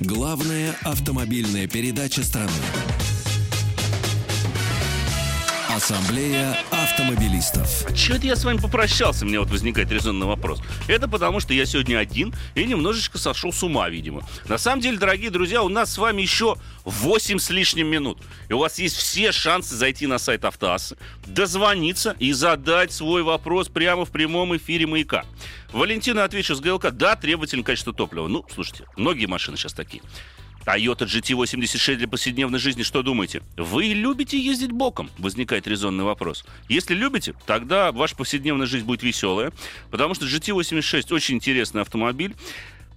Главная 0.00 0.74
автомобильная 0.84 1.68
передача 1.68 2.22
страны. 2.22 2.50
Ассамблея 5.68 6.56
автомобилистов. 6.92 7.86
А 7.88 7.92
Чего 7.94 8.16
это 8.16 8.26
я 8.26 8.36
с 8.36 8.44
вами 8.44 8.58
попрощался? 8.58 9.24
Мне 9.24 9.38
вот 9.40 9.50
возникает 9.50 9.90
резонный 9.90 10.26
вопрос. 10.26 10.60
Это 10.88 11.08
потому, 11.08 11.40
что 11.40 11.54
я 11.54 11.64
сегодня 11.64 11.96
один 11.96 12.34
и 12.54 12.64
немножечко 12.64 13.16
сошел 13.18 13.50
с 13.50 13.62
ума, 13.62 13.88
видимо. 13.88 14.22
На 14.46 14.58
самом 14.58 14.82
деле, 14.82 14.98
дорогие 14.98 15.30
друзья, 15.30 15.62
у 15.62 15.70
нас 15.70 15.92
с 15.92 15.98
вами 15.98 16.20
еще 16.20 16.56
8 16.84 17.38
с 17.38 17.48
лишним 17.50 17.86
минут. 17.86 18.18
И 18.48 18.52
у 18.52 18.58
вас 18.58 18.78
есть 18.78 18.96
все 18.96 19.32
шансы 19.32 19.74
зайти 19.74 20.06
на 20.06 20.18
сайт 20.18 20.44
Автоассы, 20.44 20.98
дозвониться 21.26 22.14
и 22.18 22.32
задать 22.32 22.92
свой 22.92 23.22
вопрос 23.22 23.68
прямо 23.68 24.04
в 24.04 24.10
прямом 24.10 24.54
эфире 24.56 24.86
«Маяка». 24.86 25.24
Валентина 25.72 26.24
отвечу 26.24 26.54
с 26.54 26.60
ГЛК. 26.60 26.90
Да, 26.90 27.16
требовательно 27.16 27.64
качество 27.64 27.94
топлива. 27.94 28.28
Ну, 28.28 28.44
слушайте, 28.52 28.84
многие 28.96 29.24
машины 29.24 29.56
сейчас 29.56 29.72
такие. 29.72 30.02
Toyota 30.64 31.06
GT86 31.06 31.96
для 31.96 32.08
повседневной 32.08 32.58
жизни, 32.58 32.82
что 32.82 33.02
думаете? 33.02 33.42
Вы 33.56 33.84
любите 33.86 34.38
ездить 34.38 34.72
боком? 34.72 35.10
Возникает 35.18 35.66
резонный 35.66 36.04
вопрос. 36.04 36.44
Если 36.68 36.94
любите, 36.94 37.34
тогда 37.46 37.92
ваша 37.92 38.16
повседневная 38.16 38.66
жизнь 38.66 38.86
будет 38.86 39.02
веселая, 39.02 39.52
потому 39.90 40.14
что 40.14 40.26
GT86 40.26 41.12
очень 41.12 41.36
интересный 41.36 41.82
автомобиль. 41.82 42.34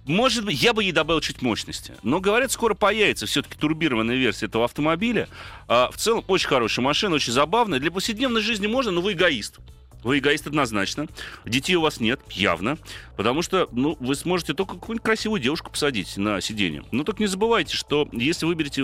Может 0.06 0.44
быть, 0.44 0.62
я 0.62 0.72
бы 0.72 0.84
ей 0.84 0.92
добавил 0.92 1.20
чуть 1.20 1.42
мощности. 1.42 1.94
Но, 2.04 2.20
говорят, 2.20 2.52
скоро 2.52 2.74
появится 2.74 3.26
все-таки 3.26 3.58
турбированная 3.58 4.14
версия 4.14 4.46
этого 4.46 4.64
автомобиля. 4.64 5.28
А, 5.66 5.90
в 5.90 5.96
целом, 5.96 6.24
очень 6.28 6.46
хорошая 6.46 6.84
машина, 6.84 7.16
очень 7.16 7.32
забавная. 7.32 7.80
Для 7.80 7.90
повседневной 7.90 8.40
жизни 8.40 8.68
можно, 8.68 8.92
но 8.92 9.00
вы 9.00 9.14
эгоист. 9.14 9.58
Вы 10.06 10.20
эгоист 10.20 10.46
однозначно. 10.46 11.08
Детей 11.44 11.74
у 11.74 11.80
вас 11.80 11.98
нет, 11.98 12.20
явно. 12.30 12.78
Потому 13.16 13.42
что, 13.42 13.68
ну, 13.72 13.96
вы 13.98 14.14
сможете 14.14 14.54
только 14.54 14.74
какую-нибудь 14.74 15.04
красивую 15.04 15.40
девушку 15.40 15.72
посадить 15.72 16.16
на 16.16 16.40
сиденье. 16.40 16.84
Но 16.92 17.02
только 17.02 17.24
не 17.24 17.26
забывайте, 17.26 17.74
что 17.74 18.08
если 18.12 18.46
выберете 18.46 18.82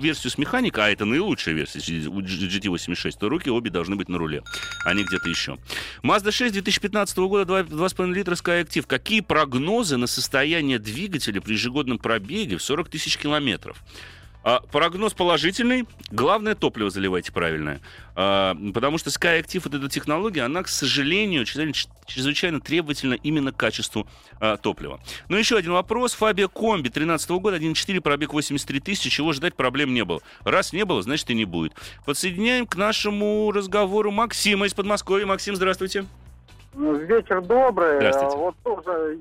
версию 0.00 0.30
с 0.30 0.38
механикой, 0.38 0.84
а 0.84 0.90
это 0.90 1.06
наилучшая 1.06 1.56
версия 1.56 1.80
GT86, 1.80 3.16
то 3.18 3.28
руки 3.28 3.50
обе 3.50 3.68
должны 3.68 3.96
быть 3.96 4.08
на 4.08 4.16
руле, 4.16 4.44
а 4.84 4.94
не 4.94 5.02
где-то 5.02 5.28
еще. 5.28 5.58
Mazda 6.04 6.30
6 6.30 6.52
2015 6.52 7.18
года 7.18 7.52
2,5 7.62 8.12
литра 8.12 8.36
Skyactiv. 8.36 8.86
Какие 8.86 9.22
прогнозы 9.22 9.96
на 9.96 10.06
состояние 10.06 10.78
двигателя 10.78 11.40
при 11.40 11.54
ежегодном 11.54 11.98
пробеге 11.98 12.58
в 12.58 12.62
40 12.62 12.88
тысяч 12.88 13.18
километров? 13.18 13.82
А, 14.42 14.60
прогноз 14.72 15.12
положительный. 15.12 15.86
Главное, 16.10 16.54
топливо 16.54 16.90
заливайте 16.90 17.30
правильное. 17.32 17.80
А, 18.14 18.56
потому 18.74 18.98
что 18.98 19.10
SkyActiv, 19.10 19.62
вот 19.64 19.74
эта 19.74 19.88
технология, 19.88 20.42
она, 20.42 20.62
к 20.62 20.68
сожалению, 20.68 21.44
чрезвычайно 21.44 22.60
требовательна 22.60 23.14
именно 23.14 23.52
к 23.52 23.56
качеству 23.56 24.06
а, 24.40 24.56
топлива. 24.56 25.00
Ну, 25.28 25.36
еще 25.36 25.56
один 25.56 25.72
вопрос. 25.72 26.14
Фабия 26.14 26.48
Комби 26.48 26.88
13 26.88 27.30
года, 27.32 27.58
1.4, 27.58 28.00
пробег 28.00 28.32
83 28.32 28.80
тысячи. 28.80 29.10
Чего 29.10 29.32
ждать, 29.32 29.54
проблем 29.54 29.92
не 29.92 30.04
было. 30.04 30.20
Раз 30.44 30.72
не 30.72 30.84
было, 30.84 31.02
значит 31.02 31.28
и 31.30 31.34
не 31.34 31.44
будет. 31.44 31.72
Подсоединяем 32.06 32.66
к 32.66 32.76
нашему 32.76 33.52
разговору 33.52 34.10
Максима 34.10 34.66
из 34.66 34.74
Подмосковья. 34.74 35.26
Максим, 35.26 35.54
здравствуйте. 35.54 36.06
Ну, 36.74 36.94
вечер 36.94 37.42
добрый. 37.42 37.96
Здравствуйте. 37.96 38.36
Вот 38.36 38.54
тоже 38.62 39.18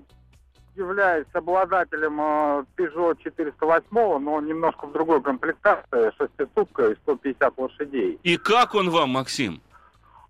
являюсь 0.80 1.27
обладателем 1.34 2.19
э, 2.19 2.63
Peugeot 2.77 3.17
408, 3.23 3.84
но 3.91 4.41
немножко 4.41 4.88
в 4.88 4.93
другой 4.93 5.21
комплектации, 5.21 6.11
шестиступка 6.17 6.88
и 6.88 6.95
150 7.03 7.57
лошадей. 7.57 8.19
И 8.23 8.38
как 8.38 8.73
он 8.73 8.89
вам, 8.89 9.11
Максим? 9.11 9.61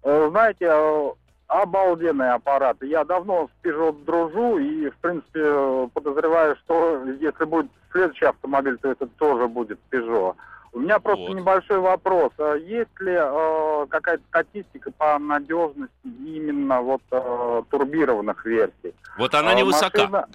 Э, 0.03 0.27
знаете, 0.29 0.65
э, 0.65 1.11
обалденный 1.47 2.31
аппарат. 2.33 2.77
Я 2.81 3.05
давно 3.05 3.47
с 3.47 3.65
Peugeot 3.65 4.03
дружу 4.05 4.57
и, 4.57 4.89
в 4.89 4.97
принципе, 4.97 5.89
подозреваю, 5.93 6.55
что 6.57 7.03
если 7.19 7.45
будет 7.45 7.71
следующий 7.91 8.25
автомобиль, 8.25 8.77
то 8.77 8.91
это 8.91 9.07
тоже 9.07 9.47
будет 9.47 9.79
Peugeot. 9.91 10.35
У 10.71 10.79
меня 10.79 10.99
просто 10.99 11.25
вот. 11.25 11.35
небольшой 11.35 11.79
вопрос. 11.79 12.31
А 12.37 12.55
есть 12.55 12.99
ли 12.99 13.13
э, 13.13 13.85
какая-то 13.89 14.23
статистика 14.29 14.91
по 14.91 15.17
надежности 15.17 15.91
именно 16.03 16.81
вот 16.81 17.01
э, 17.11 17.63
турбированных 17.69 18.45
версий? 18.45 18.93
Вот 19.17 19.33
она 19.33 19.53
не 19.55 19.63
высока. 19.63 20.07
Машина... 20.07 20.27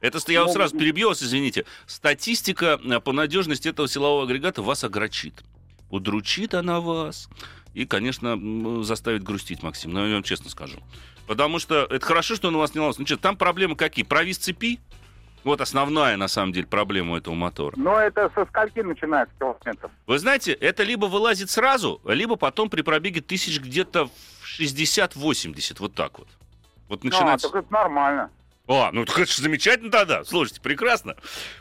Это 0.00 0.18
я 0.28 0.44
вас 0.44 0.52
сразу 0.52 0.76
перебью 0.78 1.08
вас, 1.08 1.22
извините. 1.22 1.64
Статистика 1.86 2.78
э, 2.82 3.00
по 3.00 3.12
надежности 3.12 3.68
этого 3.68 3.88
силового 3.88 4.24
агрегата 4.24 4.62
вас 4.62 4.84
огорчит. 4.84 5.42
Удручит 5.90 6.54
она 6.54 6.80
вас. 6.80 7.28
И, 7.74 7.86
конечно, 7.86 8.38
заставит 8.82 9.22
грустить, 9.22 9.62
Максим. 9.62 9.92
Но 9.92 10.06
я 10.06 10.14
вам 10.14 10.22
честно 10.22 10.50
скажу. 10.50 10.78
Потому 11.26 11.58
что 11.58 11.84
это 11.84 12.04
хорошо, 12.04 12.36
что 12.36 12.48
он 12.48 12.56
у 12.56 12.58
вас 12.58 12.74
не 12.74 12.80
ломался. 12.80 13.00
Ну 13.00 13.06
что, 13.06 13.16
там 13.16 13.36
проблемы 13.36 13.76
какие? 13.76 14.04
Провис 14.04 14.38
цепи? 14.38 14.80
Вот 15.44 15.60
основная, 15.60 16.16
на 16.16 16.28
самом 16.28 16.52
деле, 16.52 16.66
проблема 16.66 17.14
у 17.14 17.16
этого 17.16 17.34
мотора. 17.34 17.74
Но 17.76 17.98
это 17.98 18.30
со 18.34 18.44
скольки 18.46 18.80
начинается 18.80 19.34
километров? 19.38 19.90
Вы 20.06 20.18
знаете, 20.18 20.52
это 20.52 20.82
либо 20.82 21.06
вылазит 21.06 21.50
сразу, 21.50 22.00
либо 22.04 22.36
потом 22.36 22.70
при 22.70 22.82
пробеге 22.82 23.20
тысяч 23.20 23.60
где-то 23.60 24.06
в 24.06 24.60
60-80, 24.60 25.76
вот 25.78 25.94
так 25.94 26.18
вот. 26.18 26.28
Вот 26.88 27.04
начинается... 27.04 27.48
А, 27.48 27.50
так 27.50 27.64
это 27.64 27.72
нормально. 27.72 28.30
А, 28.68 28.90
ну 28.92 29.02
это 29.02 29.24
же 29.24 29.40
замечательно 29.42 29.90
тогда. 29.90 30.24
Слушайте, 30.24 30.60
прекрасно. 30.60 31.16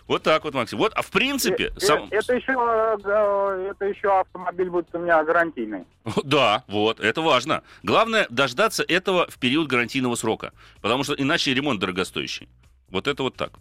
Вот 0.08 0.24
так 0.24 0.44
вот, 0.44 0.54
Максим. 0.54 0.78
Вот, 0.78 0.94
а 0.94 1.02
в 1.02 1.10
принципе... 1.10 1.72
Э, 1.76 1.80
сам... 1.80 2.08
Это, 2.12 2.36
еще, 2.36 2.52
э, 2.52 3.72
это 3.72 3.86
еще 3.86 4.20
автомобиль 4.20 4.70
будет 4.70 4.94
у 4.94 5.00
меня 5.00 5.24
гарантийный. 5.24 5.86
Да, 6.24 6.66
вот, 6.68 7.00
это 7.00 7.22
важно. 7.22 7.64
Главное 7.82 8.28
дождаться 8.30 8.84
этого 8.84 9.28
в 9.30 9.38
период 9.40 9.68
гарантийного 9.68 10.16
срока. 10.16 10.52
Потому 10.82 11.06
что 11.06 11.14
иначе 11.14 11.54
ремонт 11.54 11.80
дорогостоящий. 11.80 12.50
Вот 12.90 13.08
это 13.08 13.24
вот 13.24 13.36
так. 13.36 13.54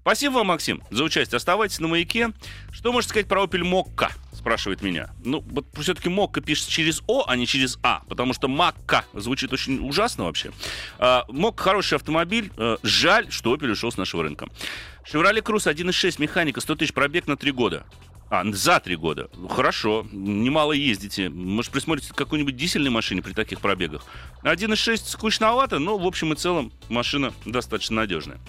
Спасибо 0.00 0.34
вам, 0.34 0.46
Максим, 0.46 0.82
за 0.90 1.04
участие. 1.04 1.36
Оставайтесь 1.36 1.80
на 1.80 1.88
маяке. 1.88 2.30
Что 2.72 2.92
можете 2.92 3.10
сказать 3.10 3.28
про 3.28 3.42
Opel 3.42 3.62
Mokka? 3.62 4.10
Спрашивает 4.32 4.80
меня. 4.80 5.10
Ну, 5.24 5.44
вот 5.50 5.66
все-таки 5.78 6.08
Мокка 6.08 6.40
пишется 6.40 6.70
через 6.70 7.02
О, 7.06 7.24
а 7.26 7.36
не 7.36 7.46
через 7.46 7.78
А, 7.82 8.02
потому 8.08 8.32
что 8.32 8.48
Макка 8.48 9.04
звучит 9.12 9.52
очень 9.52 9.86
ужасно 9.86 10.24
вообще. 10.24 10.52
А, 10.98 11.24
Мокка 11.28 11.64
хороший 11.64 11.94
автомобиль. 11.94 12.50
А, 12.56 12.78
жаль, 12.82 13.30
что 13.30 13.54
Opel 13.54 13.72
ушел 13.72 13.92
с 13.92 13.98
нашего 13.98 14.22
рынка. 14.22 14.46
Chevrolet 15.04 15.42
Cruze 15.42 15.70
1.6 15.70 16.20
механика, 16.20 16.60
100 16.60 16.76
тысяч 16.76 16.94
пробег 16.94 17.26
на 17.26 17.36
3 17.36 17.50
года. 17.52 17.84
А, 18.30 18.44
за 18.52 18.78
три 18.78 18.94
года. 18.94 19.28
Хорошо, 19.48 20.06
немало 20.12 20.72
ездите. 20.72 21.28
Может, 21.28 21.72
присмотрите 21.72 22.12
к 22.12 22.16
какой-нибудь 22.16 22.56
дизельной 22.56 22.90
машине 22.90 23.22
при 23.22 23.32
таких 23.32 23.60
пробегах. 23.60 24.04
1.6 24.44 25.08
скучновато, 25.08 25.80
но 25.80 25.98
в 25.98 26.06
общем 26.06 26.32
и 26.32 26.36
целом 26.36 26.72
машина 26.88 27.34
достаточно 27.44 27.96
надежная 27.96 28.40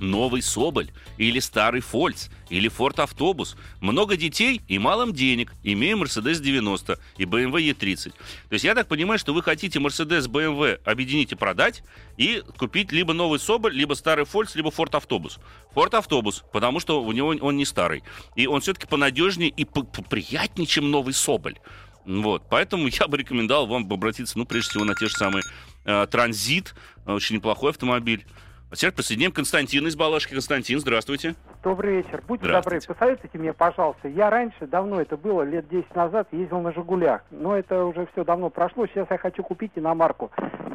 новый 0.00 0.42
Соболь, 0.42 0.90
или 1.18 1.38
старый 1.38 1.80
Фольц, 1.80 2.28
или 2.48 2.68
Форд 2.68 3.00
Автобус. 3.00 3.56
Много 3.80 4.16
детей 4.16 4.60
и 4.68 4.78
малым 4.78 5.12
денег, 5.12 5.52
имея 5.62 5.96
Мерседес 5.96 6.40
90 6.40 6.98
и 7.18 7.24
BMW 7.24 7.72
E30. 7.72 8.10
То 8.10 8.52
есть 8.52 8.64
я 8.64 8.74
так 8.74 8.88
понимаю, 8.88 9.18
что 9.18 9.34
вы 9.34 9.42
хотите 9.42 9.78
Мерседес 9.80 10.26
BMW 10.26 10.80
объединить 10.84 11.32
и 11.32 11.34
продать, 11.34 11.82
и 12.16 12.42
купить 12.58 12.92
либо 12.92 13.12
новый 13.12 13.38
Соболь, 13.38 13.74
либо 13.74 13.94
старый 13.94 14.24
Фольц, 14.24 14.54
либо 14.54 14.70
Форд 14.70 14.94
Автобус. 14.94 15.38
Форд 15.74 15.94
Автобус, 15.94 16.44
потому 16.52 16.80
что 16.80 17.02
у 17.02 17.12
него 17.12 17.34
он 17.40 17.56
не 17.56 17.64
старый. 17.64 18.02
И 18.34 18.46
он 18.46 18.60
все-таки 18.60 18.86
понадежнее 18.86 19.50
и 19.50 19.64
приятнее, 19.64 20.66
чем 20.66 20.90
новый 20.90 21.14
Соболь. 21.14 21.58
Вот, 22.06 22.44
поэтому 22.48 22.86
я 22.86 23.08
бы 23.08 23.16
рекомендовал 23.16 23.66
вам 23.66 23.92
обратиться, 23.92 24.38
ну, 24.38 24.46
прежде 24.46 24.70
всего, 24.70 24.84
на 24.84 24.94
те 24.94 25.06
же 25.06 25.14
самые 25.14 25.42
э, 25.84 26.06
Транзит, 26.08 26.74
очень 27.04 27.36
неплохой 27.36 27.70
автомобиль. 27.70 28.24
Сейчас 28.72 28.92
присоединим 28.92 29.30
Константин 29.30 29.86
из 29.86 29.94
Балашки. 29.94 30.32
Константин, 30.32 30.80
здравствуйте. 30.80 31.36
Добрый 31.62 31.98
вечер. 31.98 32.20
Будьте 32.26 32.48
добры, 32.48 32.80
посоветуйте 32.80 33.38
мне, 33.38 33.52
пожалуйста. 33.52 34.08
Я 34.08 34.28
раньше, 34.28 34.66
давно 34.66 35.00
это 35.00 35.16
было, 35.16 35.42
лет 35.42 35.68
10 35.68 35.94
назад, 35.94 36.26
ездил 36.32 36.60
на 36.60 36.72
«Жигулях». 36.72 37.22
Но 37.30 37.56
это 37.56 37.84
уже 37.84 38.08
все 38.12 38.24
давно 38.24 38.50
прошло. 38.50 38.86
Сейчас 38.88 39.06
я 39.08 39.18
хочу 39.18 39.44
купить 39.44 39.70
иномарку. 39.76 40.32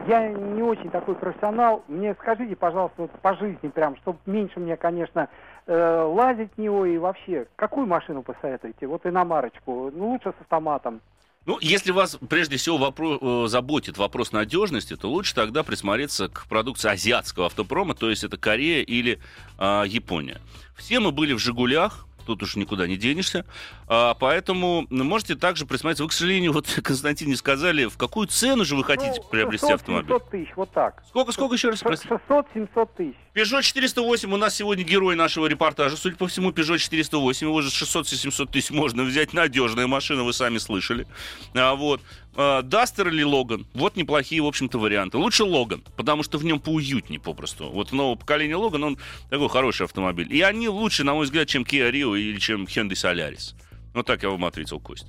Я 0.08 0.30
не 0.30 0.64
очень 0.64 0.90
такой 0.90 1.16
профессионал. 1.16 1.84
Мне 1.90 2.16
скажите, 2.16 2.56
пожалуйста, 2.56 3.04
вот 3.04 3.12
по 3.22 3.36
жизни 3.36 3.68
прям, 3.68 3.98
чтобы 3.98 4.20
меньше 4.26 4.62
мне, 4.62 4.78
конечно, 4.78 5.28
э, 5.68 6.02
лазить 6.02 6.52
в 6.56 6.58
него 6.62 6.86
и 6.86 6.98
вообще. 6.98 7.46
Какую 7.58 7.88
машину 7.88 8.24
посоветуете? 8.24 8.88
Вот 8.88 9.06
иномарочку. 9.06 9.92
Ну, 9.94 10.12
лучше 10.12 10.30
с 10.30 10.42
автоматом. 10.42 11.02
Ну, 11.48 11.58
если 11.60 11.92
вас 11.92 12.20
прежде 12.30 12.58
всего 12.58 12.78
вопрос, 12.78 13.18
э, 13.20 13.46
заботит 13.48 13.98
вопрос 13.98 14.32
надежности, 14.32 14.96
то 14.96 15.10
лучше 15.10 15.34
тогда 15.34 15.64
присмотреться 15.64 16.28
к 16.28 16.46
продукции 16.48 16.92
азиатского 16.92 17.48
автопрома, 17.48 17.96
то 17.96 18.12
есть 18.12 18.24
это 18.24 18.38
Корея 18.38 18.84
или 18.84 19.20
э, 19.58 19.84
Япония. 19.88 20.40
Все 20.78 21.00
мы 21.00 21.12
были 21.12 21.34
в 21.34 21.40
«Жигулях», 21.40 22.06
тут 22.26 22.44
уж 22.44 22.56
никуда 22.56 22.88
не 22.88 22.98
денешься. 22.98 23.46
А, 23.88 24.14
поэтому 24.14 24.86
можете 24.90 25.36
также 25.36 25.66
присмотреться. 25.66 26.04
Вы, 26.04 26.10
к 26.10 26.14
сожалению, 26.14 26.54
вот 26.54 26.68
Константин 26.84 27.30
не 27.30 27.36
сказали, 27.36 27.86
в 27.86 27.98
какую 27.98 28.28
цену 28.28 28.66
же 28.66 28.76
вы 28.76 28.84
хотите 28.84 29.22
ну, 29.22 29.30
приобрести 29.30 29.68
600, 29.68 29.76
автомобиль? 29.76 30.10
700 30.10 30.30
тысяч, 30.30 30.50
вот 30.56 30.72
так. 30.72 31.04
Сколько, 31.08 31.32
сколько 31.32 31.56
еще 31.56 31.70
раз? 31.70 31.84
600-700 31.84 32.90
тысяч. 32.98 33.16
Peugeot 33.34 33.62
408 33.62 34.34
у 34.34 34.38
нас 34.38 34.56
сегодня 34.56 34.84
герой 34.84 35.16
нашего 35.16 35.48
репортажа. 35.48 35.96
Судя 35.96 36.18
по 36.18 36.28
всему, 36.28 36.52
Peugeot 36.52 36.78
408. 36.78 37.48
Его 37.48 37.62
же 37.62 37.70
600-700 37.70 38.52
тысяч 38.52 38.72
можно 38.72 39.04
взять. 39.04 39.34
Надежная 39.34 39.88
машина, 39.88 40.24
вы 40.24 40.34
сами 40.34 40.58
слышали. 40.58 41.08
А, 41.54 41.76
вот. 41.76 42.02
Дастер 42.36 43.10
или 43.10 43.24
Логан. 43.24 43.66
Вот 43.74 43.96
неплохие, 43.96 44.42
в 44.42 44.46
общем-то, 44.46 44.80
варианты. 44.80 45.18
Лучше 45.18 45.44
Логан, 45.44 45.84
потому 45.98 46.24
что 46.24 46.38
в 46.38 46.46
нем 46.46 46.60
поуютнее 46.60 47.20
попросту. 47.20 47.70
Вот 47.70 47.92
нового 47.92 48.16
поколения 48.16 48.56
Логан, 48.56 48.84
он 48.84 48.98
такой 49.30 49.50
хороший 49.50 49.84
автомобиль. 49.86 50.34
И 50.34 50.42
они 50.42 50.70
лучше, 50.70 51.04
на 51.04 51.14
мой 51.14 51.26
взгляд, 51.26 51.48
чем 51.48 51.64
Kia 51.64 51.92
Rio 51.92 52.18
или 52.18 52.40
чем 52.40 52.64
Hyundai 52.64 52.92
Solaris. 52.92 53.54
Вот 53.94 54.06
так 54.06 54.24
я 54.24 54.30
вам 54.30 54.46
ответил, 54.46 54.80
Кость. 54.80 55.06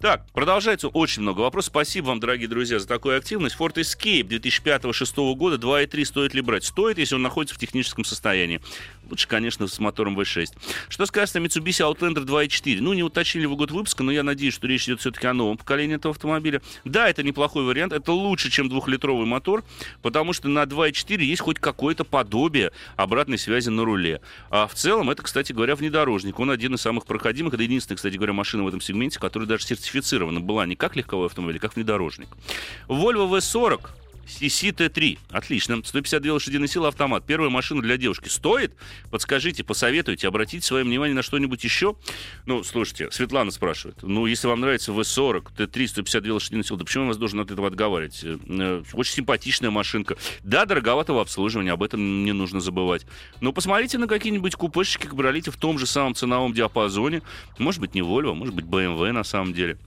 Так, 0.00 0.24
продолжается 0.32 0.88
очень 0.88 1.22
много 1.22 1.40
вопросов. 1.40 1.70
Спасибо 1.72 2.06
вам, 2.06 2.20
дорогие 2.20 2.48
друзья, 2.48 2.78
за 2.78 2.88
такую 2.88 3.18
активность. 3.18 3.56
Ford 3.58 3.74
Escape 3.74 4.26
2005-2006 4.26 5.34
года 5.34 5.56
2.3 5.56 6.04
стоит 6.04 6.32
ли 6.32 6.40
брать? 6.40 6.64
Стоит, 6.64 6.96
если 6.96 7.14
он 7.14 7.22
находится 7.22 7.54
в 7.54 7.58
техническом 7.58 8.04
состоянии. 8.04 8.60
Лучше, 9.10 9.28
конечно, 9.28 9.66
с 9.66 9.78
мотором 9.78 10.18
V6. 10.18 10.56
Что 10.88 11.04
сказать 11.04 11.36
о 11.36 11.40
Mitsubishi 11.40 11.86
Outlander 11.86 12.24
2.4? 12.24 12.78
Ну, 12.80 12.94
не 12.94 13.02
уточнили 13.02 13.44
вы 13.44 13.56
год 13.56 13.70
выпуска, 13.70 14.02
но 14.02 14.10
я 14.10 14.22
надеюсь, 14.22 14.54
что 14.54 14.66
речь 14.66 14.84
идет 14.84 15.00
все-таки 15.00 15.26
о 15.26 15.34
новом 15.34 15.58
поколении 15.58 15.96
этого 15.96 16.14
автомобиля. 16.14 16.62
Да, 16.84 17.10
это 17.10 17.22
неплохой 17.22 17.64
вариант. 17.64 17.92
Это 17.92 18.12
лучше, 18.12 18.50
чем 18.50 18.70
двухлитровый 18.70 19.26
мотор, 19.26 19.64
потому 20.00 20.32
что 20.32 20.48
на 20.48 20.62
2.4 20.62 21.22
есть 21.22 21.42
хоть 21.42 21.58
какое-то 21.58 22.04
подобие 22.04 22.72
обратной 22.96 23.36
связи 23.36 23.68
на 23.68 23.84
руле. 23.84 24.22
А 24.48 24.66
в 24.66 24.74
целом, 24.74 25.10
это, 25.10 25.22
кстати 25.22 25.52
говоря, 25.52 25.76
внедорожник. 25.76 26.38
Он 26.38 26.50
один 26.50 26.74
из 26.74 26.80
самых 26.80 27.04
проходимых. 27.04 27.52
Это 27.52 27.62
единственный, 27.62 27.96
кстати 27.96 28.16
говоря, 28.22 28.32
машина 28.32 28.62
в 28.62 28.68
этом 28.68 28.80
сегменте, 28.80 29.18
которая 29.18 29.48
даже 29.48 29.64
сертифицирована 29.64 30.40
была 30.40 30.64
не 30.66 30.76
как 30.76 30.96
легковой 30.96 31.26
автомобиль, 31.26 31.58
а 31.58 31.60
как 31.60 31.74
внедорожник. 31.74 32.28
Volvo 32.88 33.28
V40 33.28 33.88
CC-T3. 34.26 35.18
Отлично. 35.30 35.82
152 35.84 36.32
лошадиные 36.32 36.68
силы 36.68 36.88
автомат. 36.88 37.24
Первая 37.26 37.50
машина 37.50 37.82
для 37.82 37.96
девушки. 37.96 38.28
Стоит? 38.28 38.74
Подскажите, 39.10 39.64
посоветуйте, 39.64 40.28
обратите 40.28 40.66
свое 40.66 40.84
внимание 40.84 41.14
на 41.14 41.22
что-нибудь 41.22 41.62
еще. 41.64 41.96
Ну, 42.46 42.62
слушайте, 42.62 43.10
Светлана 43.10 43.50
спрашивает. 43.50 44.02
Ну, 44.02 44.26
если 44.26 44.46
вам 44.46 44.60
нравится 44.60 44.92
V40, 44.92 45.56
T3, 45.56 45.86
152 45.86 46.34
лошадиные 46.34 46.64
силы, 46.64 46.78
да 46.78 46.84
почему 46.84 47.04
я 47.04 47.08
вас 47.08 47.16
должен 47.16 47.40
от 47.40 47.50
этого 47.50 47.68
отговаривать? 47.68 48.20
Э, 48.22 48.38
э, 48.48 48.82
очень 48.92 49.14
симпатичная 49.14 49.70
машинка. 49.70 50.16
Да, 50.42 50.64
дороговатого 50.64 51.20
обслуживания, 51.20 51.72
об 51.72 51.82
этом 51.82 52.24
не 52.24 52.32
нужно 52.32 52.60
забывать. 52.60 53.06
Но 53.40 53.52
посмотрите 53.52 53.98
на 53.98 54.06
какие-нибудь 54.06 54.54
купешечки 54.54 55.06
Кабролите 55.06 55.50
в 55.50 55.56
том 55.56 55.78
же 55.78 55.86
самом 55.86 56.14
ценовом 56.14 56.52
диапазоне. 56.52 57.22
Может 57.58 57.80
быть, 57.80 57.94
не 57.94 58.00
Volvo, 58.00 58.34
может 58.34 58.54
быть, 58.54 58.64
BMW 58.64 59.12
на 59.12 59.24
самом 59.24 59.52
деле. 59.52 59.78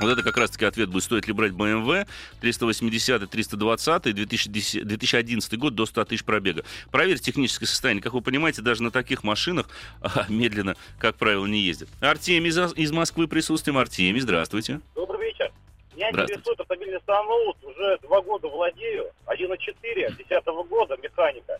Вот 0.00 0.08
это 0.08 0.22
как 0.22 0.36
раз-таки 0.38 0.64
ответ 0.64 0.88
будет, 0.88 1.04
стоит 1.04 1.26
ли 1.26 1.32
брать 1.32 1.52
BMW 1.52 2.06
380 2.40 3.28
320 3.28 4.14
2010, 4.14 4.86
2011 4.86 5.58
год 5.58 5.74
до 5.74 5.86
100 5.86 6.04
тысяч 6.06 6.24
пробега. 6.24 6.64
Проверьте 6.90 7.24
техническое 7.24 7.66
состояние. 7.66 8.02
Как 8.02 8.14
вы 8.14 8.22
понимаете, 8.22 8.62
даже 8.62 8.82
на 8.82 8.90
таких 8.90 9.22
машинах 9.22 9.68
а, 10.00 10.26
медленно, 10.28 10.76
как 10.98 11.16
правило, 11.16 11.46
не 11.46 11.60
ездят. 11.60 11.88
Артемий 12.00 12.48
из, 12.48 12.58
из 12.74 12.90
Москвы 12.90 13.28
присутствуем. 13.28 13.78
Артемий, 13.78 14.20
здравствуйте. 14.20 14.80
Добрый 14.94 15.26
вечер. 15.26 15.52
Меня 15.94 16.10
интересует 16.10 16.58
автомобильный 16.58 17.00
самолет. 17.06 17.56
Уже 17.62 17.98
два 18.02 18.22
года 18.22 18.48
владею. 18.48 19.10
1.4 19.26 20.16
10 20.16 20.44
года 20.68 20.96
механика. 21.02 21.58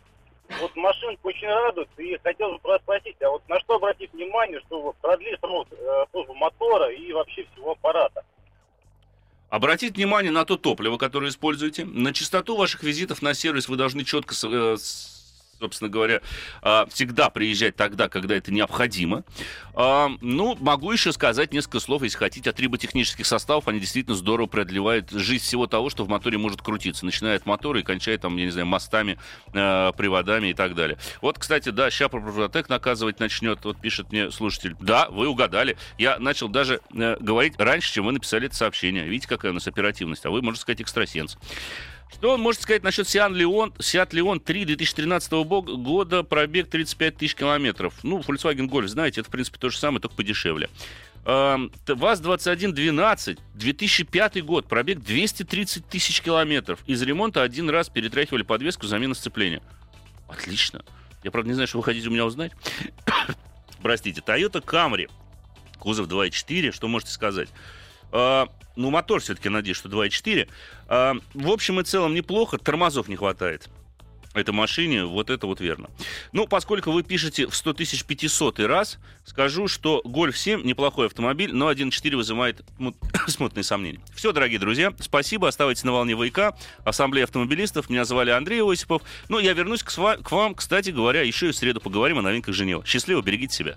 Вот 0.60 0.76
машинка 0.76 1.20
очень 1.26 1.48
радует, 1.48 1.88
и 1.98 2.18
хотел 2.22 2.52
бы 2.58 2.78
спросить, 2.82 3.16
а 3.22 3.30
вот 3.30 3.48
на 3.48 3.58
что 3.60 3.76
обратить 3.76 4.12
внимание, 4.12 4.60
чтобы 4.66 4.92
продлить 4.94 5.38
срок 5.40 5.68
э, 5.70 6.04
службы 6.10 6.34
мотора 6.34 6.90
и 6.92 7.12
вообще 7.12 7.46
всего 7.52 7.72
аппарата? 7.72 8.24
Обратите 9.48 9.92
внимание 9.92 10.32
на 10.32 10.44
то 10.44 10.56
топливо, 10.56 10.96
которое 10.96 11.28
используете. 11.28 11.84
На 11.84 12.14
частоту 12.14 12.56
ваших 12.56 12.82
визитов 12.82 13.20
на 13.20 13.34
сервис 13.34 13.68
вы 13.68 13.76
должны 13.76 14.04
четко 14.04 14.34
э, 14.46 14.76
собственно 15.62 15.88
говоря, 15.88 16.20
а, 16.60 16.86
всегда 16.86 17.30
приезжать 17.30 17.76
тогда, 17.76 18.08
когда 18.08 18.34
это 18.34 18.52
необходимо. 18.52 19.22
А, 19.74 20.10
ну, 20.20 20.56
могу 20.60 20.90
еще 20.90 21.12
сказать 21.12 21.52
несколько 21.52 21.78
слов, 21.78 22.02
если 22.02 22.18
хотите, 22.18 22.50
о 22.50 22.52
триботехнических 22.52 23.24
составах. 23.24 23.68
Они 23.68 23.78
действительно 23.78 24.16
здорово 24.16 24.46
продлевают 24.46 25.10
жизнь 25.10 25.44
всего 25.44 25.68
того, 25.68 25.88
что 25.88 26.04
в 26.04 26.08
моторе 26.08 26.36
может 26.36 26.62
крутиться. 26.62 27.06
Начиная 27.06 27.36
от 27.36 27.46
мотора 27.46 27.78
и 27.78 27.84
кончая, 27.84 28.18
там, 28.18 28.36
я 28.36 28.44
не 28.44 28.50
знаю, 28.50 28.66
мостами, 28.66 29.18
а, 29.54 29.92
приводами 29.92 30.48
и 30.48 30.54
так 30.54 30.74
далее. 30.74 30.98
Вот, 31.20 31.38
кстати, 31.38 31.68
да, 31.68 31.90
сейчас 31.90 32.10
Прототек 32.10 32.68
наказывать 32.68 33.20
начнет. 33.20 33.64
Вот 33.64 33.80
пишет 33.80 34.10
мне 34.10 34.32
слушатель. 34.32 34.76
Да, 34.80 35.08
вы 35.10 35.28
угадали. 35.28 35.76
Я 35.96 36.18
начал 36.18 36.48
даже 36.48 36.80
э, 36.92 37.16
говорить 37.20 37.54
раньше, 37.58 37.92
чем 37.92 38.06
вы 38.06 38.12
написали 38.12 38.46
это 38.46 38.56
сообщение. 38.56 39.04
Видите, 39.04 39.28
какая 39.28 39.52
у 39.52 39.54
нас 39.54 39.68
оперативность. 39.68 40.26
А 40.26 40.30
вы, 40.30 40.42
можно 40.42 40.60
сказать, 40.60 40.80
экстрасенс. 40.80 41.38
Что 42.12 42.34
он 42.34 42.40
может 42.40 42.62
сказать 42.62 42.82
насчет 42.82 43.08
Сиан 43.08 43.34
Леон, 43.34 43.72
Сиат 43.80 44.12
Леон 44.12 44.40
3 44.40 44.66
2013 44.66 45.32
года, 45.32 46.22
пробег 46.22 46.68
35 46.68 47.16
тысяч 47.16 47.34
километров. 47.34 47.94
Ну, 48.02 48.20
Volkswagen 48.20 48.68
Golf, 48.68 48.86
знаете, 48.86 49.20
это, 49.20 49.28
в 49.28 49.32
принципе, 49.32 49.58
то 49.58 49.70
же 49.70 49.78
самое, 49.78 50.00
только 50.00 50.16
подешевле. 50.16 50.68
ВАЗ-2112, 51.24 53.38
2005 53.54 54.44
год, 54.44 54.66
пробег 54.66 55.00
230 55.00 55.86
тысяч 55.86 56.20
километров. 56.20 56.80
Из 56.86 57.00
ремонта 57.02 57.42
один 57.42 57.70
раз 57.70 57.88
перетряхивали 57.88 58.42
подвеску, 58.42 58.86
замена 58.86 59.14
сцепления. 59.14 59.62
Отлично. 60.28 60.84
Я, 61.22 61.30
правда, 61.30 61.48
не 61.48 61.54
знаю, 61.54 61.68
что 61.68 61.78
вы 61.78 61.84
хотите 61.84 62.08
у 62.08 62.10
меня 62.10 62.26
узнать. 62.26 62.52
Простите. 63.82 64.20
Toyota 64.20 64.64
Camry, 64.64 65.08
кузов 65.78 66.08
2.4, 66.08 66.72
что 66.72 66.88
можете 66.88 67.12
сказать? 67.12 67.48
А, 68.12 68.48
ну, 68.76 68.90
мотор 68.90 69.20
все-таки, 69.20 69.48
надеюсь, 69.48 69.76
что 69.76 69.88
2.4. 69.88 70.48
А, 70.88 71.14
в 71.34 71.50
общем 71.50 71.80
и 71.80 71.84
целом 71.84 72.14
неплохо, 72.14 72.58
тормозов 72.58 73.08
не 73.08 73.16
хватает 73.16 73.68
этой 74.34 74.52
машине, 74.52 75.04
вот 75.04 75.30
это 75.30 75.46
вот 75.46 75.60
верно. 75.60 75.90
Ну, 76.32 76.46
поскольку 76.46 76.90
вы 76.90 77.02
пишете 77.02 77.46
в 77.46 77.54
100 77.54 77.74
тысяч 77.74 78.04
500 78.04 78.60
раз, 78.60 78.98
скажу, 79.24 79.68
что 79.68 80.02
Golf 80.04 80.32
7 80.32 80.62
неплохой 80.64 81.06
автомобиль, 81.06 81.52
но 81.52 81.70
1.4 81.70 82.16
вызывает 82.16 82.62
мут... 82.78 82.96
смутные 83.26 83.64
сомнения. 83.64 84.00
Все, 84.14 84.32
дорогие 84.32 84.58
друзья, 84.58 84.92
спасибо, 85.00 85.48
оставайтесь 85.48 85.84
на 85.84 85.92
волне 85.92 86.16
ВК, 86.16 86.56
Ассамблея 86.84 87.24
автомобилистов, 87.24 87.90
меня 87.90 88.04
звали 88.04 88.30
Андрей 88.30 88.62
Осипов. 88.62 89.02
Ну, 89.28 89.38
я 89.38 89.52
вернусь 89.52 89.82
к, 89.82 89.90
сва... 89.90 90.16
к 90.16 90.30
вам, 90.30 90.54
кстати 90.54 90.90
говоря, 90.90 91.22
еще 91.22 91.48
и 91.48 91.52
в 91.52 91.56
среду 91.56 91.80
поговорим 91.80 92.18
о 92.18 92.22
новинках 92.22 92.54
Женева. 92.54 92.84
Счастливо, 92.86 93.20
берегите 93.20 93.54
себя. 93.54 93.76